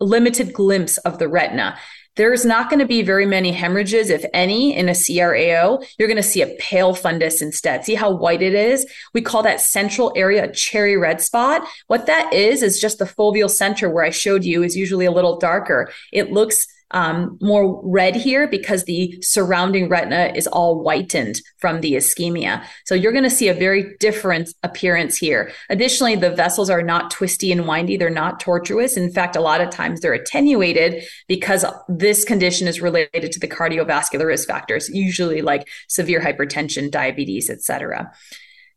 limited 0.00 0.52
glimpse 0.52 0.98
of 0.98 1.20
the 1.20 1.28
retina. 1.28 1.78
There's 2.16 2.44
not 2.44 2.70
going 2.70 2.78
to 2.78 2.86
be 2.86 3.02
very 3.02 3.26
many 3.26 3.50
hemorrhages, 3.50 4.08
if 4.08 4.24
any, 4.32 4.76
in 4.76 4.88
a 4.88 4.92
CRAO. 4.92 5.84
You're 5.98 6.08
going 6.08 6.16
to 6.16 6.22
see 6.22 6.42
a 6.42 6.54
pale 6.60 6.94
fundus 6.94 7.42
instead. 7.42 7.84
See 7.84 7.96
how 7.96 8.12
white 8.12 8.40
it 8.40 8.54
is? 8.54 8.86
We 9.12 9.20
call 9.20 9.42
that 9.42 9.60
central 9.60 10.12
area 10.14 10.44
a 10.44 10.52
cherry 10.52 10.96
red 10.96 11.20
spot. 11.20 11.66
What 11.88 12.06
that 12.06 12.32
is, 12.32 12.62
is 12.62 12.80
just 12.80 12.98
the 12.98 13.04
foveal 13.04 13.50
center 13.50 13.90
where 13.90 14.04
I 14.04 14.10
showed 14.10 14.44
you 14.44 14.62
is 14.62 14.76
usually 14.76 15.06
a 15.06 15.10
little 15.10 15.38
darker. 15.40 15.92
It 16.12 16.30
looks 16.30 16.68
um, 16.94 17.36
more 17.42 17.82
red 17.84 18.14
here 18.14 18.46
because 18.48 18.84
the 18.84 19.18
surrounding 19.20 19.88
retina 19.88 20.32
is 20.34 20.46
all 20.46 20.82
whitened 20.82 21.42
from 21.58 21.80
the 21.80 21.94
ischemia. 21.94 22.64
So 22.86 22.94
you're 22.94 23.12
going 23.12 23.24
to 23.24 23.30
see 23.30 23.48
a 23.48 23.54
very 23.54 23.96
different 23.98 24.50
appearance 24.62 25.18
here. 25.18 25.52
Additionally, 25.68 26.14
the 26.14 26.30
vessels 26.30 26.70
are 26.70 26.82
not 26.82 27.10
twisty 27.10 27.50
and 27.50 27.66
windy. 27.66 27.96
They're 27.96 28.10
not 28.10 28.38
tortuous. 28.38 28.96
In 28.96 29.10
fact, 29.10 29.34
a 29.34 29.40
lot 29.40 29.60
of 29.60 29.70
times 29.70 30.00
they're 30.00 30.14
attenuated 30.14 31.04
because 31.26 31.64
this 31.88 32.24
condition 32.24 32.68
is 32.68 32.80
related 32.80 33.32
to 33.32 33.40
the 33.40 33.48
cardiovascular 33.48 34.26
risk 34.26 34.46
factors, 34.46 34.88
usually 34.88 35.42
like 35.42 35.68
severe 35.88 36.20
hypertension, 36.20 36.90
diabetes, 36.92 37.50
etc. 37.50 38.12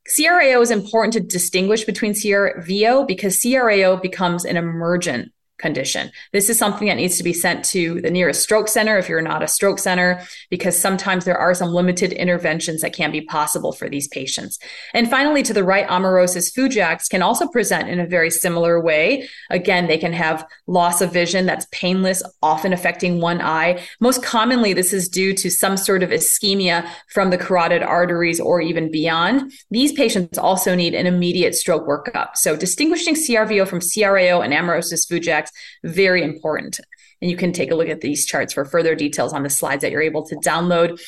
CRAO 0.07 0.61
is 0.61 0.71
important 0.71 1.13
to 1.13 1.19
distinguish 1.19 1.83
between 1.83 2.13
CRVO 2.13 3.07
because 3.07 3.39
CRAO 3.39 4.01
becomes 4.01 4.43
an 4.43 4.57
emergent 4.57 5.31
condition. 5.57 6.11
This 6.33 6.49
is 6.49 6.57
something 6.57 6.87
that 6.87 6.95
needs 6.95 7.17
to 7.17 7.23
be 7.23 7.33
sent 7.33 7.65
to 7.65 8.01
the 8.01 8.11
nearest 8.11 8.41
stroke 8.41 8.67
center 8.67 8.97
if 8.97 9.09
you're 9.09 9.21
not 9.21 9.43
a 9.43 9.47
stroke 9.47 9.79
center, 9.79 10.21
because 10.49 10.77
sometimes 10.77 11.25
there 11.25 11.37
are 11.37 11.53
some 11.53 11.73
limited 11.73 12.13
interventions 12.13 12.81
that 12.81 12.93
can 12.93 13.11
be 13.11 13.21
possible 13.21 13.71
for 13.71 13.89
these 13.89 14.07
patients. 14.07 14.59
And 14.93 15.09
finally, 15.09 15.43
to 15.43 15.53
the 15.53 15.63
right, 15.63 15.87
amaurosis 15.87 16.53
fugax 16.55 17.09
can 17.09 17.21
also 17.21 17.47
present 17.47 17.89
in 17.89 17.99
a 17.99 18.07
very 18.07 18.29
similar 18.29 18.81
way. 18.81 19.27
Again, 19.49 19.87
they 19.87 19.97
can 19.97 20.13
have 20.13 20.45
loss 20.67 21.01
of 21.01 21.11
vision 21.11 21.45
that's 21.45 21.67
painless, 21.71 22.23
often 22.41 22.73
affecting 22.73 23.19
one 23.19 23.41
eye. 23.41 23.83
Most 23.99 24.23
commonly, 24.23 24.73
this 24.73 24.93
is 24.93 25.09
due 25.09 25.33
to 25.33 25.49
some 25.49 25.77
sort 25.77 26.03
of 26.03 26.09
ischemia 26.09 26.87
from 27.09 27.29
the 27.29 27.37
carotid 27.37 27.83
arteries 27.83 28.39
or 28.39 28.61
even 28.61 28.91
beyond. 28.91 29.51
These 29.71 29.93
patients 29.93 30.37
also 30.37 30.75
need 30.75 30.93
an 30.93 31.07
immediate 31.07 31.55
stroke 31.55 31.87
workup. 31.87 32.35
So 32.35 32.55
distinguishing 32.55 33.15
CRVO 33.15 33.67
from 33.67 33.79
CRAO 33.79 34.41
and 34.43 34.53
amaurosis 34.53 35.09
fugax 35.09 35.46
very 35.83 36.23
important. 36.23 36.79
And 37.21 37.31
you 37.31 37.37
can 37.37 37.51
take 37.51 37.71
a 37.71 37.75
look 37.75 37.89
at 37.89 38.01
these 38.01 38.25
charts 38.25 38.53
for 38.53 38.65
further 38.65 38.95
details 38.95 39.33
on 39.33 39.43
the 39.43 39.49
slides 39.49 39.81
that 39.81 39.91
you're 39.91 40.01
able 40.01 40.25
to 40.27 40.35
download. 40.35 40.99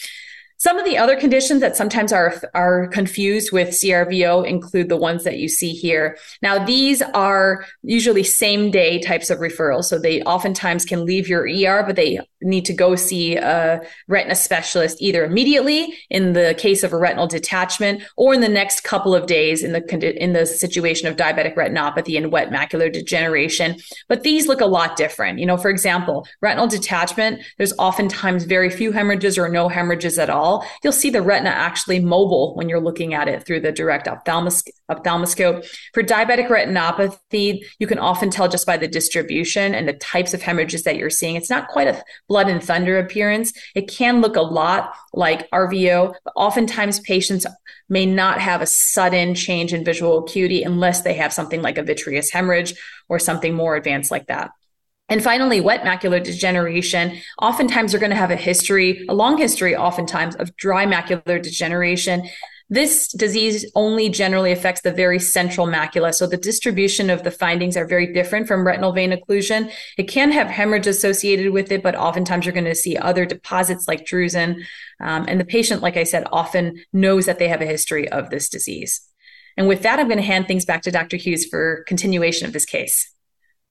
Some 0.60 0.78
of 0.78 0.84
the 0.84 0.98
other 0.98 1.16
conditions 1.16 1.62
that 1.62 1.78
sometimes 1.78 2.12
are, 2.12 2.34
are 2.54 2.88
confused 2.88 3.54
with 3.54 3.70
CRVO 3.70 4.46
include 4.46 4.90
the 4.90 4.98
ones 4.98 5.24
that 5.24 5.38
you 5.38 5.48
see 5.48 5.72
here. 5.72 6.18
Now, 6.42 6.66
these 6.66 7.02
are 7.02 7.66
usually 7.82 8.26
same 8.26 8.70
day 8.70 9.00
types 9.00 9.30
of 9.30 9.40
referrals. 9.40 9.86
So 9.86 9.98
they 9.98 10.22
oftentimes 10.24 10.84
can 10.84 11.06
leave 11.06 11.30
your 11.30 11.48
ER, 11.48 11.84
but 11.86 11.96
they 11.96 12.20
need 12.42 12.66
to 12.66 12.74
go 12.74 12.96
see 12.96 13.36
a 13.36 13.82
retina 14.08 14.36
specialist 14.36 15.02
either 15.02 15.24
immediately 15.24 15.98
in 16.10 16.34
the 16.34 16.56
case 16.58 16.84
of 16.84 16.94
a 16.94 16.98
retinal 16.98 17.28
detachment 17.28 18.02
or 18.16 18.34
in 18.34 18.42
the 18.42 18.50
next 18.50 18.84
couple 18.84 19.14
of 19.14 19.26
days 19.26 19.64
in 19.64 19.74
the 19.74 20.24
in 20.24 20.34
the 20.34 20.46
situation 20.46 21.08
of 21.08 21.16
diabetic 21.16 21.56
retinopathy 21.56 22.18
and 22.18 22.32
wet 22.32 22.50
macular 22.50 22.92
degeneration 22.92 23.78
but 24.08 24.24
these 24.24 24.48
look 24.48 24.62
a 24.62 24.66
lot 24.66 24.96
different 24.96 25.40
you 25.40 25.46
know 25.46 25.58
for 25.58 25.70
example 25.70 26.28
retinal 26.42 26.68
detachment 26.68 27.42
there's 27.58 27.74
oftentimes 27.78 28.46
very 28.46 28.70
few 28.70 28.92
hemorrhages 28.92 29.38
or 29.38 29.50
no 29.50 29.68
hemorrhages 29.68 30.18
at 30.18 30.30
all 30.30 30.66
you'll 30.84 30.94
see 30.94 31.10
the 31.10 31.22
retina 31.22 31.50
actually 31.50 32.00
mobile 32.00 32.56
when 32.56 32.70
you're 32.70 32.80
looking 32.80 33.14
at 33.14 33.28
it 33.28 33.46
through 33.46 33.60
the 33.60 33.72
direct 33.72 34.08
ophthalmos- 34.08 34.64
ophthalmoscope. 34.90 35.66
For 35.94 36.04
diabetic 36.04 36.48
retinopathy, 36.48 37.64
you 37.80 37.88
can 37.88 38.00
often 38.00 38.30
tell 38.30 38.48
just 38.48 38.66
by 38.66 38.78
the 38.78 38.88
distribution 38.88 39.74
and 39.74 39.88
the 39.88 39.94
types 39.94 40.34
of 40.34 40.42
hemorrhages 40.42 40.84
that 40.84 40.98
you're 40.98 41.10
seeing. 41.10 41.36
It's 41.36 41.50
not 41.50 41.68
quite 41.68 41.88
a 41.88 42.04
blood 42.30 42.48
and 42.48 42.64
thunder 42.64 42.98
appearance. 42.98 43.52
It 43.76 43.90
can 43.90 44.22
look 44.22 44.38
a 44.38 44.42
lot 44.42 44.94
like 45.14 45.50
RVO, 45.52 46.14
but 46.24 46.34
oftentimes 46.36 47.02
patients 47.02 47.46
may 47.90 48.06
not 48.06 48.40
have 48.40 48.62
a 48.62 48.66
sudden 48.66 49.36
change 49.36 49.74
in 49.74 49.84
visual 49.84 50.20
acuity 50.20 50.64
unless 50.64 51.02
they 51.02 51.16
have 51.16 51.34
something 51.34 51.62
like 51.62 51.78
a 51.78 51.84
vitreous 51.84 52.32
hemorrhage 52.32 52.74
or 53.10 53.20
something 53.20 53.54
more 53.54 53.76
advanced 53.76 54.12
like 54.12 54.28
that. 54.28 54.52
And 55.10 55.24
finally, 55.24 55.60
wet 55.60 55.82
macular 55.82 56.24
degeneration. 56.24 57.20
Oftentimes, 57.42 57.92
you're 57.92 58.00
going 58.00 58.12
to 58.12 58.16
have 58.16 58.30
a 58.30 58.36
history, 58.36 59.06
a 59.10 59.14
long 59.16 59.40
history, 59.40 59.76
oftentimes, 59.76 60.36
of 60.36 60.56
dry 60.56 60.86
macular 60.86 61.42
degeneration. 61.42 62.30
This 62.70 63.12
disease 63.12 63.70
only 63.74 64.10
generally 64.10 64.52
affects 64.52 64.82
the 64.82 64.92
very 64.92 65.18
central 65.18 65.66
macula. 65.66 66.14
So 66.14 66.28
the 66.28 66.38
distribution 66.38 67.10
of 67.10 67.24
the 67.24 67.32
findings 67.32 67.76
are 67.76 67.86
very 67.86 68.14
different 68.14 68.48
from 68.48 68.66
retinal 68.66 68.92
vein 68.92 69.12
occlusion. 69.12 69.72
It 69.98 70.04
can 70.04 70.32
have 70.32 70.48
hemorrhage 70.48 70.86
associated 70.86 71.52
with 71.52 71.72
it, 71.72 71.82
but 71.82 71.96
oftentimes 71.96 72.46
you're 72.46 72.54
going 72.54 72.66
to 72.66 72.76
see 72.76 72.96
other 72.96 73.26
deposits 73.26 73.88
like 73.88 74.06
drusen. 74.06 74.64
Um, 75.00 75.26
and 75.28 75.40
the 75.40 75.46
patient, 75.46 75.82
like 75.82 75.98
I 75.98 76.04
said, 76.04 76.26
often 76.32 76.84
knows 76.94 77.26
that 77.26 77.40
they 77.40 77.48
have 77.48 77.62
a 77.62 77.66
history 77.66 78.08
of 78.08 78.30
this 78.30 78.50
disease. 78.50 79.02
And 79.58 79.68
with 79.68 79.82
that, 79.82 80.00
I'm 80.00 80.08
going 80.08 80.20
to 80.20 80.24
hand 80.24 80.48
things 80.48 80.66
back 80.66 80.84
to 80.84 80.92
Dr. 80.92 81.18
Hughes 81.18 81.46
for 81.46 81.84
continuation 81.88 82.46
of 82.46 82.54
this 82.54 82.66
case. 82.66 83.12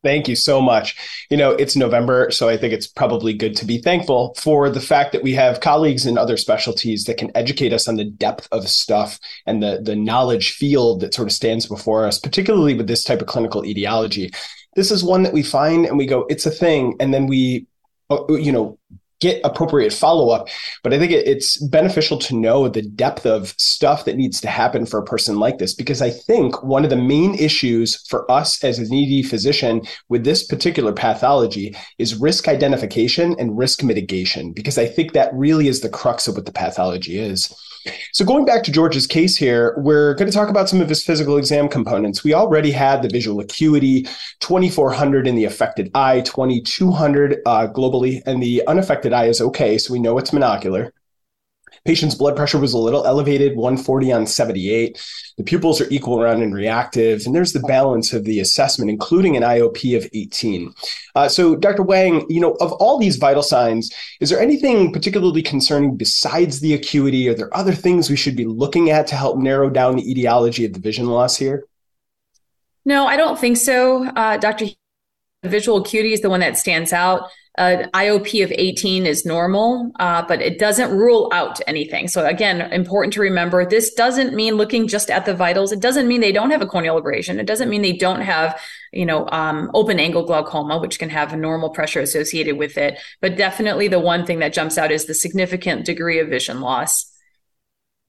Thank 0.04 0.28
you 0.28 0.36
so 0.36 0.60
much. 0.60 0.96
You 1.28 1.36
know, 1.36 1.50
it's 1.50 1.74
November, 1.74 2.30
so 2.30 2.48
I 2.48 2.56
think 2.56 2.72
it's 2.72 2.86
probably 2.86 3.34
good 3.34 3.56
to 3.56 3.64
be 3.64 3.78
thankful 3.78 4.32
for 4.38 4.70
the 4.70 4.80
fact 4.80 5.10
that 5.12 5.24
we 5.24 5.32
have 5.32 5.60
colleagues 5.60 6.06
in 6.06 6.16
other 6.16 6.36
specialties 6.36 7.02
that 7.04 7.16
can 7.16 7.36
educate 7.36 7.72
us 7.72 7.88
on 7.88 7.96
the 7.96 8.04
depth 8.04 8.46
of 8.52 8.68
stuff 8.68 9.18
and 9.44 9.60
the, 9.60 9.80
the 9.82 9.96
knowledge 9.96 10.52
field 10.52 11.00
that 11.00 11.14
sort 11.14 11.26
of 11.26 11.32
stands 11.32 11.66
before 11.66 12.06
us, 12.06 12.20
particularly 12.20 12.74
with 12.74 12.86
this 12.86 13.02
type 13.02 13.20
of 13.20 13.26
clinical 13.26 13.64
etiology. 13.64 14.30
This 14.76 14.92
is 14.92 15.02
one 15.02 15.24
that 15.24 15.32
we 15.32 15.42
find 15.42 15.84
and 15.84 15.98
we 15.98 16.06
go, 16.06 16.26
it's 16.28 16.46
a 16.46 16.50
thing. 16.50 16.94
And 17.00 17.12
then 17.12 17.26
we, 17.26 17.66
uh, 18.08 18.24
you 18.28 18.52
know, 18.52 18.78
get 19.20 19.40
appropriate 19.44 19.92
follow 19.92 20.30
up. 20.30 20.48
But 20.82 20.94
I 20.94 20.98
think 20.98 21.12
it's 21.12 21.56
beneficial 21.56 22.18
to 22.18 22.36
know 22.36 22.68
the 22.68 22.82
depth 22.82 23.26
of 23.26 23.54
stuff 23.58 24.04
that 24.04 24.16
needs 24.16 24.40
to 24.42 24.48
happen 24.48 24.86
for 24.86 24.98
a 24.98 25.04
person 25.04 25.38
like 25.38 25.58
this, 25.58 25.74
because 25.74 26.00
I 26.00 26.10
think 26.10 26.62
one 26.62 26.84
of 26.84 26.90
the 26.90 26.96
main 26.96 27.34
issues 27.34 28.06
for 28.08 28.30
us 28.30 28.62
as 28.62 28.78
an 28.78 28.92
ED 28.92 29.26
physician 29.26 29.82
with 30.08 30.24
this 30.24 30.46
particular 30.46 30.92
pathology 30.92 31.74
is 31.98 32.14
risk 32.14 32.48
identification 32.48 33.34
and 33.38 33.58
risk 33.58 33.82
mitigation, 33.82 34.52
because 34.52 34.78
I 34.78 34.86
think 34.86 35.12
that 35.12 35.34
really 35.34 35.68
is 35.68 35.80
the 35.80 35.88
crux 35.88 36.28
of 36.28 36.36
what 36.36 36.46
the 36.46 36.52
pathology 36.52 37.18
is. 37.18 37.54
So 38.12 38.24
going 38.24 38.44
back 38.44 38.64
to 38.64 38.72
George's 38.72 39.06
case 39.06 39.36
here, 39.36 39.74
we're 39.78 40.14
going 40.14 40.30
to 40.30 40.36
talk 40.36 40.48
about 40.48 40.68
some 40.68 40.80
of 40.80 40.88
his 40.88 41.04
physical 41.04 41.36
exam 41.36 41.68
components. 41.68 42.24
We 42.24 42.34
already 42.34 42.70
had 42.70 43.02
the 43.02 43.08
visual 43.08 43.40
acuity, 43.40 44.06
2400 44.40 45.26
in 45.26 45.34
the 45.34 45.44
affected 45.44 45.90
eye, 45.94 46.20
2200 46.22 47.38
uh, 47.46 47.68
globally, 47.68 48.22
and 48.26 48.42
the 48.42 48.66
unaffected 48.66 49.12
eye 49.12 49.26
is 49.26 49.40
okay, 49.40 49.78
so 49.78 49.92
we 49.92 50.00
know 50.00 50.18
it's 50.18 50.30
monocular. 50.30 50.90
Patient's 51.84 52.14
blood 52.14 52.36
pressure 52.36 52.58
was 52.58 52.72
a 52.72 52.78
little 52.78 53.06
elevated, 53.06 53.56
140 53.56 54.12
on 54.12 54.26
78. 54.26 55.00
The 55.36 55.44
pupils 55.44 55.80
are 55.80 55.88
equal 55.90 56.20
round 56.20 56.42
and 56.42 56.54
reactive. 56.54 57.22
And 57.24 57.34
there's 57.34 57.52
the 57.52 57.60
balance 57.60 58.12
of 58.12 58.24
the 58.24 58.40
assessment, 58.40 58.90
including 58.90 59.36
an 59.36 59.42
IOP 59.42 59.96
of 59.96 60.08
18. 60.12 60.74
Uh, 61.14 61.28
so, 61.28 61.56
Dr. 61.56 61.84
Weng, 61.84 62.24
you 62.28 62.40
know, 62.40 62.56
of 62.60 62.72
all 62.72 62.98
these 62.98 63.16
vital 63.16 63.42
signs, 63.42 63.92
is 64.20 64.30
there 64.30 64.40
anything 64.40 64.92
particularly 64.92 65.42
concerning 65.42 65.96
besides 65.96 66.60
the 66.60 66.74
acuity? 66.74 67.28
Are 67.28 67.34
there 67.34 67.56
other 67.56 67.72
things 67.72 68.10
we 68.10 68.16
should 68.16 68.36
be 68.36 68.46
looking 68.46 68.90
at 68.90 69.06
to 69.08 69.16
help 69.16 69.38
narrow 69.38 69.70
down 69.70 69.96
the 69.96 70.10
etiology 70.10 70.64
of 70.64 70.72
the 70.72 70.80
vision 70.80 71.06
loss 71.06 71.36
here? 71.36 71.64
No, 72.84 73.06
I 73.06 73.16
don't 73.16 73.38
think 73.38 73.58
so, 73.58 74.06
uh, 74.06 74.38
Dr. 74.38 74.66
Visual 75.44 75.78
acuity 75.78 76.12
is 76.12 76.20
the 76.20 76.30
one 76.30 76.40
that 76.40 76.58
stands 76.58 76.92
out 76.92 77.28
uh, 77.56 77.84
IOP 77.94 78.44
of 78.44 78.52
18 78.52 79.06
is 79.06 79.24
normal, 79.24 79.90
uh, 79.98 80.22
but 80.28 80.40
it 80.40 80.58
doesn't 80.58 80.90
rule 80.90 81.28
out 81.32 81.60
anything. 81.66 82.06
So 82.06 82.24
again, 82.24 82.60
important 82.72 83.12
to 83.14 83.20
remember, 83.20 83.66
this 83.66 83.94
doesn't 83.94 84.34
mean 84.34 84.54
looking 84.54 84.86
just 84.86 85.10
at 85.10 85.26
the 85.26 85.34
vitals. 85.34 85.72
It 85.72 85.80
doesn't 85.80 86.06
mean 86.06 86.20
they 86.20 86.32
don't 86.32 86.50
have 86.50 86.62
a 86.62 86.66
corneal 86.66 86.98
abrasion. 86.98 87.40
It 87.40 87.46
doesn't 87.46 87.68
mean 87.68 87.82
they 87.82 87.96
don't 87.96 88.20
have, 88.20 88.60
you 88.92 89.06
know, 89.06 89.28
um, 89.30 89.70
open 89.74 89.98
angle 89.98 90.24
glaucoma, 90.24 90.78
which 90.78 90.98
can 90.98 91.10
have 91.10 91.32
a 91.32 91.36
normal 91.36 91.70
pressure 91.70 92.00
associated 92.00 92.58
with 92.58 92.78
it. 92.78 92.98
But 93.20 93.36
definitely 93.36 93.88
the 93.88 93.98
one 93.98 94.24
thing 94.24 94.38
that 94.38 94.52
jumps 94.52 94.78
out 94.78 94.92
is 94.92 95.06
the 95.06 95.14
significant 95.14 95.84
degree 95.84 96.20
of 96.20 96.28
vision 96.28 96.60
loss. 96.60 97.12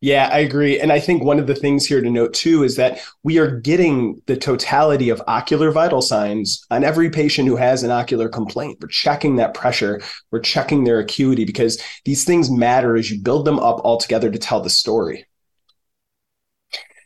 Yeah, 0.01 0.29
I 0.31 0.39
agree. 0.39 0.79
And 0.79 0.93
I 0.93 0.99
think 1.01 1.23
one 1.23 1.39
of 1.39 1.47
the 1.47 1.55
things 1.55 1.85
here 1.85 2.01
to 2.01 2.09
note 2.09 2.33
too 2.33 2.63
is 2.63 2.77
that 2.77 3.01
we 3.23 3.37
are 3.37 3.59
getting 3.59 4.21
the 4.27 4.37
totality 4.37 5.09
of 5.09 5.21
ocular 5.27 5.71
vital 5.71 6.01
signs 6.01 6.65
on 6.71 6.85
every 6.85 7.09
patient 7.09 7.49
who 7.49 7.57
has 7.57 7.83
an 7.83 7.91
ocular 7.91 8.29
complaint. 8.29 8.77
We're 8.81 8.87
checking 8.87 9.35
that 9.35 9.53
pressure, 9.53 10.01
we're 10.31 10.39
checking 10.39 10.85
their 10.85 10.99
acuity 10.99 11.43
because 11.43 11.81
these 12.05 12.23
things 12.23 12.49
matter 12.49 12.95
as 12.95 13.11
you 13.11 13.21
build 13.21 13.43
them 13.43 13.59
up 13.59 13.81
all 13.83 13.97
together 13.97 14.31
to 14.31 14.39
tell 14.39 14.61
the 14.61 14.69
story. 14.69 15.25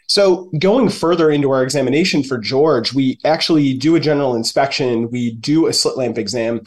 So, 0.08 0.52
going 0.60 0.89
further 0.89 1.32
into 1.32 1.50
our 1.52 1.64
examination 1.64 2.24
for 2.24 2.38
George, 2.38 2.94
we 2.94 3.18
actually 3.24 3.74
do 3.74 3.96
a 3.96 4.00
general 4.00 4.36
inspection, 4.36 5.10
we 5.10 5.32
do 5.36 5.68
a 5.68 5.74
slit 5.74 5.98
lamp 5.98 6.18
exam, 6.18 6.62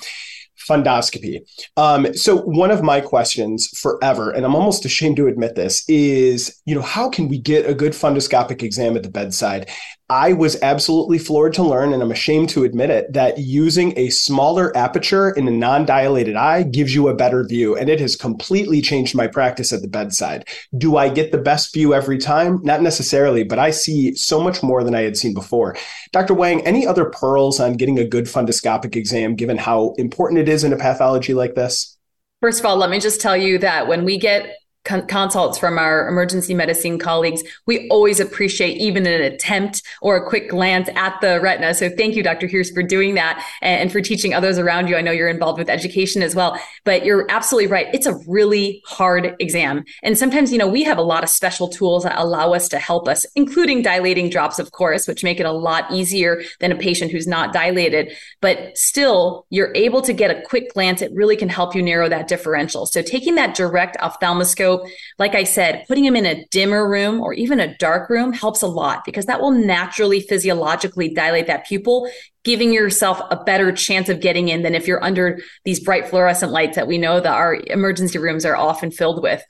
fundoscopy. 0.69 1.41
Um, 1.77 2.14
so 2.14 2.39
one 2.39 2.71
of 2.71 2.83
my 2.83 3.01
questions 3.01 3.69
forever, 3.69 4.31
and 4.31 4.45
I'm 4.45 4.55
almost 4.55 4.85
ashamed 4.85 5.17
to 5.17 5.27
admit 5.27 5.55
this, 5.55 5.85
is 5.89 6.61
you 6.64 6.75
know 6.75 6.83
how 6.83 7.09
can 7.09 7.29
we 7.29 7.39
get 7.39 7.69
a 7.69 7.75
good 7.75 7.93
fundoscopic 7.93 8.62
exam 8.62 8.97
at 8.97 9.03
the 9.03 9.11
bedside? 9.11 9.69
I 10.09 10.34
was 10.34 10.61
absolutely 10.62 11.18
floored 11.18 11.54
to 11.54 11.64
learn, 11.64 11.92
and 11.92 12.00
I'm 12.00 12.12
ashamed 12.12 12.50
to 12.50 12.62
admit 12.62 12.90
it, 12.90 13.12
that 13.12 13.38
using 13.38 13.92
a 13.98 14.11
smaller 14.11 14.76
aperture 14.76 15.30
in 15.30 15.48
a 15.48 15.50
non 15.50 15.84
dilated 15.84 16.36
eye 16.36 16.62
gives 16.62 16.94
you 16.94 17.09
a 17.09 17.14
better 17.14 17.42
view. 17.42 17.76
And 17.76 17.88
it 17.88 17.98
has 17.98 18.14
completely 18.14 18.80
changed 18.80 19.16
my 19.16 19.26
practice 19.26 19.72
at 19.72 19.82
the 19.82 19.88
bedside. 19.88 20.46
Do 20.78 20.96
I 20.96 21.09
get 21.09 21.32
the 21.32 21.38
best 21.38 21.74
view 21.74 21.92
every 21.92 22.18
time? 22.18 22.61
Not 22.62 22.82
necessarily, 22.82 23.42
but 23.42 23.59
I 23.59 23.72
see 23.72 24.14
so 24.14 24.40
much 24.40 24.62
more 24.62 24.84
than 24.84 24.94
I 24.94 25.02
had 25.02 25.16
seen 25.16 25.34
before. 25.34 25.76
Dr. 26.12 26.34
Weng, 26.34 26.62
any 26.64 26.86
other 26.86 27.07
pearls 27.07 27.59
on 27.59 27.72
getting 27.72 27.98
a 27.98 28.07
good 28.07 28.26
fundoscopic 28.26 28.94
exam, 28.94 29.34
given 29.34 29.59
how 29.59 29.94
important 29.98 30.38
it 30.38 30.48
is 30.48 30.62
in 30.62 30.72
a 30.72 30.76
pathology 30.76 31.34
like 31.34 31.57
this? 31.57 31.96
First 32.40 32.61
of 32.61 32.66
all, 32.66 32.76
let 32.76 32.90
me 32.90 33.00
just 33.00 33.20
tell 33.20 33.36
you 33.36 33.59
that 33.59 33.88
when 33.88 34.04
we 34.04 34.18
get 34.18 34.54
consults 34.87 35.59
from 35.59 35.78
our 35.78 36.09
emergency 36.09 36.55
medicine 36.55 36.99
colleagues, 36.99 37.43
we 37.66 37.89
always 37.89 38.20
appreciate 38.20 38.76
even 38.78 39.07
an 39.07 39.20
attempt 39.20 39.82
or 40.01 40.16
a 40.16 40.26
quick 40.26 40.49
glance 40.49 40.89
at 40.95 41.20
the 41.20 41.41
retina. 41.41 41.74
So 41.74 41.91
thank 41.91 42.14
you, 42.14 42.22
Dr. 42.22 42.47
Hughes, 42.47 42.70
for 42.70 42.82
doing 42.82 43.14
that 43.14 43.45
and 43.62 43.91
for 43.91 44.01
teaching 44.01 44.34
others 44.34 44.59
around 44.59 44.89
you. 44.89 44.97
I 44.97 45.01
know 45.01 45.12
you're 45.12 45.28
involved 45.28 45.59
with 45.59 45.68
education 45.68 46.22
as 46.22 46.34
well, 46.34 46.59
but 46.84 47.05
you're 47.05 47.26
absolutely 47.28 47.66
right. 47.70 47.89
It's 47.93 48.07
a 48.07 48.14
really 48.26 48.82
hard 48.87 49.34
exam. 49.41 49.84
And 50.03 50.16
sometimes, 50.16 50.53
you 50.53 50.59
know, 50.59 50.68
we 50.68 50.84
have 50.84 50.99
a 50.99 51.03
lot 51.03 51.24
of 51.24 51.30
special 51.30 51.68
tools 51.68 52.05
that 52.05 52.18
allow 52.18 52.53
us 52.53 52.68
to 52.68 52.78
help 52.78 53.09
us, 53.09 53.26
including 53.34 53.82
dilating 53.82 54.30
drops, 54.30 54.59
of 54.59 54.72
course, 54.72 55.09
which 55.09 55.24
make 55.24 55.41
it 55.41 55.47
a 55.47 55.53
lot 55.53 55.91
easier 55.93 56.43
than 56.61 56.72
a 56.72 56.76
patient 56.76 57.11
who's 57.11 57.26
not 57.26 57.53
dilated. 57.53 58.12
But 58.41 58.78
still, 58.78 59.47
you're 59.51 59.74
able 59.74 60.03
to 60.03 60.12
get 60.12 60.30
a 60.30 60.43
quick 60.43 60.72
glance. 60.72 61.03
It 61.03 61.12
really 61.12 61.37
can 61.37 61.49
help 61.49 61.74
you 61.74 61.82
narrow 61.82 62.09
that 62.09 62.28
differential. 62.28 62.87
So 62.87 63.03
taking 63.03 63.34
that 63.37 63.55
direct 63.55 63.97
ophthalmoscope 64.01 64.76
like 65.18 65.35
I 65.35 65.45
said, 65.45 65.85
putting 65.87 66.05
them 66.05 66.16
in 66.16 66.27
a 66.27 66.45
dimmer 66.47 66.89
room 66.89 67.20
or 67.20 67.33
even 67.33 67.61
a 67.61 67.77
dark 67.77 68.11
room 68.11 68.33
helps 68.33 68.62
a 68.62 68.66
lot 68.66 69.05
because 69.05 69.27
that 69.27 69.41
will 69.41 69.53
naturally 69.53 70.20
physiologically 70.20 71.12
dilate 71.12 71.47
that 71.47 71.66
pupil, 71.66 72.11
giving 72.45 72.72
yourself 72.72 73.20
a 73.31 73.37
better 73.37 73.72
chance 73.72 74.09
of 74.09 74.20
getting 74.20 74.49
in 74.49 74.62
than 74.62 74.74
if 74.74 74.87
you're 74.87 75.03
under 75.03 75.39
these 75.64 75.81
bright 75.81 76.09
fluorescent 76.09 76.53
lights 76.53 76.77
that 76.77 76.87
we 76.87 76.99
know 76.99 77.20
that 77.20 77.35
our 77.35 77.55
emergency 77.68 78.18
rooms 78.18 78.45
are 78.45 78.57
often 78.57 78.91
filled 78.91 79.22
with. 79.22 79.43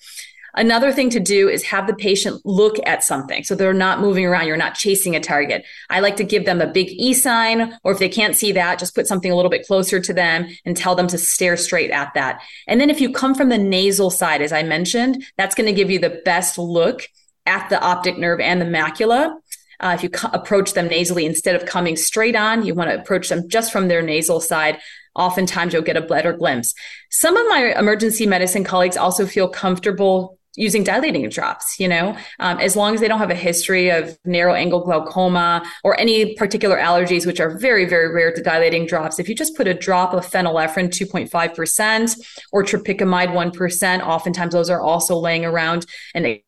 Another 0.57 0.91
thing 0.91 1.11
to 1.11 1.21
do 1.21 1.49
is 1.49 1.63
have 1.65 1.87
the 1.87 1.95
patient 1.95 2.41
look 2.45 2.77
at 2.87 3.05
something. 3.05 3.45
So 3.45 3.55
they're 3.55 3.75
not 3.75 4.01
moving 4.01 4.25
around. 4.25 4.47
You're 4.47 4.57
not 4.57 4.75
chasing 4.75 5.15
a 5.15 5.21
target. 5.21 5.65
I 5.91 6.01
like 6.01 6.17
to 6.17 6.25
give 6.25 6.47
them 6.47 6.63
a 6.63 6.67
big 6.67 6.89
E 6.91 7.13
sign, 7.13 7.79
or 7.85 7.93
if 7.93 7.99
they 7.99 8.09
can't 8.09 8.35
see 8.35 8.53
that, 8.53 8.79
just 8.79 8.95
put 8.95 9.07
something 9.07 9.31
a 9.31 9.37
little 9.37 9.51
bit 9.51 9.67
closer 9.67 10.01
to 10.01 10.15
them 10.15 10.47
and 10.65 10.77
tell 10.77 10.95
them 10.95 11.09
to 11.09 11.19
stare 11.19 11.57
straight 11.57 11.91
at 11.91 12.15
that. 12.15 12.41
And 12.67 12.81
then 12.81 12.89
if 12.89 13.01
you 13.01 13.13
come 13.13 13.35
from 13.35 13.51
the 13.51 13.59
nasal 13.59 14.11
side, 14.11 14.41
as 14.41 14.53
I 14.53 14.63
mentioned, 14.63 15.25
that's 15.37 15.55
going 15.55 15.67
to 15.67 15.75
give 15.75 15.91
you 15.91 15.99
the 15.99 16.23
best 16.25 16.57
look 16.59 17.07
at 17.45 17.69
the 17.69 17.81
optic 17.81 18.19
nerve 18.19 18.41
and 18.41 18.61
the 18.61 18.65
macula. 18.65 19.37
Uh, 19.79 19.93
if 19.95 20.03
you 20.03 20.09
co- 20.09 20.31
approach 20.33 20.73
them 20.73 20.89
nasally 20.89 21.27
instead 21.27 21.55
of 21.55 21.67
coming 21.67 21.97
straight 21.97 22.35
on, 22.35 22.65
you 22.65 22.75
want 22.75 22.89
to 22.89 22.99
approach 22.99 23.29
them 23.29 23.47
just 23.49 23.71
from 23.71 23.89
their 23.89 24.01
nasal 24.01 24.41
side. 24.41 24.79
Oftentimes, 25.15 25.73
you'll 25.73 25.83
get 25.83 25.97
a 25.97 26.03
better 26.03 26.33
glimpse. 26.33 26.75
Some 27.11 27.37
of 27.37 27.47
my 27.49 27.75
emergency 27.79 28.27
medicine 28.27 28.65
colleagues 28.65 28.97
also 28.97 29.27
feel 29.27 29.49
comfortable 29.49 30.39
using 30.57 30.83
dilating 30.83 31.29
drops, 31.29 31.79
you 31.79 31.89
know, 31.89 32.17
um, 32.41 32.59
as 32.59 32.77
long 32.77 32.95
as 32.95 33.01
they 33.01 33.09
don't 33.09 33.19
have 33.19 33.31
a 33.31 33.35
history 33.35 33.91
of 33.91 34.19
narrow 34.25 34.55
angle 34.55 34.81
glaucoma 34.81 35.63
or 35.85 35.99
any 36.01 36.35
particular 36.35 36.77
allergies, 36.77 37.27
which 37.27 37.41
are 37.41 37.51
very, 37.59 37.85
very 37.85 38.13
rare 38.13 38.33
to 38.33 38.43
dilating 38.43 38.87
drops. 38.87 39.19
If 39.19 39.29
you 39.29 39.35
just 39.35 39.57
put 39.57 39.69
a 39.69 39.75
drop 39.75 40.15
of 40.15 40.27
phenylephrine 40.27 40.89
2.5% 40.89 42.17
or 42.53 42.65
tropicamide 42.65 43.29
1%, 43.29 44.01
oftentimes 44.01 44.53
those 44.53 44.71
are 44.71 44.81
also 44.81 45.17
laying 45.17 45.45
around 45.45 45.87
and 46.15 46.41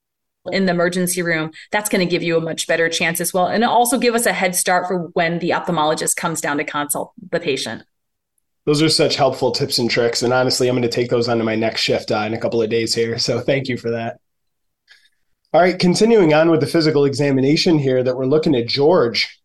in 0.52 0.66
the 0.66 0.72
emergency 0.72 1.22
room, 1.22 1.50
that's 1.70 1.88
going 1.90 2.06
to 2.06 2.10
give 2.10 2.22
you 2.22 2.36
a 2.36 2.40
much 2.40 2.66
better 2.66 2.88
chance 2.88 3.20
as 3.20 3.34
well. 3.34 3.46
And 3.46 3.64
also 3.64 3.98
give 3.98 4.14
us 4.14 4.24
a 4.24 4.32
head 4.32 4.54
start 4.54 4.86
for 4.86 5.08
when 5.12 5.40
the 5.40 5.50
ophthalmologist 5.50 6.16
comes 6.16 6.40
down 6.40 6.56
to 6.58 6.64
consult 6.64 7.12
the 7.30 7.40
patient. 7.40 7.82
Those 8.68 8.82
are 8.82 8.90
such 8.90 9.16
helpful 9.16 9.50
tips 9.50 9.78
and 9.78 9.90
tricks. 9.90 10.22
And 10.22 10.30
honestly, 10.30 10.68
I'm 10.68 10.74
going 10.74 10.82
to 10.82 10.90
take 10.90 11.08
those 11.08 11.26
onto 11.26 11.42
my 11.42 11.54
next 11.54 11.80
shift 11.80 12.10
uh, 12.10 12.18
in 12.18 12.34
a 12.34 12.38
couple 12.38 12.60
of 12.60 12.68
days 12.68 12.94
here. 12.94 13.16
So 13.18 13.40
thank 13.40 13.66
you 13.66 13.78
for 13.78 13.92
that. 13.92 14.18
All 15.54 15.62
right, 15.62 15.78
continuing 15.78 16.34
on 16.34 16.50
with 16.50 16.60
the 16.60 16.66
physical 16.66 17.06
examination 17.06 17.78
here 17.78 18.02
that 18.02 18.14
we're 18.14 18.26
looking 18.26 18.54
at 18.54 18.68
George. 18.68 19.40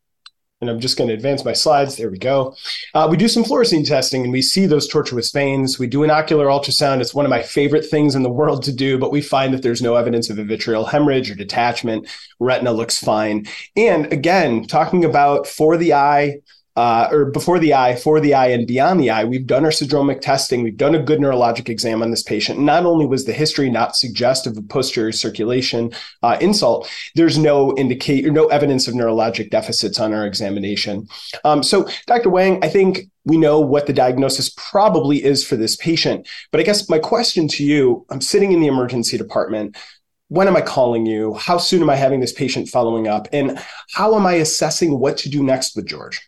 and 0.60 0.70
I'm 0.70 0.82
just 0.82 0.98
going 0.98 1.08
to 1.08 1.14
advance 1.14 1.46
my 1.46 1.54
slides. 1.54 1.96
There 1.96 2.12
we 2.12 2.18
go. 2.18 2.54
Uh, 2.94 3.08
we 3.10 3.16
do 3.16 3.30
some 3.30 3.46
fluorescein 3.46 3.88
testing 3.88 4.24
and 4.24 4.34
we 4.34 4.42
see 4.42 4.66
those 4.66 4.90
tortuous 4.90 5.32
veins. 5.32 5.80
We 5.80 5.88
do 5.88 6.04
an 6.04 6.12
ocular 6.12 6.48
ultrasound. 6.48 7.00
It's 7.00 7.16
one 7.16 7.26
of 7.26 7.30
my 7.30 7.44
favorite 7.44 7.86
things 7.86 8.16
in 8.16 8.24
the 8.24 8.30
world 8.30 8.62
to 8.64 8.74
do, 8.74 8.98
but 8.98 9.14
we 9.14 9.22
find 9.22 9.54
that 9.54 9.64
there's 9.64 9.82
no 9.82 9.96
evidence 9.96 10.30
of 10.30 10.38
a 10.38 10.44
vitreal 10.44 10.84
hemorrhage 10.84 11.32
or 11.32 11.36
detachment. 11.36 12.10
Retina 12.42 12.74
looks 12.74 13.00
fine. 13.00 13.46
And 13.78 14.12
again, 14.12 14.66
talking 14.66 15.06
about 15.06 15.48
for 15.48 15.78
the 15.78 15.94
eye, 15.94 16.42
uh, 16.76 17.08
or 17.12 17.26
before 17.26 17.60
the 17.60 17.74
eye, 17.74 17.96
for 17.96 18.20
the 18.20 18.34
eye, 18.34 18.48
and 18.48 18.68
beyond 18.68 19.00
the 19.00 19.10
eye, 19.10 19.24
we've 19.24 19.46
done 19.46 19.64
our 19.64 19.72
syndromic 19.72 20.22
testing. 20.22 20.64
We've 20.64 20.78
done 20.78 20.96
a 20.96 21.02
good 21.02 21.20
neurologic 21.20 21.70
exam 21.70 22.02
on 22.02 22.10
this 22.10 22.24
patient. 22.24 22.60
Not 22.60 22.86
only 22.86 23.06
was 23.06 23.26
the 23.26 23.34
history 23.34 23.70
not 23.70 23.96
suggestive 23.96 24.58
of 24.58 24.68
posterior 24.70 25.12
circulation 25.12 25.92
uh, 26.24 26.38
insult, 26.42 26.90
there's 27.16 27.38
no 27.38 27.76
indicate 27.78 28.26
no 28.26 28.48
evidence 28.48 28.88
of 28.88 28.96
neurologic 28.96 29.52
deficits 29.52 30.00
on 30.00 30.14
our 30.14 30.26
examination. 30.26 31.08
Um, 31.44 31.62
so, 31.62 31.88
Dr. 32.08 32.30
Weng, 32.30 32.64
I 32.64 32.70
think 32.70 33.02
we 33.26 33.38
know 33.38 33.60
what 33.60 33.86
the 33.86 33.94
diagnosis 33.94 34.50
probably 34.58 35.24
is 35.24 35.46
for 35.46 35.56
this 35.56 35.76
patient. 35.76 36.28
But 36.52 36.60
I 36.60 36.64
guess 36.64 36.90
my 36.90 37.00
question 37.00 37.48
to 37.50 37.64
you 37.64 38.06
I'm 38.10 38.22
sitting 38.22 38.52
in 38.52 38.60
the 38.60 38.68
emergency 38.68 39.18
department 39.18 39.78
when 40.30 40.48
am 40.48 40.56
I 40.56 40.62
calling 40.62 41.06
you? 41.06 41.36
How 41.36 41.60
soon 41.60 41.84
am 41.84 41.92
I 41.92 41.96
having 41.96 42.20
this 42.20 42.34
patient 42.34 42.68
following 42.68 43.08
up? 43.08 43.28
And 43.32 43.60
how 43.92 44.16
am 44.16 44.26
I 44.26 44.34
assessing 44.34 44.98
what 44.98 45.18
to 45.18 45.30
do 45.30 45.44
next 45.44 45.76
with 45.76 45.86
George? 45.86 46.28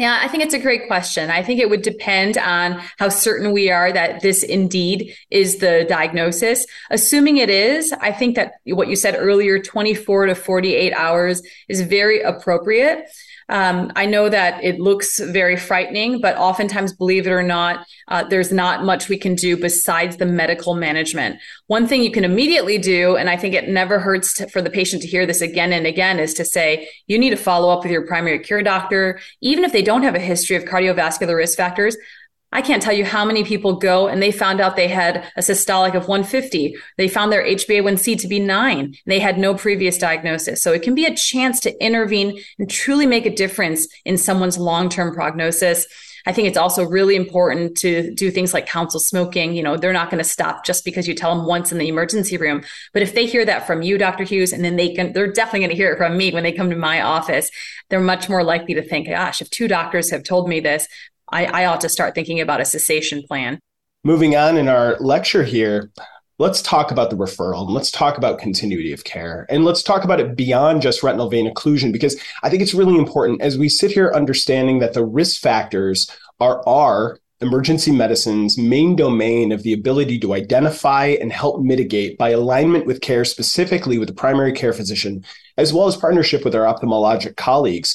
Yeah, 0.00 0.18
I 0.22 0.28
think 0.28 0.42
it's 0.42 0.54
a 0.54 0.58
great 0.58 0.86
question. 0.86 1.28
I 1.28 1.42
think 1.42 1.60
it 1.60 1.68
would 1.68 1.82
depend 1.82 2.38
on 2.38 2.80
how 2.96 3.10
certain 3.10 3.52
we 3.52 3.70
are 3.70 3.92
that 3.92 4.22
this 4.22 4.42
indeed 4.42 5.14
is 5.30 5.58
the 5.58 5.84
diagnosis. 5.90 6.64
Assuming 6.88 7.36
it 7.36 7.50
is, 7.50 7.92
I 8.00 8.10
think 8.10 8.34
that 8.36 8.54
what 8.64 8.88
you 8.88 8.96
said 8.96 9.14
earlier, 9.14 9.58
24 9.58 10.24
to 10.24 10.34
48 10.34 10.94
hours 10.94 11.42
is 11.68 11.82
very 11.82 12.22
appropriate. 12.22 13.10
Um, 13.50 13.90
I 13.96 14.06
know 14.06 14.28
that 14.28 14.62
it 14.62 14.78
looks 14.78 15.18
very 15.18 15.56
frightening, 15.56 16.20
but 16.20 16.36
oftentimes, 16.36 16.92
believe 16.92 17.26
it 17.26 17.30
or 17.30 17.42
not, 17.42 17.84
uh, 18.06 18.22
there's 18.22 18.52
not 18.52 18.84
much 18.84 19.08
we 19.08 19.18
can 19.18 19.34
do 19.34 19.56
besides 19.56 20.16
the 20.16 20.26
medical 20.26 20.74
management. 20.74 21.40
One 21.66 21.88
thing 21.88 22.04
you 22.04 22.12
can 22.12 22.24
immediately 22.24 22.78
do, 22.78 23.16
and 23.16 23.28
I 23.28 23.36
think 23.36 23.54
it 23.54 23.68
never 23.68 23.98
hurts 23.98 24.34
to, 24.34 24.48
for 24.48 24.62
the 24.62 24.70
patient 24.70 25.02
to 25.02 25.08
hear 25.08 25.26
this 25.26 25.40
again 25.40 25.72
and 25.72 25.84
again, 25.84 26.20
is 26.20 26.32
to 26.34 26.44
say, 26.44 26.88
you 27.08 27.18
need 27.18 27.30
to 27.30 27.36
follow 27.36 27.70
up 27.70 27.82
with 27.82 27.90
your 27.90 28.06
primary 28.06 28.38
care 28.38 28.62
doctor. 28.62 29.20
Even 29.40 29.64
if 29.64 29.72
they 29.72 29.82
don't 29.82 30.04
have 30.04 30.14
a 30.14 30.20
history 30.20 30.54
of 30.54 30.64
cardiovascular 30.64 31.36
risk 31.36 31.56
factors, 31.56 31.96
I 32.52 32.62
can't 32.62 32.82
tell 32.82 32.92
you 32.92 33.04
how 33.04 33.24
many 33.24 33.44
people 33.44 33.74
go 33.74 34.08
and 34.08 34.20
they 34.20 34.32
found 34.32 34.60
out 34.60 34.74
they 34.74 34.88
had 34.88 35.24
a 35.36 35.40
systolic 35.40 35.94
of 35.94 36.08
150. 36.08 36.74
They 36.96 37.08
found 37.08 37.32
their 37.32 37.44
HbA1c 37.44 38.18
to 38.20 38.28
be 38.28 38.40
nine. 38.40 38.94
they 39.06 39.20
had 39.20 39.38
no 39.38 39.54
previous 39.54 39.98
diagnosis. 39.98 40.62
So 40.62 40.72
it 40.72 40.82
can 40.82 40.94
be 40.94 41.04
a 41.04 41.14
chance 41.14 41.60
to 41.60 41.84
intervene 41.84 42.40
and 42.58 42.68
truly 42.68 43.06
make 43.06 43.26
a 43.26 43.34
difference 43.34 43.86
in 44.04 44.18
someone's 44.18 44.58
long-term 44.58 45.14
prognosis. 45.14 45.86
I 46.26 46.32
think 46.32 46.48
it's 46.48 46.58
also 46.58 46.84
really 46.84 47.16
important 47.16 47.76
to 47.78 48.12
do 48.14 48.30
things 48.30 48.52
like 48.52 48.66
counsel 48.66 49.00
smoking. 49.00 49.54
You 49.54 49.62
know, 49.62 49.76
they're 49.76 49.92
not 49.92 50.10
going 50.10 50.22
to 50.22 50.28
stop 50.28 50.64
just 50.64 50.84
because 50.84 51.08
you 51.08 51.14
tell 51.14 51.34
them 51.34 51.46
once 51.46 51.72
in 51.72 51.78
the 51.78 51.88
emergency 51.88 52.36
room. 52.36 52.62
But 52.92 53.02
if 53.02 53.14
they 53.14 53.26
hear 53.26 53.44
that 53.46 53.66
from 53.66 53.82
you, 53.82 53.96
Dr. 53.96 54.24
Hughes, 54.24 54.52
and 54.52 54.64
then 54.64 54.76
they 54.76 54.94
can, 54.94 55.12
they're 55.12 55.32
definitely 55.32 55.60
going 55.60 55.70
to 55.70 55.76
hear 55.76 55.92
it 55.92 55.96
from 55.96 56.16
me 56.16 56.32
when 56.32 56.42
they 56.42 56.52
come 56.52 56.70
to 56.70 56.76
my 56.76 57.00
office. 57.00 57.50
They're 57.88 58.00
much 58.00 58.28
more 58.28 58.44
likely 58.44 58.74
to 58.74 58.82
think, 58.82 59.08
gosh, 59.08 59.40
if 59.40 59.50
two 59.50 59.66
doctors 59.66 60.10
have 60.10 60.22
told 60.22 60.48
me 60.48 60.60
this, 60.60 60.86
I, 61.30 61.46
I 61.46 61.64
ought 61.66 61.80
to 61.82 61.88
start 61.88 62.14
thinking 62.14 62.40
about 62.40 62.60
a 62.60 62.64
cessation 62.64 63.22
plan. 63.22 63.58
Moving 64.04 64.36
on 64.36 64.56
in 64.56 64.68
our 64.68 64.96
lecture 64.98 65.44
here, 65.44 65.90
let's 66.38 66.62
talk 66.62 66.90
about 66.90 67.10
the 67.10 67.16
referral 67.16 67.66
and 67.66 67.74
let's 67.74 67.90
talk 67.90 68.16
about 68.16 68.38
continuity 68.38 68.92
of 68.92 69.04
care 69.04 69.46
and 69.50 69.62
let's 69.62 69.82
talk 69.82 70.04
about 70.04 70.20
it 70.20 70.34
beyond 70.34 70.80
just 70.80 71.02
retinal 71.02 71.28
vein 71.28 71.52
occlusion 71.52 71.92
because 71.92 72.18
I 72.42 72.48
think 72.48 72.62
it's 72.62 72.72
really 72.72 72.96
important 72.96 73.42
as 73.42 73.58
we 73.58 73.68
sit 73.68 73.90
here 73.90 74.10
understanding 74.14 74.78
that 74.78 74.94
the 74.94 75.04
risk 75.04 75.40
factors 75.42 76.10
are 76.40 76.66
our 76.66 77.18
emergency 77.42 77.90
medicine's 77.90 78.58
main 78.58 78.96
domain 78.96 79.52
of 79.52 79.62
the 79.62 79.72
ability 79.74 80.18
to 80.18 80.32
identify 80.34 81.06
and 81.20 81.32
help 81.32 81.60
mitigate 81.60 82.16
by 82.16 82.30
alignment 82.30 82.86
with 82.86 83.02
care 83.02 83.24
specifically 83.24 83.98
with 83.98 84.08
the 84.08 84.14
primary 84.14 84.52
care 84.52 84.72
physician 84.72 85.22
as 85.58 85.74
well 85.74 85.86
as 85.86 85.96
partnership 85.96 86.42
with 86.42 86.54
our 86.54 86.64
ophthalmologic 86.64 87.36
colleagues 87.36 87.94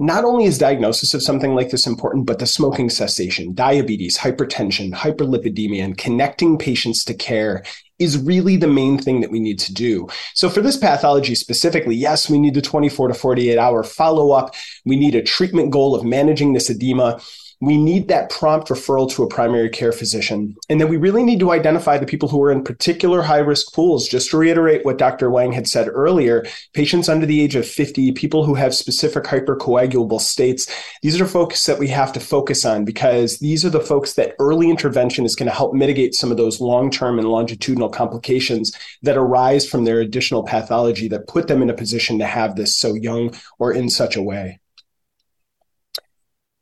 not 0.00 0.24
only 0.24 0.46
is 0.46 0.56
diagnosis 0.56 1.12
of 1.12 1.22
something 1.22 1.54
like 1.54 1.68
this 1.68 1.86
important, 1.86 2.24
but 2.24 2.38
the 2.38 2.46
smoking 2.46 2.88
cessation, 2.88 3.52
diabetes, 3.52 4.16
hypertension, 4.16 4.94
hyperlipidemia, 4.94 5.84
and 5.84 5.98
connecting 5.98 6.56
patients 6.56 7.04
to 7.04 7.12
care 7.12 7.62
is 7.98 8.16
really 8.16 8.56
the 8.56 8.66
main 8.66 8.96
thing 8.96 9.20
that 9.20 9.30
we 9.30 9.38
need 9.38 9.58
to 9.58 9.74
do. 9.74 10.08
So 10.34 10.48
for 10.48 10.62
this 10.62 10.78
pathology 10.78 11.34
specifically, 11.34 11.94
yes, 11.94 12.30
we 12.30 12.38
need 12.38 12.54
the 12.54 12.62
24 12.62 13.08
to 13.08 13.14
48 13.14 13.58
hour 13.58 13.84
follow 13.84 14.32
up. 14.32 14.54
We 14.86 14.96
need 14.96 15.14
a 15.14 15.22
treatment 15.22 15.70
goal 15.70 15.94
of 15.94 16.02
managing 16.02 16.54
this 16.54 16.70
edema 16.70 17.20
we 17.60 17.76
need 17.76 18.08
that 18.08 18.30
prompt 18.30 18.68
referral 18.68 19.10
to 19.10 19.22
a 19.22 19.28
primary 19.28 19.68
care 19.68 19.92
physician. 19.92 20.56
And 20.70 20.80
then 20.80 20.88
we 20.88 20.96
really 20.96 21.22
need 21.22 21.40
to 21.40 21.52
identify 21.52 21.98
the 21.98 22.06
people 22.06 22.28
who 22.28 22.42
are 22.42 22.50
in 22.50 22.64
particular 22.64 23.20
high 23.20 23.38
risk 23.38 23.74
pools. 23.74 24.08
Just 24.08 24.30
to 24.30 24.38
reiterate 24.38 24.86
what 24.86 24.96
Dr. 24.96 25.28
Weng 25.28 25.52
had 25.52 25.68
said 25.68 25.88
earlier, 25.88 26.46
patients 26.72 27.10
under 27.10 27.26
the 27.26 27.40
age 27.42 27.56
of 27.56 27.68
50, 27.68 28.12
people 28.12 28.44
who 28.44 28.54
have 28.54 28.74
specific 28.74 29.24
hypercoagulable 29.24 30.20
states, 30.20 30.72
these 31.02 31.20
are 31.20 31.26
folks 31.26 31.66
that 31.66 31.78
we 31.78 31.88
have 31.88 32.14
to 32.14 32.20
focus 32.20 32.64
on 32.64 32.86
because 32.86 33.38
these 33.40 33.62
are 33.62 33.70
the 33.70 33.78
folks 33.80 34.14
that 34.14 34.34
early 34.38 34.70
intervention 34.70 35.26
is 35.26 35.36
going 35.36 35.48
to 35.48 35.54
help 35.54 35.74
mitigate 35.74 36.14
some 36.14 36.30
of 36.30 36.38
those 36.38 36.62
long 36.62 36.90
term 36.90 37.18
and 37.18 37.28
longitudinal 37.28 37.90
complications 37.90 38.72
that 39.02 39.18
arise 39.18 39.68
from 39.68 39.84
their 39.84 40.00
additional 40.00 40.42
pathology 40.42 41.08
that 41.08 41.28
put 41.28 41.46
them 41.46 41.60
in 41.60 41.68
a 41.68 41.74
position 41.74 42.18
to 42.18 42.26
have 42.26 42.56
this 42.56 42.74
so 42.74 42.94
young 42.94 43.34
or 43.58 43.70
in 43.70 43.90
such 43.90 44.16
a 44.16 44.22
way. 44.22 44.58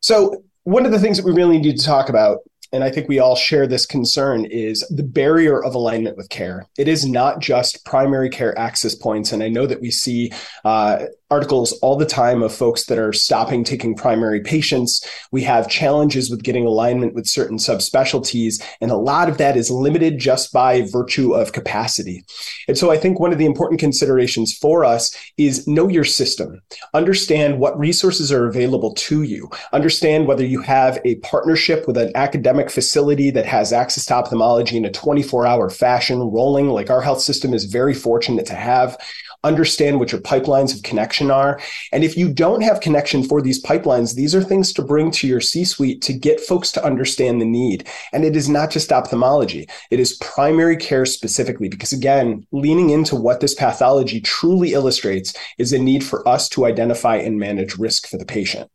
So, 0.00 0.42
one 0.68 0.84
of 0.84 0.92
the 0.92 0.98
things 0.98 1.16
that 1.16 1.24
we 1.24 1.32
really 1.32 1.58
need 1.58 1.78
to 1.78 1.84
talk 1.84 2.10
about 2.10 2.40
and 2.72 2.84
I 2.84 2.90
think 2.90 3.08
we 3.08 3.18
all 3.18 3.34
share 3.34 3.66
this 3.66 3.86
concern 3.86 4.44
is 4.44 4.86
the 4.90 5.02
barrier 5.02 5.64
of 5.64 5.74
alignment 5.74 6.18
with 6.18 6.28
care. 6.28 6.66
It 6.76 6.86
is 6.86 7.06
not 7.06 7.40
just 7.40 7.82
primary 7.86 8.28
care 8.28 8.56
access 8.58 8.94
points. 8.94 9.32
And 9.32 9.42
I 9.42 9.48
know 9.48 9.66
that 9.66 9.80
we 9.80 9.90
see 9.90 10.32
uh, 10.66 11.06
articles 11.30 11.72
all 11.80 11.96
the 11.96 12.06
time 12.06 12.42
of 12.42 12.54
folks 12.54 12.86
that 12.86 12.98
are 12.98 13.12
stopping 13.12 13.62
taking 13.62 13.94
primary 13.94 14.40
patients. 14.40 15.06
We 15.30 15.42
have 15.42 15.68
challenges 15.68 16.30
with 16.30 16.42
getting 16.42 16.66
alignment 16.66 17.14
with 17.14 17.26
certain 17.26 17.58
subspecialties, 17.58 18.62
and 18.80 18.90
a 18.90 18.96
lot 18.96 19.28
of 19.28 19.38
that 19.38 19.56
is 19.56 19.70
limited 19.70 20.18
just 20.18 20.52
by 20.52 20.82
virtue 20.82 21.34
of 21.34 21.52
capacity. 21.52 22.24
And 22.66 22.78
so 22.78 22.90
I 22.90 22.96
think 22.96 23.20
one 23.20 23.32
of 23.32 23.38
the 23.38 23.46
important 23.46 23.80
considerations 23.80 24.56
for 24.56 24.84
us 24.84 25.14
is 25.36 25.66
know 25.66 25.88
your 25.88 26.04
system, 26.04 26.62
understand 26.94 27.58
what 27.58 27.78
resources 27.78 28.32
are 28.32 28.46
available 28.46 28.94
to 28.94 29.22
you, 29.22 29.50
understand 29.72 30.26
whether 30.26 30.44
you 30.44 30.62
have 30.62 30.98
a 31.04 31.16
partnership 31.16 31.86
with 31.86 31.98
an 31.98 32.12
academic 32.14 32.70
facility 32.70 33.30
that 33.30 33.46
has 33.46 33.72
access 33.72 34.06
to 34.06 34.14
ophthalmology 34.14 34.76
in 34.76 34.84
a 34.84 34.90
24 34.90 35.46
hour 35.46 35.68
fashion 35.68 36.18
rolling, 36.18 36.68
like 36.68 36.90
our 36.90 37.02
health 37.02 37.20
system 37.20 37.52
is 37.52 37.64
very 37.64 37.94
fortunate 37.94 38.46
to 38.46 38.54
have 38.54 38.96
understand 39.44 39.98
what 39.98 40.12
your 40.12 40.20
pipelines 40.20 40.74
of 40.74 40.82
connection 40.82 41.30
are. 41.30 41.60
And 41.92 42.04
if 42.04 42.16
you 42.16 42.32
don't 42.32 42.62
have 42.62 42.80
connection 42.80 43.22
for 43.22 43.40
these 43.40 43.62
pipelines, 43.62 44.14
these 44.14 44.34
are 44.34 44.42
things 44.42 44.72
to 44.74 44.82
bring 44.82 45.10
to 45.12 45.28
your 45.28 45.40
C 45.40 45.64
suite 45.64 46.02
to 46.02 46.12
get 46.12 46.40
folks 46.40 46.72
to 46.72 46.84
understand 46.84 47.40
the 47.40 47.46
need. 47.46 47.88
And 48.12 48.24
it 48.24 48.36
is 48.36 48.48
not 48.48 48.70
just 48.70 48.92
ophthalmology, 48.92 49.68
it 49.90 50.00
is 50.00 50.16
primary 50.18 50.76
care 50.76 51.06
specifically, 51.06 51.68
because 51.68 51.92
again, 51.92 52.46
leaning 52.52 52.90
into 52.90 53.16
what 53.16 53.40
this 53.40 53.54
pathology 53.54 54.20
truly 54.20 54.72
illustrates 54.72 55.34
is 55.58 55.72
a 55.72 55.78
need 55.78 56.04
for 56.04 56.26
us 56.26 56.48
to 56.50 56.66
identify 56.66 57.16
and 57.16 57.38
manage 57.38 57.76
risk 57.78 58.08
for 58.08 58.16
the 58.16 58.26
patient. 58.26 58.70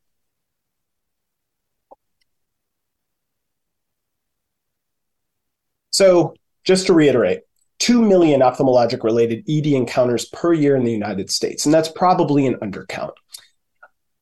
So, 5.92 6.34
just 6.64 6.88
to 6.88 6.94
reiterate, 6.94 7.42
2 7.84 8.02
million 8.02 8.40
ophthalmologic 8.40 9.04
related 9.04 9.44
ED 9.50 9.68
encounters 9.68 10.24
per 10.28 10.54
year 10.54 10.74
in 10.74 10.86
the 10.86 10.92
United 10.92 11.30
States. 11.30 11.66
And 11.66 11.74
that's 11.74 11.90
probably 11.90 12.48
an 12.48 12.56
undercount. 12.56 13.12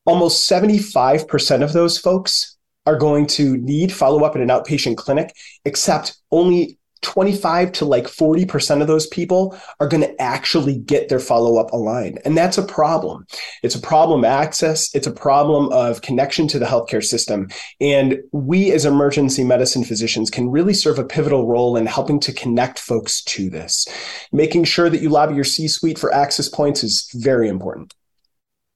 Almost 0.03 0.49
75% 0.49 1.61
of 1.61 1.71
those 1.71 1.99
folks 1.99 2.57
are 2.87 2.95
going 2.97 3.27
to 3.27 3.57
need 3.57 3.93
follow 3.93 4.23
up 4.23 4.35
in 4.35 4.41
an 4.41 4.47
outpatient 4.47 4.97
clinic, 4.97 5.35
except 5.63 6.17
only 6.31 6.79
25 7.01 7.71
to 7.73 7.85
like 7.85 8.05
40% 8.05 8.81
of 8.81 8.87
those 8.87 9.07
people 9.07 9.57
are 9.79 9.87
going 9.87 10.01
to 10.01 10.21
actually 10.21 10.77
get 10.77 11.09
their 11.09 11.19
follow 11.19 11.57
up 11.57 11.71
aligned. 11.71 12.19
And 12.25 12.37
that's 12.37 12.57
a 12.57 12.63
problem. 12.63 13.25
It's 13.63 13.75
a 13.75 13.81
problem 13.81 14.23
access. 14.23 14.93
It's 14.93 15.07
a 15.07 15.11
problem 15.11 15.71
of 15.71 16.01
connection 16.01 16.47
to 16.49 16.59
the 16.59 16.65
healthcare 16.65 17.03
system. 17.03 17.49
And 17.79 18.19
we 18.31 18.71
as 18.71 18.85
emergency 18.85 19.43
medicine 19.43 19.83
physicians 19.83 20.29
can 20.29 20.49
really 20.49 20.73
serve 20.73 20.99
a 20.99 21.03
pivotal 21.03 21.47
role 21.47 21.75
in 21.75 21.85
helping 21.85 22.19
to 22.21 22.33
connect 22.33 22.79
folks 22.79 23.23
to 23.23 23.49
this. 23.49 23.87
Making 24.31 24.63
sure 24.63 24.89
that 24.89 25.01
you 25.01 25.09
lobby 25.09 25.35
your 25.35 25.43
C 25.43 25.67
suite 25.67 25.99
for 25.99 26.13
access 26.13 26.47
points 26.47 26.83
is 26.83 27.09
very 27.13 27.49
important. 27.49 27.93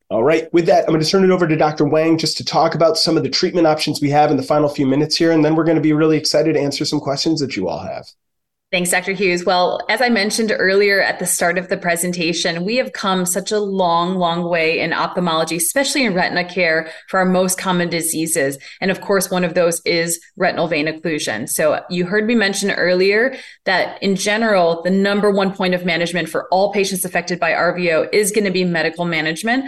All 0.10 0.24
right. 0.24 0.52
With 0.54 0.68
that, 0.68 0.84
I'm 0.84 0.94
going 0.94 1.02
to 1.02 1.10
turn 1.10 1.24
it 1.24 1.32
over 1.32 1.48
to 1.48 1.56
Dr. 1.56 1.86
Weng 1.86 2.20
just 2.20 2.38
to 2.38 2.46
talk 2.46 2.76
about 2.76 2.98
some 2.98 3.18
of 3.18 3.24
the 3.24 3.30
treatment 3.30 3.66
options 3.66 4.02
we 4.02 4.12
have 4.12 4.30
in 4.30 4.38
the 4.38 4.44
final 4.44 4.70
few 4.70 4.86
minutes 4.86 5.16
here. 5.16 5.32
And 5.32 5.44
then 5.44 5.56
we're 5.56 5.64
going 5.64 5.78
to 5.78 5.82
be 5.82 5.94
really 5.94 6.18
excited 6.18 6.54
to 6.54 6.60
answer 6.60 6.86
some 6.86 7.00
questions 7.00 7.40
that 7.40 7.56
you 7.56 7.68
all 7.68 7.80
have. 7.80 8.06
Thanks, 8.72 8.92
Dr. 8.92 9.14
Hughes. 9.14 9.46
Well, 9.46 9.80
as 9.90 10.02
I 10.02 10.10
mentioned 10.10 10.52
earlier 10.54 11.00
at 11.00 11.20
the 11.20 11.26
start 11.26 11.58
of 11.58 11.70
the 11.70 11.78
presentation, 11.78 12.66
we 12.66 12.76
have 12.78 12.94
come 12.94 13.26
such 13.26 13.52
a 13.52 13.60
long, 13.60 14.16
long 14.16 14.50
way 14.50 14.80
in 14.80 14.92
ophthalmology, 14.92 15.56
especially 15.56 16.04
in 16.04 16.14
retina 16.14 16.44
care 16.44 16.92
for 17.08 17.20
our 17.20 17.26
most 17.26 17.60
common 17.60 17.90
diseases. 17.90 18.58
And 18.82 18.92
of 18.92 19.02
course, 19.02 19.32
one 19.32 19.44
of 19.44 19.54
those 19.54 19.82
is 19.86 20.20
retinal 20.36 20.68
vein 20.68 20.88
occlusion. 20.88 21.48
So 21.48 21.84
you 21.90 22.06
heard 22.06 22.26
me 22.26 22.36
mention 22.36 22.72
earlier 22.72 23.38
that 23.66 24.02
in 24.02 24.16
general, 24.16 24.82
the 24.82 24.90
number 24.90 25.32
one 25.32 25.54
point 25.54 25.74
of 25.74 25.86
management 25.86 26.28
for 26.28 26.50
all 26.50 26.74
patients 26.74 27.06
affected 27.06 27.40
by 27.40 27.52
RVO 27.52 28.10
is 28.12 28.32
going 28.32 28.46
to 28.46 28.52
be 28.52 28.66
medical 28.66 29.06
management. 29.06 29.66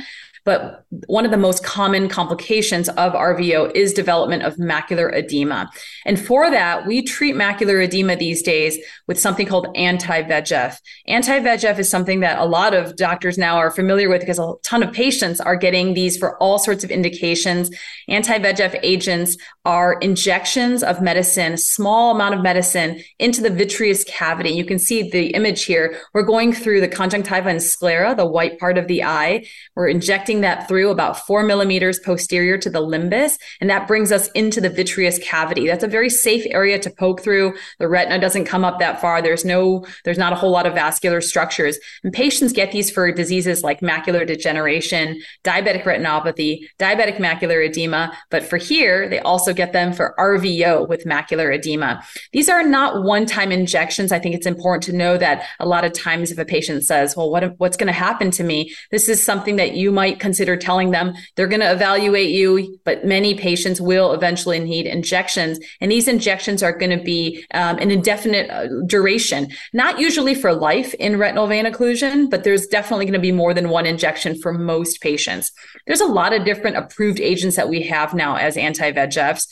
But 0.47 0.85
one 1.07 1.25
of 1.25 1.31
the 1.31 1.37
most 1.37 1.61
common 1.61 2.07
complications 2.07 2.87
of 2.87 3.11
RVO 3.11 3.75
is 3.75 3.91
development 3.91 4.43
of 4.43 4.55
macular 4.55 5.13
edema. 5.13 5.69
And 6.05 6.17
for 6.17 6.49
that, 6.49 6.87
we 6.87 7.01
treat 7.01 7.35
macular 7.35 7.83
edema 7.83 8.15
these 8.15 8.41
days 8.41 8.77
with 9.07 9.19
something 9.19 9.45
called 9.45 9.67
anti-VEGF. 9.75 10.77
Anti-VEGF 11.05 11.79
is 11.79 11.89
something 11.89 12.21
that 12.21 12.39
a 12.39 12.45
lot 12.45 12.73
of 12.73 12.95
doctors 12.95 13.37
now 13.37 13.57
are 13.57 13.69
familiar 13.69 14.07
with 14.07 14.21
because 14.21 14.39
a 14.39 14.53
ton 14.63 14.83
of 14.83 14.93
patients 14.93 15.41
are 15.41 15.57
getting 15.57 15.93
these 15.93 16.15
for 16.15 16.41
all 16.41 16.59
sorts 16.59 16.85
of 16.85 16.91
indications. 16.91 17.69
Anti-VEGF 18.07 18.79
agents 18.83 19.35
are 19.65 19.99
injections 19.99 20.81
of 20.81 21.01
medicine, 21.01 21.53
a 21.53 21.57
small 21.57 22.15
amount 22.15 22.35
of 22.35 22.41
medicine 22.41 23.03
into 23.19 23.41
the 23.41 23.49
vitreous 23.49 24.05
cavity. 24.05 24.51
You 24.51 24.63
can 24.63 24.79
see 24.79 25.09
the 25.09 25.31
image 25.31 25.65
here. 25.65 25.97
We're 26.13 26.23
going 26.23 26.53
through 26.53 26.79
the 26.79 26.87
conjunctiva 26.87 27.49
and 27.49 27.61
sclera, 27.61 28.15
the 28.15 28.25
white 28.25 28.57
part 28.59 28.77
of 28.77 28.87
the 28.87 29.03
eye. 29.03 29.45
We're 29.75 29.89
injecting 29.89 30.36
that 30.41 30.67
through 30.67 30.89
about 30.89 31.25
four 31.25 31.43
millimeters 31.43 31.99
posterior 31.99 32.57
to 32.57 32.69
the 32.69 32.81
limbus. 32.81 33.37
And 33.61 33.69
that 33.69 33.87
brings 33.87 34.11
us 34.11 34.29
into 34.31 34.61
the 34.61 34.69
vitreous 34.69 35.19
cavity. 35.19 35.67
That's 35.67 35.83
a 35.83 35.87
very 35.87 36.09
safe 36.09 36.45
area 36.49 36.79
to 36.79 36.89
poke 36.89 37.21
through. 37.21 37.55
The 37.79 37.87
retina 37.87 38.19
doesn't 38.19 38.45
come 38.45 38.65
up 38.65 38.79
that 38.79 39.01
far. 39.01 39.21
There's 39.21 39.45
no, 39.45 39.85
there's 40.05 40.17
not 40.17 40.33
a 40.33 40.35
whole 40.35 40.51
lot 40.51 40.65
of 40.65 40.73
vascular 40.73 41.21
structures. 41.21 41.77
And 42.03 42.13
patients 42.13 42.53
get 42.53 42.71
these 42.71 42.91
for 42.91 43.11
diseases 43.11 43.63
like 43.63 43.81
macular 43.81 44.25
degeneration, 44.25 45.21
diabetic 45.43 45.83
retinopathy, 45.83 46.67
diabetic 46.79 47.17
macular 47.17 47.65
edema. 47.65 48.15
But 48.29 48.43
for 48.43 48.57
here, 48.57 49.09
they 49.09 49.19
also 49.19 49.53
get 49.53 49.73
them 49.73 49.93
for 49.93 50.15
RVO 50.17 50.87
with 50.87 51.05
macular 51.05 51.53
edema. 51.53 52.03
These 52.31 52.49
are 52.49 52.63
not 52.63 53.03
one-time 53.03 53.51
injections. 53.51 54.11
I 54.11 54.19
think 54.19 54.35
it's 54.35 54.47
important 54.47 54.83
to 54.83 54.93
know 54.93 55.17
that 55.17 55.45
a 55.59 55.65
lot 55.65 55.85
of 55.85 55.93
times 55.93 56.31
if 56.31 56.37
a 56.37 56.45
patient 56.45 56.83
says, 56.83 57.15
well, 57.15 57.29
what, 57.29 57.57
what's 57.59 57.77
going 57.77 57.87
to 57.87 57.93
happen 57.93 58.31
to 58.31 58.43
me? 58.43 58.73
This 58.91 59.09
is 59.09 59.21
something 59.21 59.55
that 59.57 59.73
you 59.73 59.91
might 59.91 60.19
consider 60.27 60.57
telling 60.57 60.91
them 60.91 61.13
they're 61.35 61.47
going 61.47 61.61
to 61.61 61.71
evaluate 61.71 62.31
you, 62.31 62.77
but 62.83 63.05
many 63.05 63.33
patients 63.33 63.79
will 63.79 64.11
eventually 64.11 64.59
need 64.59 64.85
injections. 64.85 65.57
And 65.79 65.89
these 65.89 66.09
injections 66.09 66.61
are 66.61 66.77
going 66.77 66.97
to 66.97 67.01
be 67.01 67.45
um, 67.53 67.77
an 67.77 67.91
indefinite 67.91 68.49
uh, 68.49 68.67
duration, 68.87 69.47
not 69.71 69.99
usually 69.99 70.35
for 70.35 70.53
life 70.53 70.93
in 70.95 71.17
retinal 71.17 71.47
vein 71.47 71.63
occlusion, 71.63 72.29
but 72.29 72.43
there's 72.43 72.67
definitely 72.67 73.05
going 73.05 73.21
to 73.21 73.29
be 73.29 73.31
more 73.31 73.53
than 73.53 73.69
one 73.69 73.85
injection 73.85 74.37
for 74.41 74.51
most 74.51 74.99
patients. 74.99 75.49
There's 75.85 76.01
a 76.01 76.13
lot 76.19 76.33
of 76.33 76.43
different 76.43 76.75
approved 76.75 77.21
agents 77.21 77.55
that 77.55 77.69
we 77.69 77.83
have 77.83 78.13
now 78.13 78.35
as 78.35 78.57
anti 78.57 78.91
VEGFs. 78.91 79.47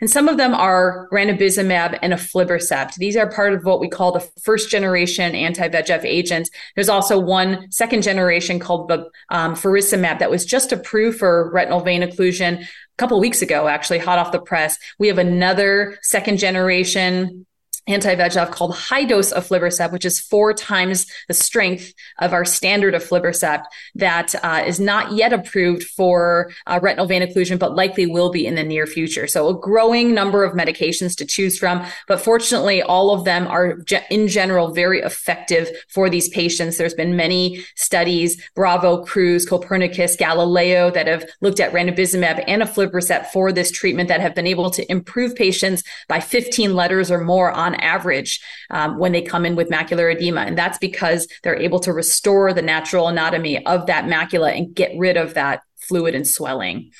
And 0.00 0.08
some 0.08 0.28
of 0.28 0.36
them 0.38 0.54
are 0.54 1.08
ranibizumab 1.12 1.98
and 2.02 2.12
aflibercept. 2.12 2.94
These 2.94 3.16
are 3.16 3.30
part 3.30 3.52
of 3.52 3.64
what 3.64 3.80
we 3.80 3.88
call 3.88 4.12
the 4.12 4.26
first 4.42 4.70
generation 4.70 5.34
anti-VEGF 5.34 6.04
agents. 6.04 6.50
There's 6.74 6.88
also 6.88 7.18
one 7.18 7.70
second 7.70 8.02
generation 8.02 8.58
called 8.58 8.88
the 8.88 9.10
um, 9.28 9.54
that 9.54 10.30
was 10.30 10.44
just 10.44 10.72
approved 10.72 11.18
for 11.18 11.50
retinal 11.52 11.80
vein 11.80 12.02
occlusion 12.02 12.62
a 12.62 12.66
couple 12.96 13.20
weeks 13.20 13.42
ago, 13.42 13.68
actually 13.68 13.98
hot 13.98 14.18
off 14.18 14.32
the 14.32 14.40
press. 14.40 14.78
We 14.98 15.08
have 15.08 15.18
another 15.18 15.98
second 16.02 16.38
generation 16.38 17.46
anti-VEGF 17.86 18.50
called 18.50 18.74
high 18.74 19.04
dose 19.04 19.32
of 19.32 19.50
aflibercept, 19.50 19.92
which 19.92 20.04
is 20.04 20.20
four 20.20 20.52
times 20.52 21.06
the 21.28 21.34
strength 21.34 21.92
of 22.18 22.32
our 22.32 22.44
standard 22.44 22.94
aflibercept 22.94 23.64
that 23.94 24.34
uh, 24.42 24.62
is 24.66 24.78
not 24.78 25.12
yet 25.12 25.32
approved 25.32 25.84
for 25.84 26.50
uh, 26.66 26.78
retinal 26.82 27.06
vein 27.06 27.22
occlusion, 27.22 27.58
but 27.58 27.74
likely 27.74 28.06
will 28.06 28.30
be 28.30 28.46
in 28.46 28.54
the 28.54 28.62
near 28.62 28.86
future. 28.86 29.26
So 29.26 29.48
a 29.48 29.58
growing 29.58 30.14
number 30.14 30.44
of 30.44 30.54
medications 30.54 31.16
to 31.16 31.26
choose 31.26 31.58
from, 31.58 31.84
but 32.06 32.20
fortunately, 32.20 32.82
all 32.82 33.12
of 33.12 33.24
them 33.24 33.46
are 33.46 33.78
ge- 33.80 34.04
in 34.10 34.28
general 34.28 34.72
very 34.72 35.00
effective 35.00 35.70
for 35.88 36.08
these 36.08 36.28
patients. 36.28 36.78
There's 36.78 36.94
been 36.94 37.16
many 37.16 37.64
studies, 37.76 38.40
Bravo, 38.54 39.04
Cruise, 39.04 39.46
Copernicus, 39.46 40.16
Galileo, 40.16 40.90
that 40.90 41.06
have 41.06 41.28
looked 41.40 41.60
at 41.60 41.72
ranibizumab 41.72 42.44
and 42.46 42.62
aflibercept 42.62 43.26
for 43.26 43.52
this 43.52 43.70
treatment 43.70 44.08
that 44.08 44.20
have 44.20 44.34
been 44.34 44.46
able 44.46 44.70
to 44.70 44.90
improve 44.90 45.34
patients 45.34 45.82
by 46.08 46.20
15 46.20 46.74
letters 46.74 47.10
or 47.10 47.20
more 47.20 47.50
on 47.50 47.69
average 47.76 48.40
um, 48.70 48.98
when 48.98 49.12
they 49.12 49.22
come 49.22 49.46
in 49.46 49.56
with 49.56 49.68
macular 49.68 50.14
edema. 50.14 50.42
And 50.42 50.56
that's 50.56 50.78
because 50.78 51.26
they're 51.42 51.56
able 51.56 51.80
to 51.80 51.92
restore 51.92 52.52
the 52.52 52.62
natural 52.62 53.08
anatomy 53.08 53.64
of 53.66 53.86
that 53.86 54.04
macula 54.04 54.56
and 54.56 54.74
get 54.74 54.92
rid 54.96 55.16
of 55.16 55.34
that 55.34 55.62
fluid 55.76 56.14
and 56.14 56.26
swelling. 56.26 56.92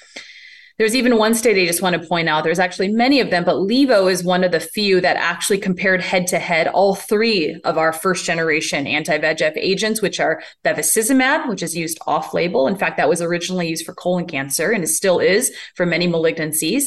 There's 0.80 0.96
even 0.96 1.18
one 1.18 1.34
study 1.34 1.64
I 1.64 1.66
just 1.66 1.82
want 1.82 2.00
to 2.00 2.08
point 2.08 2.30
out. 2.30 2.42
There's 2.42 2.58
actually 2.58 2.88
many 2.88 3.20
of 3.20 3.28
them, 3.28 3.44
but 3.44 3.56
LEAVO 3.56 4.10
is 4.10 4.24
one 4.24 4.42
of 4.42 4.50
the 4.50 4.60
few 4.60 4.98
that 5.02 5.18
actually 5.18 5.58
compared 5.58 6.00
head 6.00 6.26
to 6.28 6.38
head 6.38 6.68
all 6.68 6.94
three 6.94 7.60
of 7.64 7.76
our 7.76 7.92
first 7.92 8.24
generation 8.24 8.86
anti-VEGF 8.86 9.58
agents, 9.58 10.00
which 10.00 10.18
are 10.20 10.42
bevacizumab, 10.64 11.50
which 11.50 11.62
is 11.62 11.76
used 11.76 11.98
off 12.06 12.32
label. 12.32 12.66
In 12.66 12.76
fact, 12.76 12.96
that 12.96 13.10
was 13.10 13.20
originally 13.20 13.68
used 13.68 13.84
for 13.84 13.92
colon 13.92 14.24
cancer 14.24 14.70
and 14.70 14.82
it 14.82 14.86
still 14.86 15.18
is 15.18 15.54
for 15.74 15.84
many 15.84 16.08
malignancies. 16.08 16.84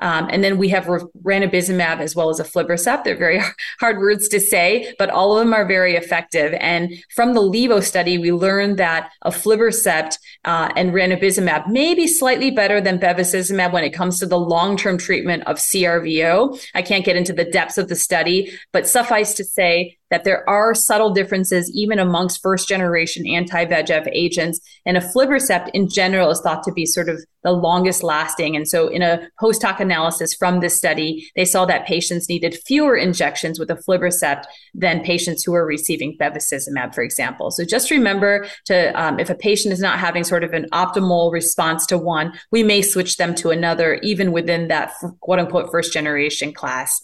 Um, 0.00 0.26
and 0.28 0.42
then 0.42 0.58
we 0.58 0.68
have 0.70 0.86
ranibizumab 1.22 2.00
as 2.00 2.16
well 2.16 2.30
as 2.30 2.40
aflibercept. 2.40 3.04
They're 3.04 3.16
very 3.16 3.40
hard 3.78 3.98
words 3.98 4.26
to 4.30 4.40
say, 4.40 4.92
but 4.98 5.08
all 5.08 5.38
of 5.38 5.44
them 5.44 5.54
are 5.54 5.64
very 5.64 5.94
effective. 5.94 6.52
And 6.54 7.00
from 7.14 7.34
the 7.34 7.42
LEAVO 7.42 7.84
study, 7.84 8.18
we 8.18 8.32
learned 8.32 8.76
that 8.78 9.12
aflibercept 9.24 10.18
uh, 10.44 10.72
and 10.74 10.90
ranibizumab 10.90 11.68
may 11.68 11.94
be 11.94 12.08
slightly 12.08 12.50
better 12.50 12.80
than 12.80 12.98
bevacizumab 12.98 13.35
bevacizumab 13.36 13.72
when 13.72 13.84
it 13.84 13.90
comes 13.90 14.18
to 14.18 14.26
the 14.26 14.38
long-term 14.38 14.98
treatment 14.98 15.44
of 15.46 15.56
CRVO. 15.56 16.60
I 16.74 16.82
can't 16.82 17.04
get 17.04 17.16
into 17.16 17.32
the 17.32 17.44
depths 17.44 17.78
of 17.78 17.88
the 17.88 17.96
study, 17.96 18.52
but 18.72 18.86
suffice 18.86 19.34
to 19.34 19.44
say 19.44 19.98
that 20.10 20.24
there 20.24 20.48
are 20.48 20.74
subtle 20.74 21.10
differences 21.10 21.70
even 21.74 21.98
amongst 21.98 22.42
first 22.42 22.68
generation 22.68 23.26
anti-VEGF 23.26 24.08
agents. 24.12 24.60
And 24.84 24.96
aflibercept 24.96 25.70
in 25.74 25.88
general 25.88 26.30
is 26.30 26.40
thought 26.40 26.62
to 26.64 26.72
be 26.72 26.86
sort 26.86 27.08
of 27.08 27.24
the 27.42 27.52
longest 27.52 28.02
lasting. 28.02 28.56
And 28.56 28.68
so 28.68 28.88
in 28.88 29.02
a 29.02 29.28
post 29.38 29.62
hoc 29.62 29.80
analysis 29.80 30.34
from 30.34 30.60
this 30.60 30.76
study, 30.76 31.30
they 31.36 31.44
saw 31.44 31.64
that 31.66 31.86
patients 31.86 32.28
needed 32.28 32.58
fewer 32.66 32.96
injections 32.96 33.58
with 33.58 33.68
aflibercept 33.68 34.44
than 34.74 35.00
patients 35.02 35.44
who 35.44 35.52
were 35.52 35.66
receiving 35.66 36.16
bevacizumab, 36.18 36.94
for 36.94 37.02
example. 37.02 37.50
So 37.50 37.64
just 37.64 37.90
remember 37.90 38.46
to, 38.66 39.00
um, 39.00 39.20
if 39.20 39.30
a 39.30 39.34
patient 39.34 39.72
is 39.72 39.80
not 39.80 39.98
having 39.98 40.24
sort 40.24 40.42
of 40.44 40.52
an 40.52 40.66
optimal 40.72 41.32
response 41.32 41.86
to 41.86 41.98
one, 41.98 42.32
we 42.50 42.62
may 42.62 42.82
switch 42.82 43.16
them 43.16 43.34
to 43.36 43.50
another, 43.50 43.94
even 44.02 44.32
within 44.32 44.68
that 44.68 44.92
quote 45.20 45.38
unquote 45.38 45.70
first 45.70 45.92
generation 45.92 46.52
class. 46.52 47.00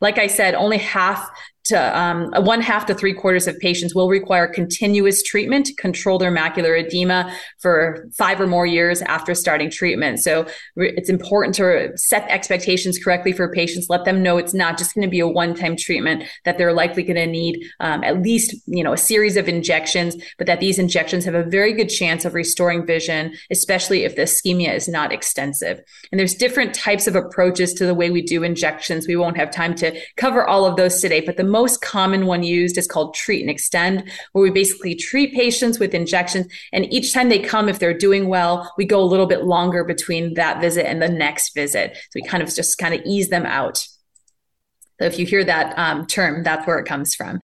Like 0.00 0.18
I 0.18 0.28
said, 0.28 0.54
only 0.54 0.78
half 0.78 1.28
to 1.64 1.98
um, 1.98 2.30
one 2.44 2.60
half 2.60 2.86
to 2.86 2.94
three 2.94 3.12
quarters 3.12 3.46
of 3.46 3.58
patients 3.58 3.94
will 3.94 4.08
require 4.08 4.46
continuous 4.46 5.22
treatment 5.22 5.66
to 5.66 5.74
control 5.74 6.18
their 6.18 6.32
macular 6.32 6.78
edema 6.78 7.34
for 7.58 8.08
five 8.16 8.40
or 8.40 8.46
more 8.46 8.66
years 8.66 9.02
after 9.02 9.34
starting 9.34 9.70
treatment. 9.70 10.20
So 10.20 10.46
it's 10.76 11.10
important 11.10 11.54
to 11.56 11.92
set 11.96 12.28
expectations 12.30 12.98
correctly 12.98 13.32
for 13.32 13.52
patients. 13.52 13.88
Let 13.90 14.04
them 14.04 14.22
know 14.22 14.38
it's 14.38 14.54
not 14.54 14.78
just 14.78 14.94
going 14.94 15.06
to 15.06 15.10
be 15.10 15.20
a 15.20 15.28
one-time 15.28 15.76
treatment; 15.76 16.24
that 16.44 16.58
they're 16.58 16.72
likely 16.72 17.02
going 17.02 17.16
to 17.16 17.26
need 17.26 17.64
um, 17.80 18.02
at 18.04 18.22
least 18.22 18.54
you 18.66 18.82
know 18.82 18.92
a 18.92 18.98
series 18.98 19.36
of 19.36 19.48
injections, 19.48 20.16
but 20.38 20.46
that 20.46 20.60
these 20.60 20.78
injections 20.78 21.24
have 21.24 21.34
a 21.34 21.44
very 21.44 21.72
good 21.72 21.88
chance 21.88 22.24
of 22.24 22.34
restoring 22.34 22.86
vision, 22.86 23.34
especially 23.50 24.04
if 24.04 24.16
the 24.16 24.22
ischemia 24.22 24.74
is 24.74 24.88
not 24.88 25.12
extensive. 25.12 25.80
And 26.10 26.18
there's 26.18 26.34
different 26.34 26.74
types 26.74 27.06
of 27.06 27.16
approaches 27.16 27.74
to 27.74 27.86
the 27.86 27.94
way 27.94 28.10
we 28.10 28.22
do 28.22 28.42
injections. 28.42 29.06
We 29.06 29.16
won't 29.16 29.36
have 29.36 29.50
time 29.50 29.74
to 29.76 29.98
cover 30.16 30.46
all 30.46 30.64
of 30.64 30.76
those 30.76 31.00
today, 31.00 31.20
but 31.20 31.36
the 31.36 31.49
most 31.50 31.80
common 31.82 32.26
one 32.26 32.42
used 32.42 32.78
is 32.78 32.86
called 32.86 33.14
treat 33.14 33.40
and 33.40 33.50
extend, 33.50 34.10
where 34.32 34.42
we 34.42 34.50
basically 34.50 34.94
treat 34.94 35.34
patients 35.34 35.78
with 35.78 35.94
injections. 35.94 36.46
And 36.72 36.90
each 36.92 37.12
time 37.12 37.28
they 37.28 37.38
come, 37.38 37.68
if 37.68 37.78
they're 37.78 37.96
doing 37.96 38.28
well, 38.28 38.72
we 38.78 38.84
go 38.84 39.00
a 39.00 39.04
little 39.04 39.26
bit 39.26 39.44
longer 39.44 39.84
between 39.84 40.34
that 40.34 40.60
visit 40.60 40.88
and 40.88 41.02
the 41.02 41.08
next 41.08 41.54
visit. 41.54 41.96
So 41.96 42.10
we 42.14 42.22
kind 42.22 42.42
of 42.42 42.54
just 42.54 42.78
kind 42.78 42.94
of 42.94 43.00
ease 43.04 43.28
them 43.28 43.46
out. 43.46 43.78
So 44.98 45.06
if 45.06 45.18
you 45.18 45.26
hear 45.26 45.44
that 45.44 45.78
um, 45.78 46.06
term, 46.06 46.42
that's 46.42 46.66
where 46.66 46.78
it 46.78 46.86
comes 46.86 47.14
from. 47.14 47.40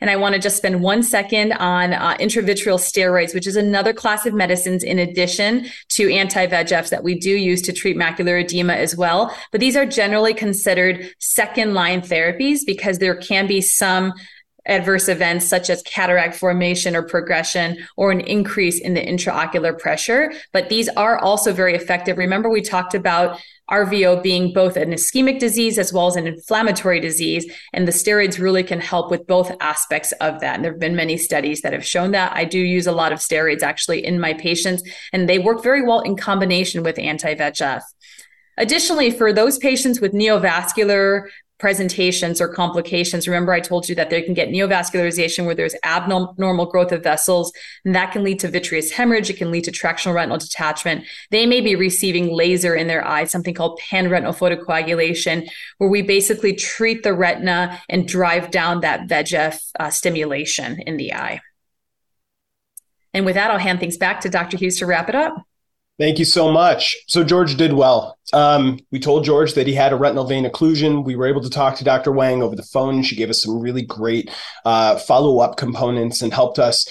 And 0.00 0.10
I 0.10 0.16
want 0.16 0.34
to 0.34 0.40
just 0.40 0.56
spend 0.56 0.82
one 0.82 1.02
second 1.02 1.52
on 1.54 1.92
uh, 1.92 2.16
intravitreal 2.18 2.78
steroids, 2.78 3.34
which 3.34 3.46
is 3.46 3.56
another 3.56 3.92
class 3.92 4.26
of 4.26 4.34
medicines 4.34 4.84
in 4.84 4.98
addition 4.98 5.66
to 5.90 6.12
anti-VEGFs 6.12 6.90
that 6.90 7.02
we 7.02 7.18
do 7.18 7.30
use 7.30 7.62
to 7.62 7.72
treat 7.72 7.96
macular 7.96 8.40
edema 8.42 8.74
as 8.74 8.96
well. 8.96 9.34
But 9.50 9.60
these 9.60 9.76
are 9.76 9.86
generally 9.86 10.34
considered 10.34 11.12
second 11.18 11.74
line 11.74 12.00
therapies 12.00 12.60
because 12.66 12.98
there 12.98 13.16
can 13.16 13.46
be 13.46 13.60
some 13.60 14.12
adverse 14.68 15.08
events 15.08 15.46
such 15.46 15.70
as 15.70 15.82
cataract 15.82 16.36
formation 16.36 16.94
or 16.94 17.02
progression 17.02 17.78
or 17.96 18.10
an 18.12 18.20
increase 18.20 18.80
in 18.80 18.94
the 18.94 19.04
intraocular 19.04 19.76
pressure. 19.76 20.32
But 20.52 20.68
these 20.68 20.88
are 20.90 21.18
also 21.18 21.52
very 21.52 21.74
effective. 21.74 22.18
Remember, 22.18 22.48
we 22.48 22.60
talked 22.60 22.94
about 22.94 23.40
RVO 23.70 24.22
being 24.22 24.52
both 24.52 24.76
an 24.76 24.92
ischemic 24.92 25.38
disease 25.38 25.78
as 25.78 25.92
well 25.92 26.06
as 26.06 26.16
an 26.16 26.26
inflammatory 26.26 27.00
disease. 27.00 27.50
And 27.72 27.86
the 27.86 27.92
steroids 27.92 28.38
really 28.38 28.62
can 28.62 28.80
help 28.80 29.10
with 29.10 29.26
both 29.26 29.54
aspects 29.60 30.12
of 30.12 30.40
that. 30.40 30.56
And 30.56 30.64
there 30.64 30.72
have 30.72 30.80
been 30.80 30.96
many 30.96 31.16
studies 31.16 31.60
that 31.62 31.72
have 31.72 31.84
shown 31.84 32.12
that. 32.12 32.32
I 32.34 32.44
do 32.44 32.58
use 32.58 32.86
a 32.86 32.92
lot 32.92 33.12
of 33.12 33.18
steroids 33.18 33.62
actually 33.62 34.04
in 34.04 34.20
my 34.20 34.34
patients, 34.34 34.82
and 35.12 35.28
they 35.28 35.38
work 35.38 35.62
very 35.62 35.82
well 35.84 36.00
in 36.00 36.16
combination 36.16 36.82
with 36.82 36.98
anti 36.98 37.34
VEGF. 37.34 37.82
Additionally, 38.56 39.10
for 39.10 39.32
those 39.32 39.56
patients 39.58 40.00
with 40.00 40.12
neovascular 40.12 41.28
presentations 41.58 42.40
or 42.40 42.48
complications. 42.48 43.26
Remember, 43.26 43.52
I 43.52 43.60
told 43.60 43.88
you 43.88 43.94
that 43.96 44.10
they 44.10 44.22
can 44.22 44.34
get 44.34 44.48
neovascularization 44.48 45.44
where 45.44 45.54
there's 45.54 45.74
abnormal 45.84 46.66
growth 46.66 46.92
of 46.92 47.02
vessels, 47.02 47.52
and 47.84 47.94
that 47.94 48.12
can 48.12 48.22
lead 48.22 48.38
to 48.40 48.48
vitreous 48.48 48.92
hemorrhage. 48.92 49.30
It 49.30 49.36
can 49.36 49.50
lead 49.50 49.64
to 49.64 49.72
tractional 49.72 50.14
retinal 50.14 50.38
detachment. 50.38 51.04
They 51.30 51.46
may 51.46 51.60
be 51.60 51.74
receiving 51.74 52.32
laser 52.32 52.74
in 52.74 52.86
their 52.86 53.06
eye, 53.06 53.24
something 53.24 53.54
called 53.54 53.80
panretinal 53.90 54.36
photocoagulation, 54.36 55.48
where 55.78 55.90
we 55.90 56.02
basically 56.02 56.54
treat 56.54 57.02
the 57.02 57.14
retina 57.14 57.80
and 57.88 58.06
drive 58.06 58.50
down 58.50 58.80
that 58.80 59.08
VEGF 59.08 59.60
uh, 59.80 59.90
stimulation 59.90 60.80
in 60.80 60.96
the 60.96 61.14
eye. 61.14 61.40
And 63.14 63.26
with 63.26 63.34
that, 63.34 63.50
I'll 63.50 63.58
hand 63.58 63.80
things 63.80 63.96
back 63.96 64.20
to 64.20 64.28
Dr. 64.28 64.56
Hughes 64.56 64.78
to 64.78 64.86
wrap 64.86 65.08
it 65.08 65.14
up. 65.14 65.47
Thank 65.98 66.20
you 66.20 66.24
so 66.24 66.52
much. 66.52 66.96
So 67.08 67.24
George 67.24 67.56
did 67.56 67.72
well. 67.72 68.16
Um, 68.32 68.78
we 68.92 69.00
told 69.00 69.24
George 69.24 69.54
that 69.54 69.66
he 69.66 69.74
had 69.74 69.92
a 69.92 69.96
retinal 69.96 70.24
vein 70.24 70.44
occlusion. 70.44 71.04
We 71.04 71.16
were 71.16 71.26
able 71.26 71.40
to 71.40 71.50
talk 71.50 71.76
to 71.76 71.84
Dr. 71.84 72.12
Weng 72.12 72.40
over 72.40 72.54
the 72.54 72.62
phone. 72.62 73.02
She 73.02 73.16
gave 73.16 73.30
us 73.30 73.42
some 73.42 73.58
really 73.58 73.82
great 73.82 74.30
uh, 74.64 74.96
follow 74.98 75.40
up 75.40 75.56
components 75.56 76.22
and 76.22 76.32
helped 76.32 76.60
us 76.60 76.86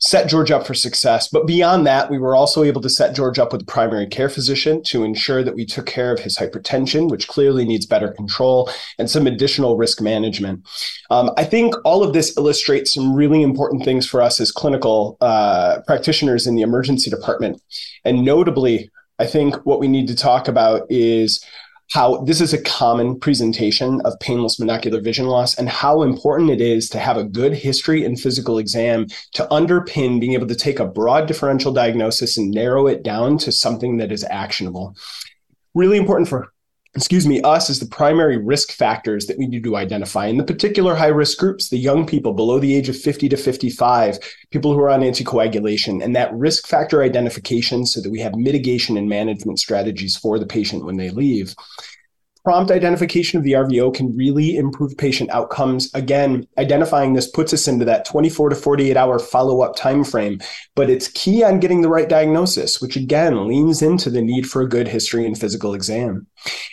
set 0.00 0.28
George 0.28 0.50
up 0.50 0.66
for 0.66 0.74
success. 0.74 1.28
But 1.28 1.46
beyond 1.46 1.86
that, 1.86 2.10
we 2.10 2.18
were 2.18 2.36
also 2.36 2.62
able 2.62 2.80
to 2.82 2.88
set 2.88 3.14
George 3.14 3.38
up 3.38 3.52
with 3.52 3.62
a 3.62 3.66
primary 3.66 4.06
care 4.06 4.28
physician 4.28 4.82
to 4.84 5.02
ensure 5.02 5.42
that 5.42 5.54
we 5.54 5.66
took 5.66 5.86
care 5.86 6.12
of 6.12 6.20
his 6.20 6.38
hypertension, 6.38 7.10
which 7.10 7.28
clearly 7.28 7.64
needs 7.64 7.86
better 7.86 8.12
control, 8.12 8.70
and 8.98 9.10
some 9.10 9.26
additional 9.26 9.76
risk 9.76 10.00
management. 10.00 10.66
Um, 11.10 11.30
I 11.36 11.44
think 11.44 11.74
all 11.84 12.02
of 12.02 12.12
this 12.12 12.36
illustrates 12.36 12.94
some 12.94 13.14
really 13.14 13.42
important 13.42 13.84
things 13.84 14.06
for 14.06 14.22
us 14.22 14.40
as 14.40 14.52
clinical 14.52 15.16
uh, 15.20 15.80
practitioners 15.86 16.46
in 16.46 16.54
the 16.54 16.62
emergency 16.62 17.10
department. 17.10 17.60
And 18.04 18.24
notably, 18.24 18.90
I 19.18 19.26
think 19.26 19.56
what 19.66 19.80
we 19.80 19.88
need 19.88 20.06
to 20.08 20.14
talk 20.14 20.46
about 20.46 20.86
is 20.88 21.44
how 21.90 22.22
this 22.24 22.40
is 22.40 22.52
a 22.52 22.62
common 22.62 23.18
presentation 23.18 24.00
of 24.04 24.18
painless 24.20 24.60
monocular 24.60 25.02
vision 25.02 25.26
loss 25.26 25.56
and 25.56 25.68
how 25.68 26.02
important 26.02 26.50
it 26.50 26.60
is 26.60 26.88
to 26.90 26.98
have 26.98 27.16
a 27.16 27.24
good 27.24 27.54
history 27.54 28.04
and 28.04 28.20
physical 28.20 28.58
exam 28.58 29.06
to 29.32 29.46
underpin 29.50 30.20
being 30.20 30.34
able 30.34 30.46
to 30.46 30.54
take 30.54 30.78
a 30.78 30.86
broad 30.86 31.26
differential 31.26 31.72
diagnosis 31.72 32.36
and 32.36 32.50
narrow 32.50 32.86
it 32.86 33.02
down 33.02 33.38
to 33.38 33.50
something 33.50 33.96
that 33.96 34.12
is 34.12 34.24
actionable. 34.24 34.94
Really 35.74 35.96
important 35.96 36.28
for 36.28 36.52
excuse 36.94 37.26
me, 37.26 37.40
us 37.42 37.70
as 37.70 37.80
the 37.80 37.86
primary 37.86 38.36
risk 38.36 38.72
factors 38.72 39.26
that 39.26 39.38
we 39.38 39.46
need 39.46 39.62
to 39.64 39.76
identify 39.76 40.26
in 40.26 40.36
the 40.36 40.44
particular 40.44 40.94
high 40.94 41.06
risk 41.06 41.38
groups, 41.38 41.68
the 41.68 41.78
young 41.78 42.06
people 42.06 42.32
below 42.32 42.58
the 42.58 42.74
age 42.74 42.88
of 42.88 42.96
50 42.96 43.28
to 43.28 43.36
55, 43.36 44.18
people 44.50 44.72
who 44.72 44.80
are 44.80 44.90
on 44.90 45.00
anticoagulation, 45.00 46.02
and 46.02 46.16
that 46.16 46.32
risk 46.34 46.66
factor 46.66 47.02
identification 47.02 47.86
so 47.86 48.00
that 48.00 48.10
we 48.10 48.20
have 48.20 48.34
mitigation 48.34 48.96
and 48.96 49.08
management 49.08 49.58
strategies 49.58 50.16
for 50.16 50.38
the 50.38 50.46
patient 50.46 50.84
when 50.84 50.96
they 50.96 51.10
leave 51.10 51.54
prompt 52.48 52.70
identification 52.70 53.38
of 53.38 53.44
the 53.44 53.52
RVO 53.52 53.92
can 53.92 54.16
really 54.16 54.56
improve 54.56 54.96
patient 54.96 55.28
outcomes. 55.28 55.92
Again, 55.92 56.46
identifying 56.56 57.12
this 57.12 57.30
puts 57.30 57.52
us 57.52 57.68
into 57.68 57.84
that 57.84 58.06
24 58.06 58.48
to 58.48 58.56
48 58.56 58.96
hour 58.96 59.18
follow 59.18 59.60
up 59.60 59.76
time 59.76 60.02
frame, 60.02 60.40
but 60.74 60.88
it's 60.88 61.08
key 61.08 61.44
on 61.44 61.60
getting 61.60 61.82
the 61.82 61.90
right 61.90 62.08
diagnosis, 62.08 62.80
which 62.80 62.96
again 62.96 63.46
leans 63.46 63.82
into 63.82 64.08
the 64.08 64.22
need 64.22 64.48
for 64.48 64.62
a 64.62 64.68
good 64.68 64.88
history 64.88 65.26
and 65.26 65.38
physical 65.38 65.74
exam. 65.74 66.26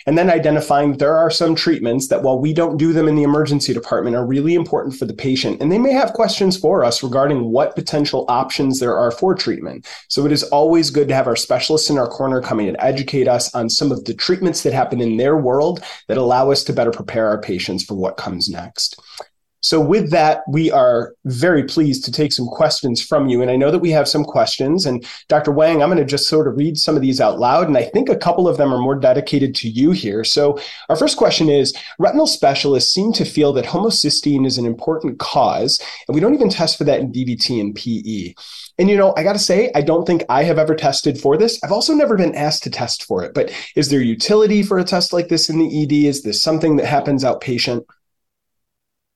And 0.06 0.16
then 0.16 0.30
identifying 0.30 0.96
there 0.96 1.16
are 1.16 1.30
some 1.30 1.54
treatments 1.54 2.08
that, 2.08 2.22
while 2.22 2.38
we 2.38 2.52
don't 2.52 2.76
do 2.76 2.92
them 2.92 3.08
in 3.08 3.16
the 3.16 3.24
emergency 3.24 3.74
department, 3.74 4.14
are 4.14 4.24
really 4.24 4.54
important 4.54 4.94
for 4.94 5.04
the 5.04 5.14
patient. 5.14 5.60
And 5.60 5.72
they 5.72 5.78
may 5.78 5.92
have 5.92 6.12
questions 6.12 6.56
for 6.56 6.84
us 6.84 7.02
regarding 7.02 7.50
what 7.50 7.74
potential 7.74 8.24
options 8.28 8.78
there 8.78 8.96
are 8.96 9.10
for 9.10 9.34
treatment. 9.34 9.86
So 10.08 10.24
it 10.24 10.32
is 10.32 10.44
always 10.44 10.90
good 10.90 11.08
to 11.08 11.14
have 11.14 11.26
our 11.26 11.36
specialists 11.36 11.90
in 11.90 11.98
our 11.98 12.08
corner 12.08 12.40
coming 12.40 12.68
and 12.68 12.76
educate 12.80 13.26
us 13.26 13.54
on 13.54 13.68
some 13.68 13.90
of 13.90 14.04
the 14.04 14.14
treatments 14.14 14.62
that 14.62 14.72
happen 14.72 15.00
in 15.00 15.16
their 15.16 15.36
world 15.36 15.82
that 16.08 16.18
allow 16.18 16.50
us 16.50 16.62
to 16.64 16.72
better 16.72 16.92
prepare 16.92 17.26
our 17.26 17.40
patients 17.40 17.82
for 17.82 17.94
what 17.94 18.16
comes 18.16 18.48
next. 18.48 19.00
So, 19.60 19.80
with 19.80 20.10
that, 20.10 20.42
we 20.48 20.70
are 20.70 21.14
very 21.24 21.64
pleased 21.64 22.04
to 22.04 22.12
take 22.12 22.32
some 22.32 22.46
questions 22.46 23.02
from 23.02 23.28
you. 23.28 23.42
And 23.42 23.50
I 23.50 23.56
know 23.56 23.70
that 23.70 23.78
we 23.78 23.90
have 23.90 24.06
some 24.06 24.24
questions. 24.24 24.86
And 24.86 25.04
Dr. 25.28 25.52
Weng, 25.52 25.82
I'm 25.82 25.88
going 25.88 25.98
to 25.98 26.04
just 26.04 26.28
sort 26.28 26.46
of 26.46 26.56
read 26.56 26.76
some 26.76 26.94
of 26.94 27.02
these 27.02 27.20
out 27.20 27.38
loud. 27.38 27.66
And 27.66 27.76
I 27.76 27.84
think 27.84 28.08
a 28.08 28.16
couple 28.16 28.48
of 28.48 28.58
them 28.58 28.72
are 28.72 28.78
more 28.78 28.94
dedicated 28.94 29.54
to 29.56 29.68
you 29.68 29.90
here. 29.90 30.24
So, 30.24 30.60
our 30.88 30.96
first 30.96 31.16
question 31.16 31.48
is 31.48 31.74
Retinal 31.98 32.26
specialists 32.26 32.92
seem 32.92 33.12
to 33.14 33.24
feel 33.24 33.52
that 33.54 33.64
homocysteine 33.64 34.46
is 34.46 34.58
an 34.58 34.66
important 34.66 35.18
cause, 35.18 35.80
and 36.06 36.14
we 36.14 36.20
don't 36.20 36.34
even 36.34 36.50
test 36.50 36.78
for 36.78 36.84
that 36.84 37.00
in 37.00 37.12
DVT 37.12 37.60
and 37.60 37.74
PE. 37.74 38.34
And 38.78 38.90
you 38.90 38.96
know, 38.96 39.14
I 39.16 39.22
got 39.22 39.32
to 39.32 39.38
say, 39.38 39.70
I 39.74 39.80
don't 39.80 40.06
think 40.06 40.22
I 40.28 40.42
have 40.44 40.58
ever 40.58 40.74
tested 40.74 41.18
for 41.18 41.36
this. 41.36 41.58
I've 41.64 41.72
also 41.72 41.94
never 41.94 42.16
been 42.16 42.34
asked 42.34 42.62
to 42.64 42.70
test 42.70 43.04
for 43.04 43.24
it. 43.24 43.32
But 43.34 43.50
is 43.74 43.88
there 43.88 44.00
utility 44.00 44.62
for 44.62 44.78
a 44.78 44.84
test 44.84 45.12
like 45.12 45.28
this 45.28 45.48
in 45.48 45.58
the 45.58 45.82
ED? 45.82 45.92
Is 45.92 46.22
this 46.22 46.42
something 46.42 46.76
that 46.76 46.86
happens 46.86 47.24
outpatient? 47.24 47.84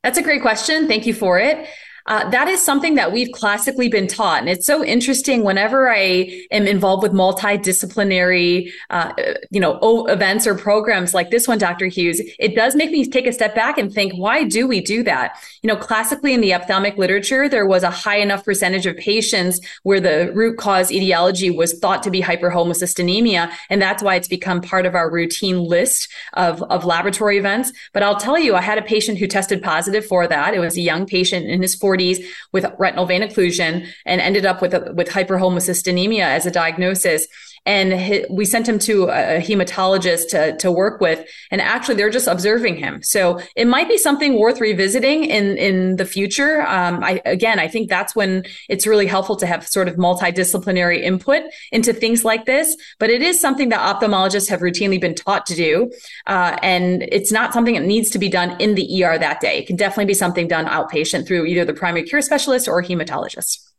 That's 0.02 0.18
a 0.18 0.22
great 0.22 0.40
question. 0.40 0.88
Thank 0.88 1.06
you 1.06 1.14
for 1.14 1.38
it. 1.38 1.68
Uh, 2.10 2.28
that 2.28 2.48
is 2.48 2.60
something 2.60 2.96
that 2.96 3.12
we've 3.12 3.30
classically 3.30 3.88
been 3.88 4.08
taught. 4.08 4.40
And 4.40 4.48
it's 4.48 4.66
so 4.66 4.84
interesting 4.84 5.44
whenever 5.44 5.88
I 5.88 6.44
am 6.50 6.66
involved 6.66 7.04
with 7.04 7.12
multidisciplinary, 7.12 8.68
uh, 8.90 9.12
you 9.50 9.60
know, 9.60 10.06
events 10.06 10.44
or 10.44 10.56
programs 10.56 11.14
like 11.14 11.30
this 11.30 11.46
one, 11.46 11.58
Dr. 11.58 11.86
Hughes, 11.86 12.20
it 12.40 12.56
does 12.56 12.74
make 12.74 12.90
me 12.90 13.08
take 13.08 13.28
a 13.28 13.32
step 13.32 13.54
back 13.54 13.78
and 13.78 13.94
think, 13.94 14.12
why 14.14 14.42
do 14.42 14.66
we 14.66 14.80
do 14.80 15.04
that? 15.04 15.36
You 15.62 15.68
know, 15.68 15.76
classically 15.76 16.34
in 16.34 16.40
the 16.40 16.52
ophthalmic 16.52 16.98
literature, 16.98 17.48
there 17.48 17.64
was 17.64 17.84
a 17.84 17.90
high 17.90 18.18
enough 18.18 18.44
percentage 18.44 18.86
of 18.86 18.96
patients 18.96 19.60
where 19.84 20.00
the 20.00 20.32
root 20.34 20.58
cause 20.58 20.90
etiology 20.90 21.48
was 21.48 21.78
thought 21.78 22.02
to 22.02 22.10
be 22.10 22.20
hyperhomocysteinemia. 22.20 23.52
And 23.70 23.80
that's 23.80 24.02
why 24.02 24.16
it's 24.16 24.26
become 24.26 24.60
part 24.62 24.84
of 24.84 24.96
our 24.96 25.08
routine 25.08 25.58
list 25.58 26.08
of, 26.32 26.60
of 26.64 26.84
laboratory 26.84 27.38
events. 27.38 27.72
But 27.92 28.02
I'll 28.02 28.18
tell 28.18 28.36
you, 28.36 28.56
I 28.56 28.62
had 28.62 28.78
a 28.78 28.82
patient 28.82 29.18
who 29.18 29.28
tested 29.28 29.62
positive 29.62 30.04
for 30.04 30.26
that. 30.26 30.54
It 30.54 30.58
was 30.58 30.76
a 30.76 30.80
young 30.80 31.06
patient 31.06 31.46
in 31.46 31.62
his 31.62 31.76
40s 31.76 31.99
40s 32.00 32.24
with 32.52 32.66
retinal 32.78 33.06
vein 33.06 33.22
occlusion 33.22 33.88
and 34.06 34.20
ended 34.20 34.46
up 34.46 34.62
with, 34.62 34.74
a, 34.74 34.92
with 34.94 35.08
hyperhomocysteinemia 35.08 36.22
as 36.22 36.46
a 36.46 36.50
diagnosis 36.50 37.26
and 37.66 38.26
we 38.30 38.44
sent 38.44 38.68
him 38.68 38.78
to 38.80 39.04
a 39.04 39.40
hematologist 39.40 40.28
to, 40.30 40.56
to 40.58 40.72
work 40.72 41.00
with 41.00 41.26
and 41.50 41.60
actually 41.60 41.94
they're 41.94 42.10
just 42.10 42.26
observing 42.26 42.76
him. 42.76 43.02
So 43.02 43.40
it 43.56 43.66
might 43.66 43.88
be 43.88 43.98
something 43.98 44.38
worth 44.38 44.60
revisiting 44.60 45.24
in 45.24 45.56
in 45.56 45.96
the 45.96 46.06
future. 46.06 46.62
Um, 46.62 47.02
I, 47.02 47.20
again 47.24 47.58
i 47.58 47.68
think 47.68 47.88
that's 47.88 48.14
when 48.14 48.44
it's 48.68 48.86
really 48.86 49.06
helpful 49.06 49.36
to 49.36 49.46
have 49.46 49.66
sort 49.66 49.88
of 49.88 49.96
multidisciplinary 49.96 51.02
input 51.02 51.42
into 51.72 51.92
things 51.92 52.24
like 52.24 52.44
this 52.46 52.76
but 52.98 53.10
it 53.10 53.22
is 53.22 53.40
something 53.40 53.68
that 53.70 53.80
ophthalmologists 53.80 54.48
have 54.48 54.60
routinely 54.60 55.00
been 55.00 55.14
taught 55.14 55.46
to 55.46 55.54
do 55.54 55.90
uh, 56.26 56.56
and 56.62 57.02
it's 57.10 57.32
not 57.32 57.52
something 57.52 57.74
that 57.74 57.84
needs 57.84 58.10
to 58.10 58.18
be 58.18 58.28
done 58.28 58.56
in 58.60 58.74
the 58.74 59.04
er 59.04 59.18
that 59.18 59.40
day. 59.40 59.58
It 59.58 59.66
can 59.66 59.76
definitely 59.76 60.06
be 60.06 60.14
something 60.14 60.48
done 60.48 60.66
outpatient 60.66 61.26
through 61.26 61.46
either 61.46 61.64
the 61.64 61.74
primary 61.74 62.04
care 62.04 62.22
specialist 62.22 62.68
or 62.68 62.82
hematologist 62.82 63.69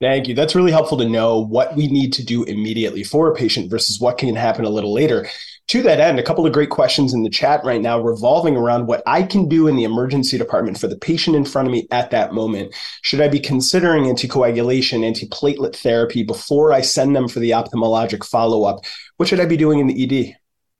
Thank 0.00 0.26
you. 0.28 0.34
That's 0.34 0.54
really 0.54 0.72
helpful 0.72 0.98
to 0.98 1.08
know 1.08 1.38
what 1.38 1.76
we 1.76 1.86
need 1.86 2.12
to 2.14 2.24
do 2.24 2.42
immediately 2.44 3.04
for 3.04 3.30
a 3.30 3.34
patient 3.34 3.70
versus 3.70 4.00
what 4.00 4.18
can 4.18 4.34
happen 4.34 4.64
a 4.64 4.70
little 4.70 4.92
later. 4.92 5.26
To 5.68 5.82
that 5.82 5.98
end, 5.98 6.18
a 6.18 6.22
couple 6.22 6.44
of 6.44 6.52
great 6.52 6.68
questions 6.68 7.14
in 7.14 7.22
the 7.22 7.30
chat 7.30 7.64
right 7.64 7.80
now 7.80 7.98
revolving 7.98 8.54
around 8.54 8.86
what 8.86 9.02
I 9.06 9.22
can 9.22 9.48
do 9.48 9.66
in 9.66 9.76
the 9.76 9.84
emergency 9.84 10.36
department 10.36 10.78
for 10.78 10.88
the 10.88 10.98
patient 10.98 11.36
in 11.36 11.44
front 11.44 11.68
of 11.68 11.72
me 11.72 11.86
at 11.90 12.10
that 12.10 12.34
moment. 12.34 12.74
Should 13.00 13.22
I 13.22 13.28
be 13.28 13.40
considering 13.40 14.04
anticoagulation, 14.04 15.00
antiplatelet 15.00 15.74
therapy 15.76 16.22
before 16.22 16.72
I 16.72 16.82
send 16.82 17.16
them 17.16 17.28
for 17.28 17.38
the 17.38 17.52
ophthalmologic 17.52 18.24
follow 18.26 18.64
up? 18.64 18.84
What 19.16 19.28
should 19.28 19.40
I 19.40 19.46
be 19.46 19.56
doing 19.56 19.78
in 19.78 19.86
the 19.86 20.28
ED? 20.28 20.36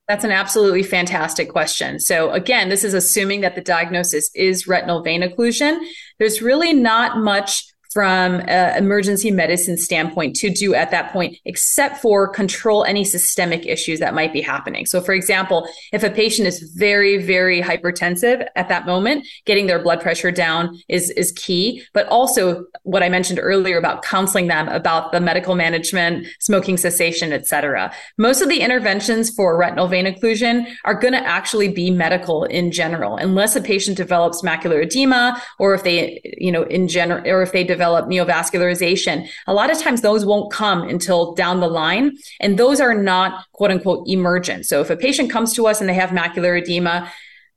That's 0.07 0.25
an 0.25 0.33
absolutely 0.33 0.83
fantastic 0.83 1.49
question. 1.49 1.99
So, 1.99 2.31
again, 2.33 2.69
this 2.69 2.85
is 2.85 2.93
assuming 2.93 3.41
that 3.41 3.55
the 3.55 3.63
diagnosis 3.63 4.31
is 4.35 4.67
retinal 4.67 5.03
vein 5.03 5.23
occlusion. 5.23 5.79
There's 6.19 6.43
really 6.43 6.75
not 6.75 7.17
much 7.17 7.74
from 7.95 8.43
an 8.49 8.77
emergency 8.77 9.31
medicine 9.31 9.79
standpoint 9.79 10.35
to 10.35 10.51
do 10.51 10.75
at 10.75 10.91
that 10.91 11.13
point, 11.13 11.39
except 11.45 11.99
for 12.03 12.27
control 12.29 12.83
any 12.85 13.05
systemic 13.05 13.65
issues 13.65 14.01
that 14.01 14.15
might 14.15 14.33
be 14.33 14.41
happening. 14.41 14.85
So, 14.85 15.01
for 15.01 15.15
example, 15.15 15.69
if 15.93 16.03
a 16.03 16.11
patient 16.11 16.49
is 16.49 16.61
very, 16.75 17.19
very 17.19 17.63
hypertensive 17.63 18.49
at 18.57 18.69
that 18.69 18.85
moment, 18.85 19.25
getting 19.47 19.69
their 19.69 19.81
blood 19.81 20.01
pressure 20.01 20.33
down 20.33 20.77
is, 20.89 21.11
is 21.11 21.31
key. 21.33 21.85
But 21.93 22.09
also 22.09 22.65
what 22.83 23.05
I 23.05 23.09
mentioned 23.09 23.39
earlier 23.41 23.79
about 23.79 24.03
counseling 24.03 24.49
them 24.49 24.67
about 24.67 25.13
the 25.13 25.21
medical 25.21 25.55
management, 25.55 26.27
smoking 26.41 26.77
cessation, 26.77 27.33
et 27.33 27.47
cetera. 27.47 27.93
Most 28.19 28.43
of 28.43 28.49
the 28.49 28.59
interventions 28.59 29.31
for 29.31 29.57
retinal 29.57 29.87
vein 29.87 30.07
occlusion 30.07 30.67
are 30.85 30.95
going 30.95 31.15
to 31.15 31.25
actually 31.25 31.69
be 31.69 31.93
medical 31.93 32.43
in 32.43 32.73
general, 32.73 33.17
unless 33.19 33.55
a 33.55 33.61
patient 33.61 33.97
develops 33.97 34.43
macular 34.43 34.83
edema 34.83 35.41
or 35.61 35.75
if 35.75 35.85
they, 35.85 36.21
you 36.39 36.51
know, 36.51 36.65
in 36.65 36.89
general, 36.89 37.25
or 37.31 37.41
if 37.41 37.53
they 37.53 37.63
develop 37.63 37.84
neovascularization. 37.85 39.29
A 39.47 39.55
lot 39.55 39.71
of 39.71 39.79
times 39.79 40.01
those 40.01 40.25
won't 40.27 40.53
come 40.53 40.83
until 40.83 41.35
down 41.35 41.61
the 41.61 41.69
line. 41.69 42.17
And 42.41 42.59
those 42.59 42.81
are 42.81 42.95
not 42.95 43.47
quote 43.53 43.71
unquote 43.71 44.09
emergent. 44.09 44.67
So 44.67 44.81
if 44.81 44.91
a 44.91 44.97
patient 44.97 45.31
comes 45.31 45.53
to 45.55 45.67
us 45.67 45.81
and 45.81 45.89
they 45.89 45.95
have 45.95 46.11
macular 46.11 46.61
edema, 46.61 47.11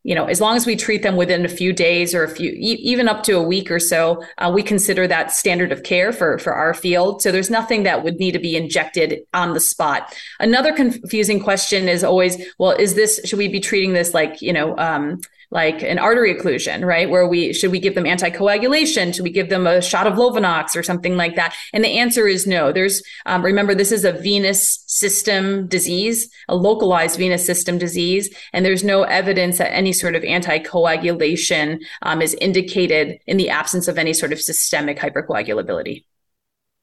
you 0.03 0.15
know, 0.15 0.25
as 0.25 0.39
long 0.39 0.55
as 0.55 0.65
we 0.65 0.77
treat 0.77 1.03
them 1.03 1.17
within 1.17 1.43
a 1.43 1.49
few 1.49 1.73
days 1.73 2.15
or 2.15 2.23
a 2.23 2.29
few, 2.29 2.51
even 2.51 3.09
up 3.09 3.23
to 3.23 3.33
a 3.33 3.41
week 3.41 3.69
or 3.69 3.79
so, 3.79 4.23
uh, 4.37 4.49
we 4.53 4.63
consider 4.63 5.05
that 5.05 5.33
standard 5.33 5.73
of 5.73 5.83
care 5.83 6.13
for, 6.13 6.39
for 6.39 6.53
our 6.53 6.73
field. 6.73 7.21
So 7.21 7.29
there's 7.29 7.49
nothing 7.49 7.83
that 7.83 8.05
would 8.05 8.15
need 8.15 8.31
to 8.31 8.39
be 8.39 8.55
injected 8.55 9.19
on 9.33 9.53
the 9.53 9.59
spot. 9.59 10.15
Another 10.39 10.71
confusing 10.71 11.41
question 11.41 11.89
is 11.89 12.05
always, 12.05 12.41
well, 12.57 12.71
is 12.71 12.95
this, 12.95 13.19
should 13.25 13.37
we 13.37 13.49
be 13.49 13.59
treating 13.59 13.91
this 13.91 14.13
like, 14.13 14.41
you 14.41 14.53
know, 14.53 14.77
um, 14.77 15.19
like 15.49 15.81
an 15.81 15.97
artery 15.97 16.35
occlusion, 16.35 16.85
right? 16.85 17.09
Where 17.09 17.27
we 17.27 17.53
should 17.53 17.71
we 17.71 17.79
give 17.79 17.95
them 17.95 18.03
anticoagulation? 18.03 19.13
Should 19.13 19.23
we 19.23 19.31
give 19.31 19.49
them 19.49 19.65
a 19.65 19.81
shot 19.81 20.07
of 20.07 20.13
Lovenox 20.13 20.75
or 20.75 20.83
something 20.83 21.15
like 21.15 21.35
that? 21.35 21.55
And 21.73 21.83
the 21.83 21.97
answer 21.99 22.27
is 22.27 22.45
no. 22.45 22.71
There's 22.71 23.01
um, 23.25 23.43
remember 23.43 23.73
this 23.73 23.91
is 23.91 24.03
a 24.03 24.11
venous 24.11 24.83
system 24.87 25.67
disease, 25.67 26.29
a 26.49 26.55
localized 26.55 27.17
venous 27.17 27.45
system 27.45 27.77
disease, 27.77 28.33
and 28.51 28.65
there's 28.65 28.83
no 28.83 29.03
evidence 29.03 29.57
that 29.59 29.73
any 29.73 29.93
sort 29.93 30.15
of 30.15 30.23
anticoagulation 30.23 31.79
um, 32.01 32.21
is 32.21 32.33
indicated 32.35 33.19
in 33.25 33.37
the 33.37 33.49
absence 33.49 33.87
of 33.87 33.97
any 33.97 34.13
sort 34.13 34.33
of 34.33 34.41
systemic 34.41 34.97
hypercoagulability. 34.97 36.03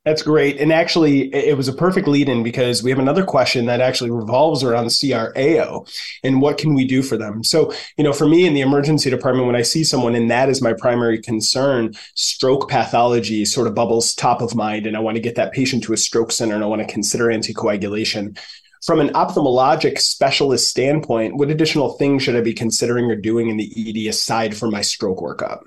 That's 0.05 0.23
great. 0.23 0.61
And 0.61 0.71
actually, 0.71 1.35
it 1.35 1.57
was 1.57 1.67
a 1.67 1.73
perfect 1.73 2.07
lead 2.07 2.29
in 2.29 2.43
because 2.43 2.83
we 2.83 2.91
have 2.91 2.99
another 2.99 3.25
question 3.25 3.65
that 3.67 3.81
actually 3.81 4.11
revolves 4.11 4.63
around 4.63 4.89
CRAO 4.89 5.89
and 6.23 6.43
what 6.43 6.59
can 6.59 6.75
we 6.75 6.87
do 6.87 7.03
for 7.03 7.17
them. 7.17 7.43
So, 7.43 7.73
you 7.97 8.05
know, 8.05 8.13
for 8.13 8.29
me 8.29 8.47
in 8.47 8.53
the 8.53 8.61
emergency 8.61 9.09
department, 9.09 9.47
when 9.47 9.57
I 9.57 9.63
see 9.63 9.83
someone 9.83 10.15
and 10.15 10.31
that 10.31 10.51
is 10.51 10.61
my 10.61 10.75
primary 10.75 11.23
concern, 11.23 11.95
stroke 12.15 12.69
pathology 12.69 13.47
sort 13.47 13.67
of 13.67 13.75
bubbles 13.75 14.15
top 14.15 14.43
of 14.43 14.55
mind. 14.55 14.87
And 14.87 14.95
I 14.95 15.01
want 15.01 15.17
to 15.17 15.23
get 15.23 15.37
that 15.37 15.53
patient 15.53 15.83
to 15.85 15.95
a 15.95 15.97
stroke 15.97 16.33
center 16.33 16.55
and 16.55 16.63
I 16.63 16.67
want 16.67 16.87
to 16.87 16.93
consider 16.93 17.29
anticoagulation. 17.29 18.39
From 18.85 19.01
an 19.01 19.09
ophthalmologic 19.15 19.99
specialist 19.99 20.69
standpoint, 20.69 21.37
what 21.37 21.49
additional 21.49 21.95
things 21.95 22.23
should 22.23 22.37
I 22.37 22.43
be 22.43 22.53
considering 22.53 23.11
or 23.11 23.17
doing 23.17 23.49
in 23.49 23.57
the 23.57 23.73
ED 23.75 24.11
aside 24.11 24.55
from 24.55 24.71
my 24.71 24.83
stroke 24.83 25.21
workup? 25.21 25.63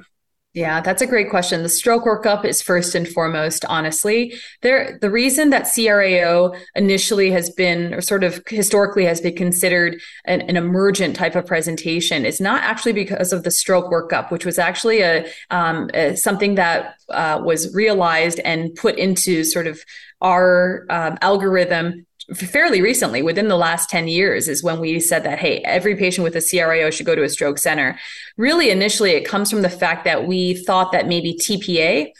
Yeah, 0.57 0.81
that's 0.81 1.03
a 1.03 1.05
great 1.05 1.29
question. 1.29 1.61
The 1.61 1.69
stroke 1.69 2.05
workup 2.05 2.43
is 2.43 2.63
first 2.63 2.95
and 2.95 3.07
foremost, 3.07 3.63
honestly. 3.65 4.33
There 4.63 4.97
the 4.99 5.11
reason 5.11 5.51
that 5.51 5.65
CRAO 5.65 6.57
initially 6.73 7.29
has 7.29 7.51
been 7.51 7.93
or 7.93 8.01
sort 8.01 8.23
of 8.23 8.41
historically 8.47 9.05
has 9.05 9.21
been 9.21 9.35
considered 9.35 10.01
an, 10.25 10.41
an 10.41 10.57
emergent 10.57 11.15
type 11.15 11.35
of 11.35 11.45
presentation 11.45 12.25
is 12.25 12.41
not 12.41 12.63
actually 12.63 12.93
because 12.93 13.31
of 13.31 13.43
the 13.43 13.51
stroke 13.51 13.91
workup, 13.91 14.31
which 14.31 14.45
was 14.45 14.57
actually 14.57 15.01
a, 15.01 15.27
um, 15.51 15.91
a 15.93 16.15
something 16.15 16.55
that 16.55 16.95
uh, 17.09 17.39
was 17.45 17.71
realized 17.75 18.39
and 18.39 18.73
put 18.73 18.97
into 18.97 19.43
sort 19.43 19.67
of 19.67 19.79
our 20.21 20.87
um, 20.89 21.19
algorithm 21.21 22.07
fairly 22.33 22.81
recently, 22.81 23.21
within 23.21 23.47
the 23.47 23.55
last 23.55 23.89
10 23.89 24.07
years, 24.07 24.47
is 24.47 24.63
when 24.63 24.79
we 24.79 24.99
said 24.99 25.23
that, 25.23 25.39
hey, 25.39 25.59
every 25.59 25.95
patient 25.95 26.23
with 26.23 26.35
a 26.35 26.41
CRIO 26.41 26.89
should 26.89 27.05
go 27.05 27.15
to 27.15 27.23
a 27.23 27.29
stroke 27.29 27.57
center. 27.57 27.97
Really, 28.35 28.69
initially, 28.69 29.11
it 29.11 29.25
comes 29.25 29.49
from 29.49 29.61
the 29.61 29.69
fact 29.69 30.03
that 30.05 30.27
we 30.27 30.55
thought 30.55 30.91
that 30.91 31.07
maybe 31.07 31.33
TPA 31.33 32.11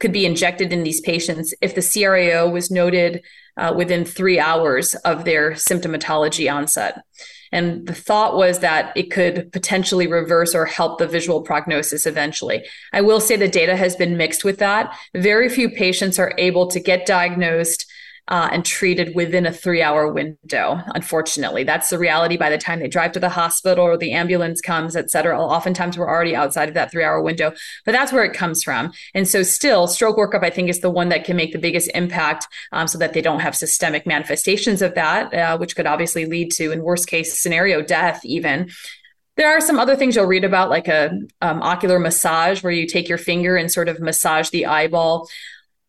could 0.00 0.12
be 0.12 0.26
injected 0.26 0.72
in 0.72 0.82
these 0.82 1.00
patients 1.00 1.54
if 1.60 1.74
the 1.74 1.82
CRIO 1.82 2.50
was 2.50 2.70
noted 2.70 3.22
uh, 3.56 3.72
within 3.76 4.04
three 4.04 4.40
hours 4.40 4.94
of 4.96 5.24
their 5.24 5.52
symptomatology 5.52 6.52
onset. 6.52 7.02
And 7.52 7.86
the 7.86 7.94
thought 7.94 8.34
was 8.34 8.60
that 8.60 8.96
it 8.96 9.10
could 9.10 9.52
potentially 9.52 10.06
reverse 10.06 10.54
or 10.54 10.64
help 10.64 10.98
the 10.98 11.06
visual 11.06 11.42
prognosis 11.42 12.06
eventually. 12.06 12.64
I 12.94 13.02
will 13.02 13.20
say 13.20 13.36
the 13.36 13.46
data 13.46 13.76
has 13.76 13.94
been 13.94 14.16
mixed 14.16 14.42
with 14.42 14.58
that. 14.58 14.96
Very 15.14 15.50
few 15.50 15.68
patients 15.68 16.18
are 16.18 16.34
able 16.38 16.66
to 16.68 16.80
get 16.80 17.06
diagnosed 17.06 17.81
uh, 18.28 18.48
and 18.52 18.64
treated 18.64 19.14
within 19.14 19.46
a 19.46 19.52
three 19.52 19.82
hour 19.82 20.10
window. 20.12 20.80
Unfortunately, 20.94 21.64
that's 21.64 21.90
the 21.90 21.98
reality 21.98 22.36
by 22.36 22.50
the 22.50 22.58
time 22.58 22.78
they 22.78 22.88
drive 22.88 23.12
to 23.12 23.20
the 23.20 23.28
hospital 23.28 23.84
or 23.84 23.96
the 23.96 24.12
ambulance 24.12 24.60
comes, 24.60 24.94
et 24.94 25.10
cetera. 25.10 25.40
Oftentimes 25.40 25.98
we're 25.98 26.08
already 26.08 26.36
outside 26.36 26.68
of 26.68 26.74
that 26.74 26.90
three 26.90 27.04
hour 27.04 27.20
window, 27.20 27.52
but 27.84 27.92
that's 27.92 28.12
where 28.12 28.24
it 28.24 28.32
comes 28.32 28.62
from. 28.62 28.92
And 29.14 29.28
so 29.28 29.42
still 29.42 29.86
stroke 29.86 30.16
workup, 30.16 30.44
I 30.44 30.50
think 30.50 30.70
is 30.70 30.80
the 30.80 30.90
one 30.90 31.08
that 31.08 31.24
can 31.24 31.36
make 31.36 31.52
the 31.52 31.58
biggest 31.58 31.90
impact 31.94 32.46
um, 32.70 32.86
so 32.86 32.98
that 32.98 33.12
they 33.12 33.22
don't 33.22 33.40
have 33.40 33.56
systemic 33.56 34.06
manifestations 34.06 34.82
of 34.82 34.94
that, 34.94 35.34
uh, 35.34 35.58
which 35.58 35.74
could 35.74 35.86
obviously 35.86 36.26
lead 36.26 36.52
to, 36.52 36.70
in 36.70 36.82
worst 36.82 37.08
case 37.08 37.40
scenario, 37.40 37.82
death 37.82 38.24
even. 38.24 38.70
There 39.36 39.48
are 39.48 39.62
some 39.62 39.80
other 39.80 39.96
things 39.96 40.14
you'll 40.14 40.26
read 40.26 40.44
about, 40.44 40.68
like 40.68 40.88
a 40.88 41.10
um, 41.40 41.62
ocular 41.62 41.98
massage, 41.98 42.62
where 42.62 42.72
you 42.72 42.86
take 42.86 43.08
your 43.08 43.18
finger 43.18 43.56
and 43.56 43.72
sort 43.72 43.88
of 43.88 43.98
massage 43.98 44.50
the 44.50 44.66
eyeball 44.66 45.28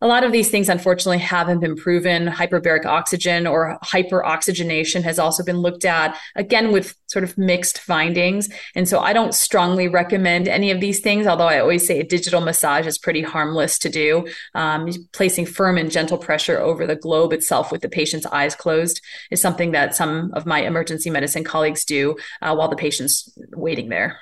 a 0.00 0.06
lot 0.06 0.24
of 0.24 0.32
these 0.32 0.50
things 0.50 0.68
unfortunately 0.68 1.18
haven't 1.18 1.60
been 1.60 1.76
proven 1.76 2.26
hyperbaric 2.26 2.84
oxygen 2.84 3.46
or 3.46 3.78
hyperoxygenation 3.84 5.02
has 5.02 5.18
also 5.18 5.42
been 5.42 5.58
looked 5.58 5.84
at 5.84 6.16
again 6.34 6.72
with 6.72 6.96
sort 7.06 7.24
of 7.24 7.36
mixed 7.38 7.78
findings 7.78 8.48
and 8.74 8.88
so 8.88 9.00
i 9.00 9.12
don't 9.12 9.34
strongly 9.34 9.88
recommend 9.88 10.48
any 10.48 10.70
of 10.70 10.80
these 10.80 11.00
things 11.00 11.26
although 11.26 11.46
i 11.46 11.58
always 11.58 11.86
say 11.86 12.00
a 12.00 12.04
digital 12.04 12.40
massage 12.40 12.86
is 12.86 12.98
pretty 12.98 13.22
harmless 13.22 13.78
to 13.78 13.88
do 13.88 14.26
um, 14.54 14.88
placing 15.12 15.46
firm 15.46 15.78
and 15.78 15.90
gentle 15.90 16.18
pressure 16.18 16.58
over 16.58 16.86
the 16.86 16.96
globe 16.96 17.32
itself 17.32 17.70
with 17.72 17.80
the 17.80 17.88
patient's 17.88 18.26
eyes 18.26 18.54
closed 18.54 19.00
is 19.30 19.40
something 19.40 19.72
that 19.72 19.94
some 19.94 20.30
of 20.34 20.46
my 20.46 20.60
emergency 20.60 21.10
medicine 21.10 21.44
colleagues 21.44 21.84
do 21.84 22.16
uh, 22.42 22.54
while 22.54 22.68
the 22.68 22.76
patient's 22.76 23.36
waiting 23.52 23.88
there 23.88 24.18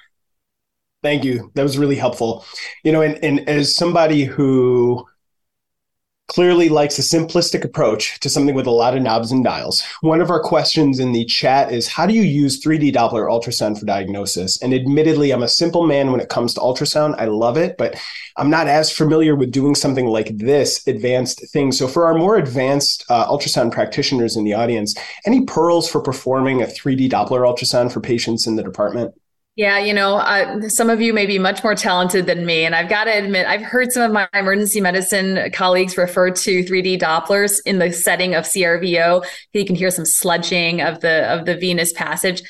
Thank 1.02 1.24
you. 1.24 1.50
That 1.54 1.64
was 1.64 1.78
really 1.78 1.96
helpful. 1.96 2.44
You 2.84 2.92
know, 2.92 3.02
and, 3.02 3.18
and 3.24 3.48
as 3.48 3.74
somebody 3.74 4.22
who 4.22 5.04
clearly 6.28 6.68
likes 6.68 6.98
a 6.98 7.02
simplistic 7.02 7.64
approach 7.64 8.18
to 8.20 8.28
something 8.30 8.54
with 8.54 8.66
a 8.66 8.70
lot 8.70 8.96
of 8.96 9.02
knobs 9.02 9.30
and 9.30 9.44
dials. 9.44 9.82
One 10.00 10.20
of 10.20 10.30
our 10.30 10.40
questions 10.42 10.98
in 10.98 11.12
the 11.12 11.24
chat 11.26 11.72
is 11.72 11.88
How 11.88 12.06
do 12.06 12.14
you 12.14 12.22
use 12.22 12.64
3D 12.64 12.94
Doppler 12.94 13.28
ultrasound 13.28 13.78
for 13.78 13.84
diagnosis? 13.84 14.60
And 14.62 14.72
admittedly, 14.72 15.30
I'm 15.30 15.42
a 15.42 15.48
simple 15.48 15.86
man 15.86 16.10
when 16.10 16.20
it 16.20 16.28
comes 16.28 16.54
to 16.54 16.60
ultrasound. 16.60 17.16
I 17.18 17.26
love 17.26 17.56
it, 17.56 17.76
but 17.76 18.00
I'm 18.36 18.50
not 18.50 18.66
as 18.66 18.90
familiar 18.90 19.36
with 19.36 19.50
doing 19.50 19.74
something 19.74 20.06
like 20.06 20.36
this 20.36 20.86
advanced 20.86 21.42
thing. 21.52 21.72
So, 21.72 21.86
for 21.86 22.06
our 22.06 22.14
more 22.14 22.36
advanced 22.36 23.04
uh, 23.08 23.26
ultrasound 23.26 23.72
practitioners 23.72 24.36
in 24.36 24.44
the 24.44 24.54
audience, 24.54 24.94
any 25.26 25.44
pearls 25.44 25.90
for 25.90 26.00
performing 26.00 26.62
a 26.62 26.66
3D 26.66 27.10
Doppler 27.10 27.46
ultrasound 27.46 27.92
for 27.92 28.00
patients 28.00 28.46
in 28.46 28.56
the 28.56 28.62
department? 28.62 29.14
Yeah, 29.54 29.78
you 29.78 29.92
know, 29.92 30.16
uh, 30.16 30.66
some 30.70 30.88
of 30.88 31.02
you 31.02 31.12
may 31.12 31.26
be 31.26 31.38
much 31.38 31.62
more 31.62 31.74
talented 31.74 32.24
than 32.24 32.46
me. 32.46 32.64
And 32.64 32.74
I've 32.74 32.88
got 32.88 33.04
to 33.04 33.10
admit, 33.10 33.46
I've 33.46 33.60
heard 33.60 33.92
some 33.92 34.02
of 34.02 34.10
my 34.10 34.26
emergency 34.32 34.80
medicine 34.80 35.50
colleagues 35.52 35.98
refer 35.98 36.30
to 36.30 36.64
3D 36.64 36.98
Dopplers 36.98 37.60
in 37.66 37.78
the 37.78 37.92
setting 37.92 38.34
of 38.34 38.44
CRVO. 38.44 39.26
You 39.52 39.64
can 39.66 39.76
hear 39.76 39.90
some 39.90 40.06
sludging 40.06 40.82
of 40.86 41.00
the, 41.00 41.30
of 41.30 41.44
the 41.44 41.54
venous 41.54 41.92
passage. 41.92 42.42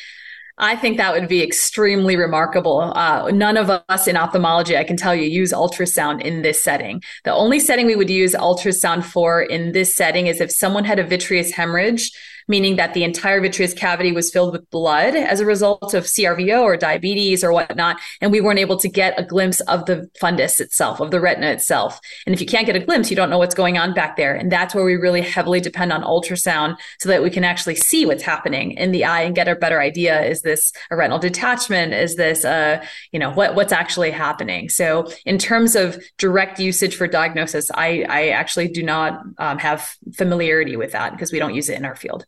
I 0.58 0.76
think 0.76 0.96
that 0.98 1.12
would 1.12 1.28
be 1.28 1.42
extremely 1.42 2.16
remarkable. 2.16 2.92
Uh, 2.94 3.32
none 3.32 3.56
of 3.56 3.68
us 3.88 4.06
in 4.06 4.16
ophthalmology, 4.16 4.76
I 4.76 4.84
can 4.84 4.96
tell 4.96 5.14
you, 5.14 5.24
use 5.24 5.52
ultrasound 5.52 6.20
in 6.22 6.42
this 6.42 6.62
setting. 6.62 7.02
The 7.24 7.34
only 7.34 7.58
setting 7.58 7.86
we 7.86 7.96
would 7.96 8.10
use 8.10 8.32
ultrasound 8.34 9.02
for 9.02 9.42
in 9.42 9.72
this 9.72 9.92
setting 9.92 10.28
is 10.28 10.40
if 10.40 10.52
someone 10.52 10.84
had 10.84 11.00
a 11.00 11.04
vitreous 11.04 11.50
hemorrhage 11.50 12.12
meaning 12.48 12.76
that 12.76 12.94
the 12.94 13.04
entire 13.04 13.40
vitreous 13.40 13.74
cavity 13.74 14.12
was 14.12 14.30
filled 14.30 14.52
with 14.52 14.68
blood 14.70 15.14
as 15.14 15.40
a 15.40 15.46
result 15.46 15.94
of 15.94 16.04
CRVO 16.04 16.62
or 16.62 16.76
diabetes 16.76 17.44
or 17.44 17.52
whatnot. 17.52 17.98
And 18.20 18.32
we 18.32 18.40
weren't 18.40 18.58
able 18.58 18.76
to 18.78 18.88
get 18.88 19.18
a 19.18 19.24
glimpse 19.24 19.60
of 19.60 19.86
the 19.86 20.10
fundus 20.20 20.60
itself, 20.60 21.00
of 21.00 21.10
the 21.10 21.20
retina 21.20 21.48
itself. 21.48 22.00
And 22.26 22.34
if 22.34 22.40
you 22.40 22.46
can't 22.46 22.66
get 22.66 22.76
a 22.76 22.80
glimpse, 22.80 23.10
you 23.10 23.16
don't 23.16 23.30
know 23.30 23.38
what's 23.38 23.54
going 23.54 23.78
on 23.78 23.94
back 23.94 24.16
there. 24.16 24.34
And 24.34 24.50
that's 24.50 24.74
where 24.74 24.84
we 24.84 24.94
really 24.96 25.20
heavily 25.22 25.60
depend 25.60 25.92
on 25.92 26.02
ultrasound 26.02 26.76
so 26.98 27.08
that 27.08 27.22
we 27.22 27.30
can 27.30 27.44
actually 27.44 27.76
see 27.76 28.06
what's 28.06 28.22
happening 28.22 28.72
in 28.72 28.92
the 28.92 29.04
eye 29.04 29.22
and 29.22 29.34
get 29.34 29.48
a 29.48 29.56
better 29.56 29.80
idea. 29.80 30.22
Is 30.22 30.42
this 30.42 30.72
a 30.90 30.96
retinal 30.96 31.18
detachment? 31.18 31.92
Is 31.92 32.16
this, 32.16 32.44
uh, 32.44 32.84
you 33.12 33.18
know, 33.18 33.32
what, 33.32 33.54
what's 33.54 33.72
actually 33.72 34.10
happening? 34.10 34.68
So 34.68 35.10
in 35.24 35.38
terms 35.38 35.76
of 35.76 36.02
direct 36.18 36.58
usage 36.58 36.96
for 36.96 37.06
diagnosis, 37.06 37.70
I, 37.74 38.04
I 38.08 38.28
actually 38.28 38.68
do 38.68 38.82
not 38.82 39.22
um, 39.38 39.58
have 39.58 39.94
familiarity 40.14 40.76
with 40.76 40.92
that 40.92 41.12
because 41.12 41.32
we 41.32 41.38
don't 41.38 41.54
use 41.54 41.68
it 41.68 41.78
in 41.78 41.84
our 41.84 41.96
field. 41.96 42.26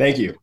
Thank 0.00 0.16
you. 0.16 0.34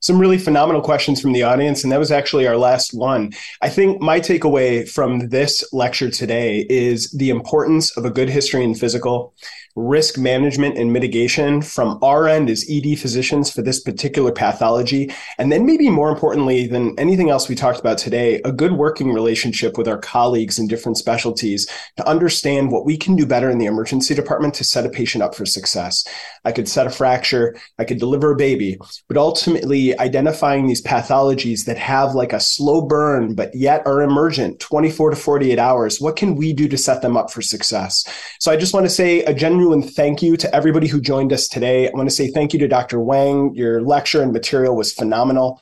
some 0.00 0.18
really 0.18 0.38
phenomenal 0.38 0.82
questions 0.82 1.20
from 1.20 1.32
the 1.32 1.42
audience, 1.42 1.82
and 1.82 1.92
that 1.92 1.98
was 1.98 2.12
actually 2.12 2.46
our 2.46 2.56
last 2.56 2.92
one. 2.92 3.32
I 3.62 3.68
think 3.68 4.00
my 4.00 4.20
takeaway 4.20 4.88
from 4.88 5.28
this 5.30 5.64
lecture 5.72 6.10
today 6.10 6.66
is 6.68 7.10
the 7.10 7.30
importance 7.30 7.96
of 7.96 8.04
a 8.04 8.10
good 8.10 8.28
history 8.28 8.62
and 8.62 8.78
physical, 8.78 9.34
risk 9.76 10.16
management 10.16 10.78
and 10.78 10.92
mitigation 10.92 11.60
from 11.60 11.98
our 12.02 12.26
end 12.26 12.48
as 12.48 12.66
ED 12.68 12.98
physicians 12.98 13.50
for 13.50 13.62
this 13.62 13.78
particular 13.78 14.32
pathology. 14.32 15.12
And 15.38 15.52
then, 15.52 15.66
maybe 15.66 15.90
more 15.90 16.10
importantly 16.10 16.66
than 16.66 16.98
anything 16.98 17.28
else 17.28 17.48
we 17.48 17.54
talked 17.54 17.78
about 17.78 17.98
today, 17.98 18.40
a 18.44 18.52
good 18.52 18.72
working 18.72 19.12
relationship 19.12 19.76
with 19.76 19.86
our 19.86 19.98
colleagues 19.98 20.58
in 20.58 20.66
different 20.66 20.96
specialties 20.96 21.68
to 21.96 22.08
understand 22.08 22.72
what 22.72 22.86
we 22.86 22.96
can 22.96 23.16
do 23.16 23.26
better 23.26 23.50
in 23.50 23.58
the 23.58 23.66
emergency 23.66 24.14
department 24.14 24.54
to 24.54 24.64
set 24.64 24.86
a 24.86 24.88
patient 24.88 25.22
up 25.22 25.34
for 25.34 25.44
success. 25.44 26.04
I 26.44 26.52
could 26.52 26.68
set 26.68 26.86
a 26.86 26.90
fracture, 26.90 27.56
I 27.78 27.84
could 27.84 27.98
deliver 27.98 28.30
a 28.30 28.36
baby, 28.36 28.78
but 29.08 29.16
ultimately 29.16 29.98
identifying 29.98 30.66
these 30.66 30.82
pathologies 30.82 31.66
that 31.66 31.76
have 31.76 32.14
like 32.14 32.32
a 32.32 32.40
slow 32.40 32.82
burn, 32.82 33.34
but 33.34 33.54
yet 33.54 33.86
are 33.86 34.00
emergent 34.00 34.60
24 34.60 35.10
to 35.10 35.16
48 35.16 35.58
hours, 35.58 36.00
what 36.00 36.16
can 36.16 36.36
we 36.36 36.52
do 36.52 36.68
to 36.68 36.78
set 36.78 37.02
them 37.02 37.16
up 37.16 37.30
for 37.30 37.42
success? 37.42 38.04
So 38.40 38.50
I 38.50 38.56
just 38.56 38.72
want 38.72 38.86
to 38.86 38.90
say 38.90 39.22
a 39.24 39.34
genuine 39.66 39.80
genuine 39.80 39.94
thank 39.96 40.22
you 40.22 40.36
to 40.36 40.54
everybody 40.54 40.86
who 40.86 41.00
joined 41.00 41.32
us 41.32 41.48
today. 41.48 41.88
I 41.88 41.90
want 41.92 42.08
to 42.08 42.14
say 42.14 42.28
thank 42.28 42.52
you 42.52 42.58
to 42.60 42.68
Dr. 42.68 42.98
Weng. 42.98 43.56
Your 43.56 43.82
lecture 43.82 44.22
and 44.22 44.32
material 44.32 44.76
was 44.76 44.92
phenomenal. 44.92 45.60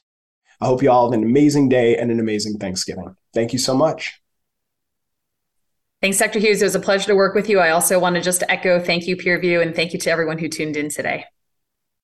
I 0.60 0.66
hope 0.66 0.82
you 0.82 0.90
all 0.90 1.10
have 1.10 1.18
an 1.18 1.24
amazing 1.24 1.70
day 1.70 1.96
and 1.96 2.10
an 2.10 2.20
amazing 2.20 2.58
Thanksgiving. 2.58 3.16
Thank 3.32 3.54
you 3.54 3.58
so 3.58 3.74
much. 3.74 4.20
Thanks, 6.02 6.18
Dr. 6.18 6.38
Hughes. 6.38 6.60
It 6.60 6.66
was 6.66 6.74
a 6.74 6.80
pleasure 6.80 7.06
to 7.06 7.14
work 7.14 7.34
with 7.34 7.48
you. 7.48 7.60
I 7.60 7.70
also 7.70 7.98
want 7.98 8.16
to 8.16 8.20
just 8.20 8.42
echo 8.46 8.78
thank 8.78 9.06
you, 9.06 9.16
PeerView, 9.16 9.62
and 9.62 9.74
thank 9.74 9.94
you 9.94 9.98
to 10.00 10.10
everyone 10.10 10.36
who 10.36 10.48
tuned 10.48 10.76
in 10.76 10.90
today. 10.90 11.24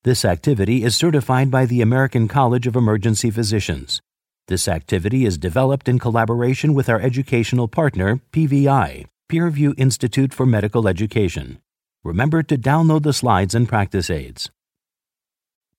This 0.05 0.25
activity 0.25 0.83
is 0.83 0.97
certified 0.97 1.51
by 1.51 1.67
the 1.67 1.83
American 1.83 2.29
College 2.29 2.67
of 2.67 2.77
Emergency 2.77 3.31
Physicians. 3.31 4.01
This 4.49 4.69
activity 4.69 5.27
is 5.27 5.37
developed 5.37 5.87
in 5.87 5.99
collaboration 5.99 6.73
with 6.73 6.89
our 6.89 6.99
educational 6.99 7.69
partner, 7.69 8.21
PVI, 8.33 9.05
PeerView 9.31 9.75
Institute 9.77 10.33
for 10.33 10.47
Medical 10.47 10.89
Education 10.89 11.59
remember 12.05 12.43
to 12.43 12.57
download 12.57 13.03
the 13.03 13.13
slides 13.13 13.55
and 13.55 13.69
practice 13.69 14.11
aids. 14.11 14.51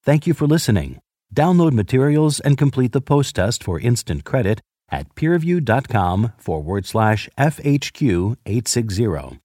Thank 0.03 0.25
you 0.27 0.33
for 0.33 0.47
listening. 0.47 0.99
Download 1.33 1.73
materials 1.73 2.39
and 2.39 2.57
complete 2.57 2.91
the 2.91 3.01
post 3.01 3.35
test 3.35 3.63
for 3.63 3.79
instant 3.79 4.25
credit 4.25 4.61
at 4.89 5.15
peerview.com 5.15 6.33
forward 6.37 6.85
slash 6.85 7.29
FHQ 7.37 8.37
860. 8.45 9.39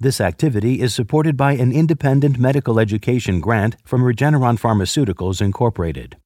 This 0.00 0.20
activity 0.20 0.80
is 0.80 0.94
supported 0.94 1.36
by 1.36 1.52
an 1.52 1.72
independent 1.72 2.38
medical 2.38 2.78
education 2.78 3.40
grant 3.40 3.76
from 3.84 4.02
Regeneron 4.02 4.58
Pharmaceuticals 4.58 5.40
Incorporated. 5.40 6.16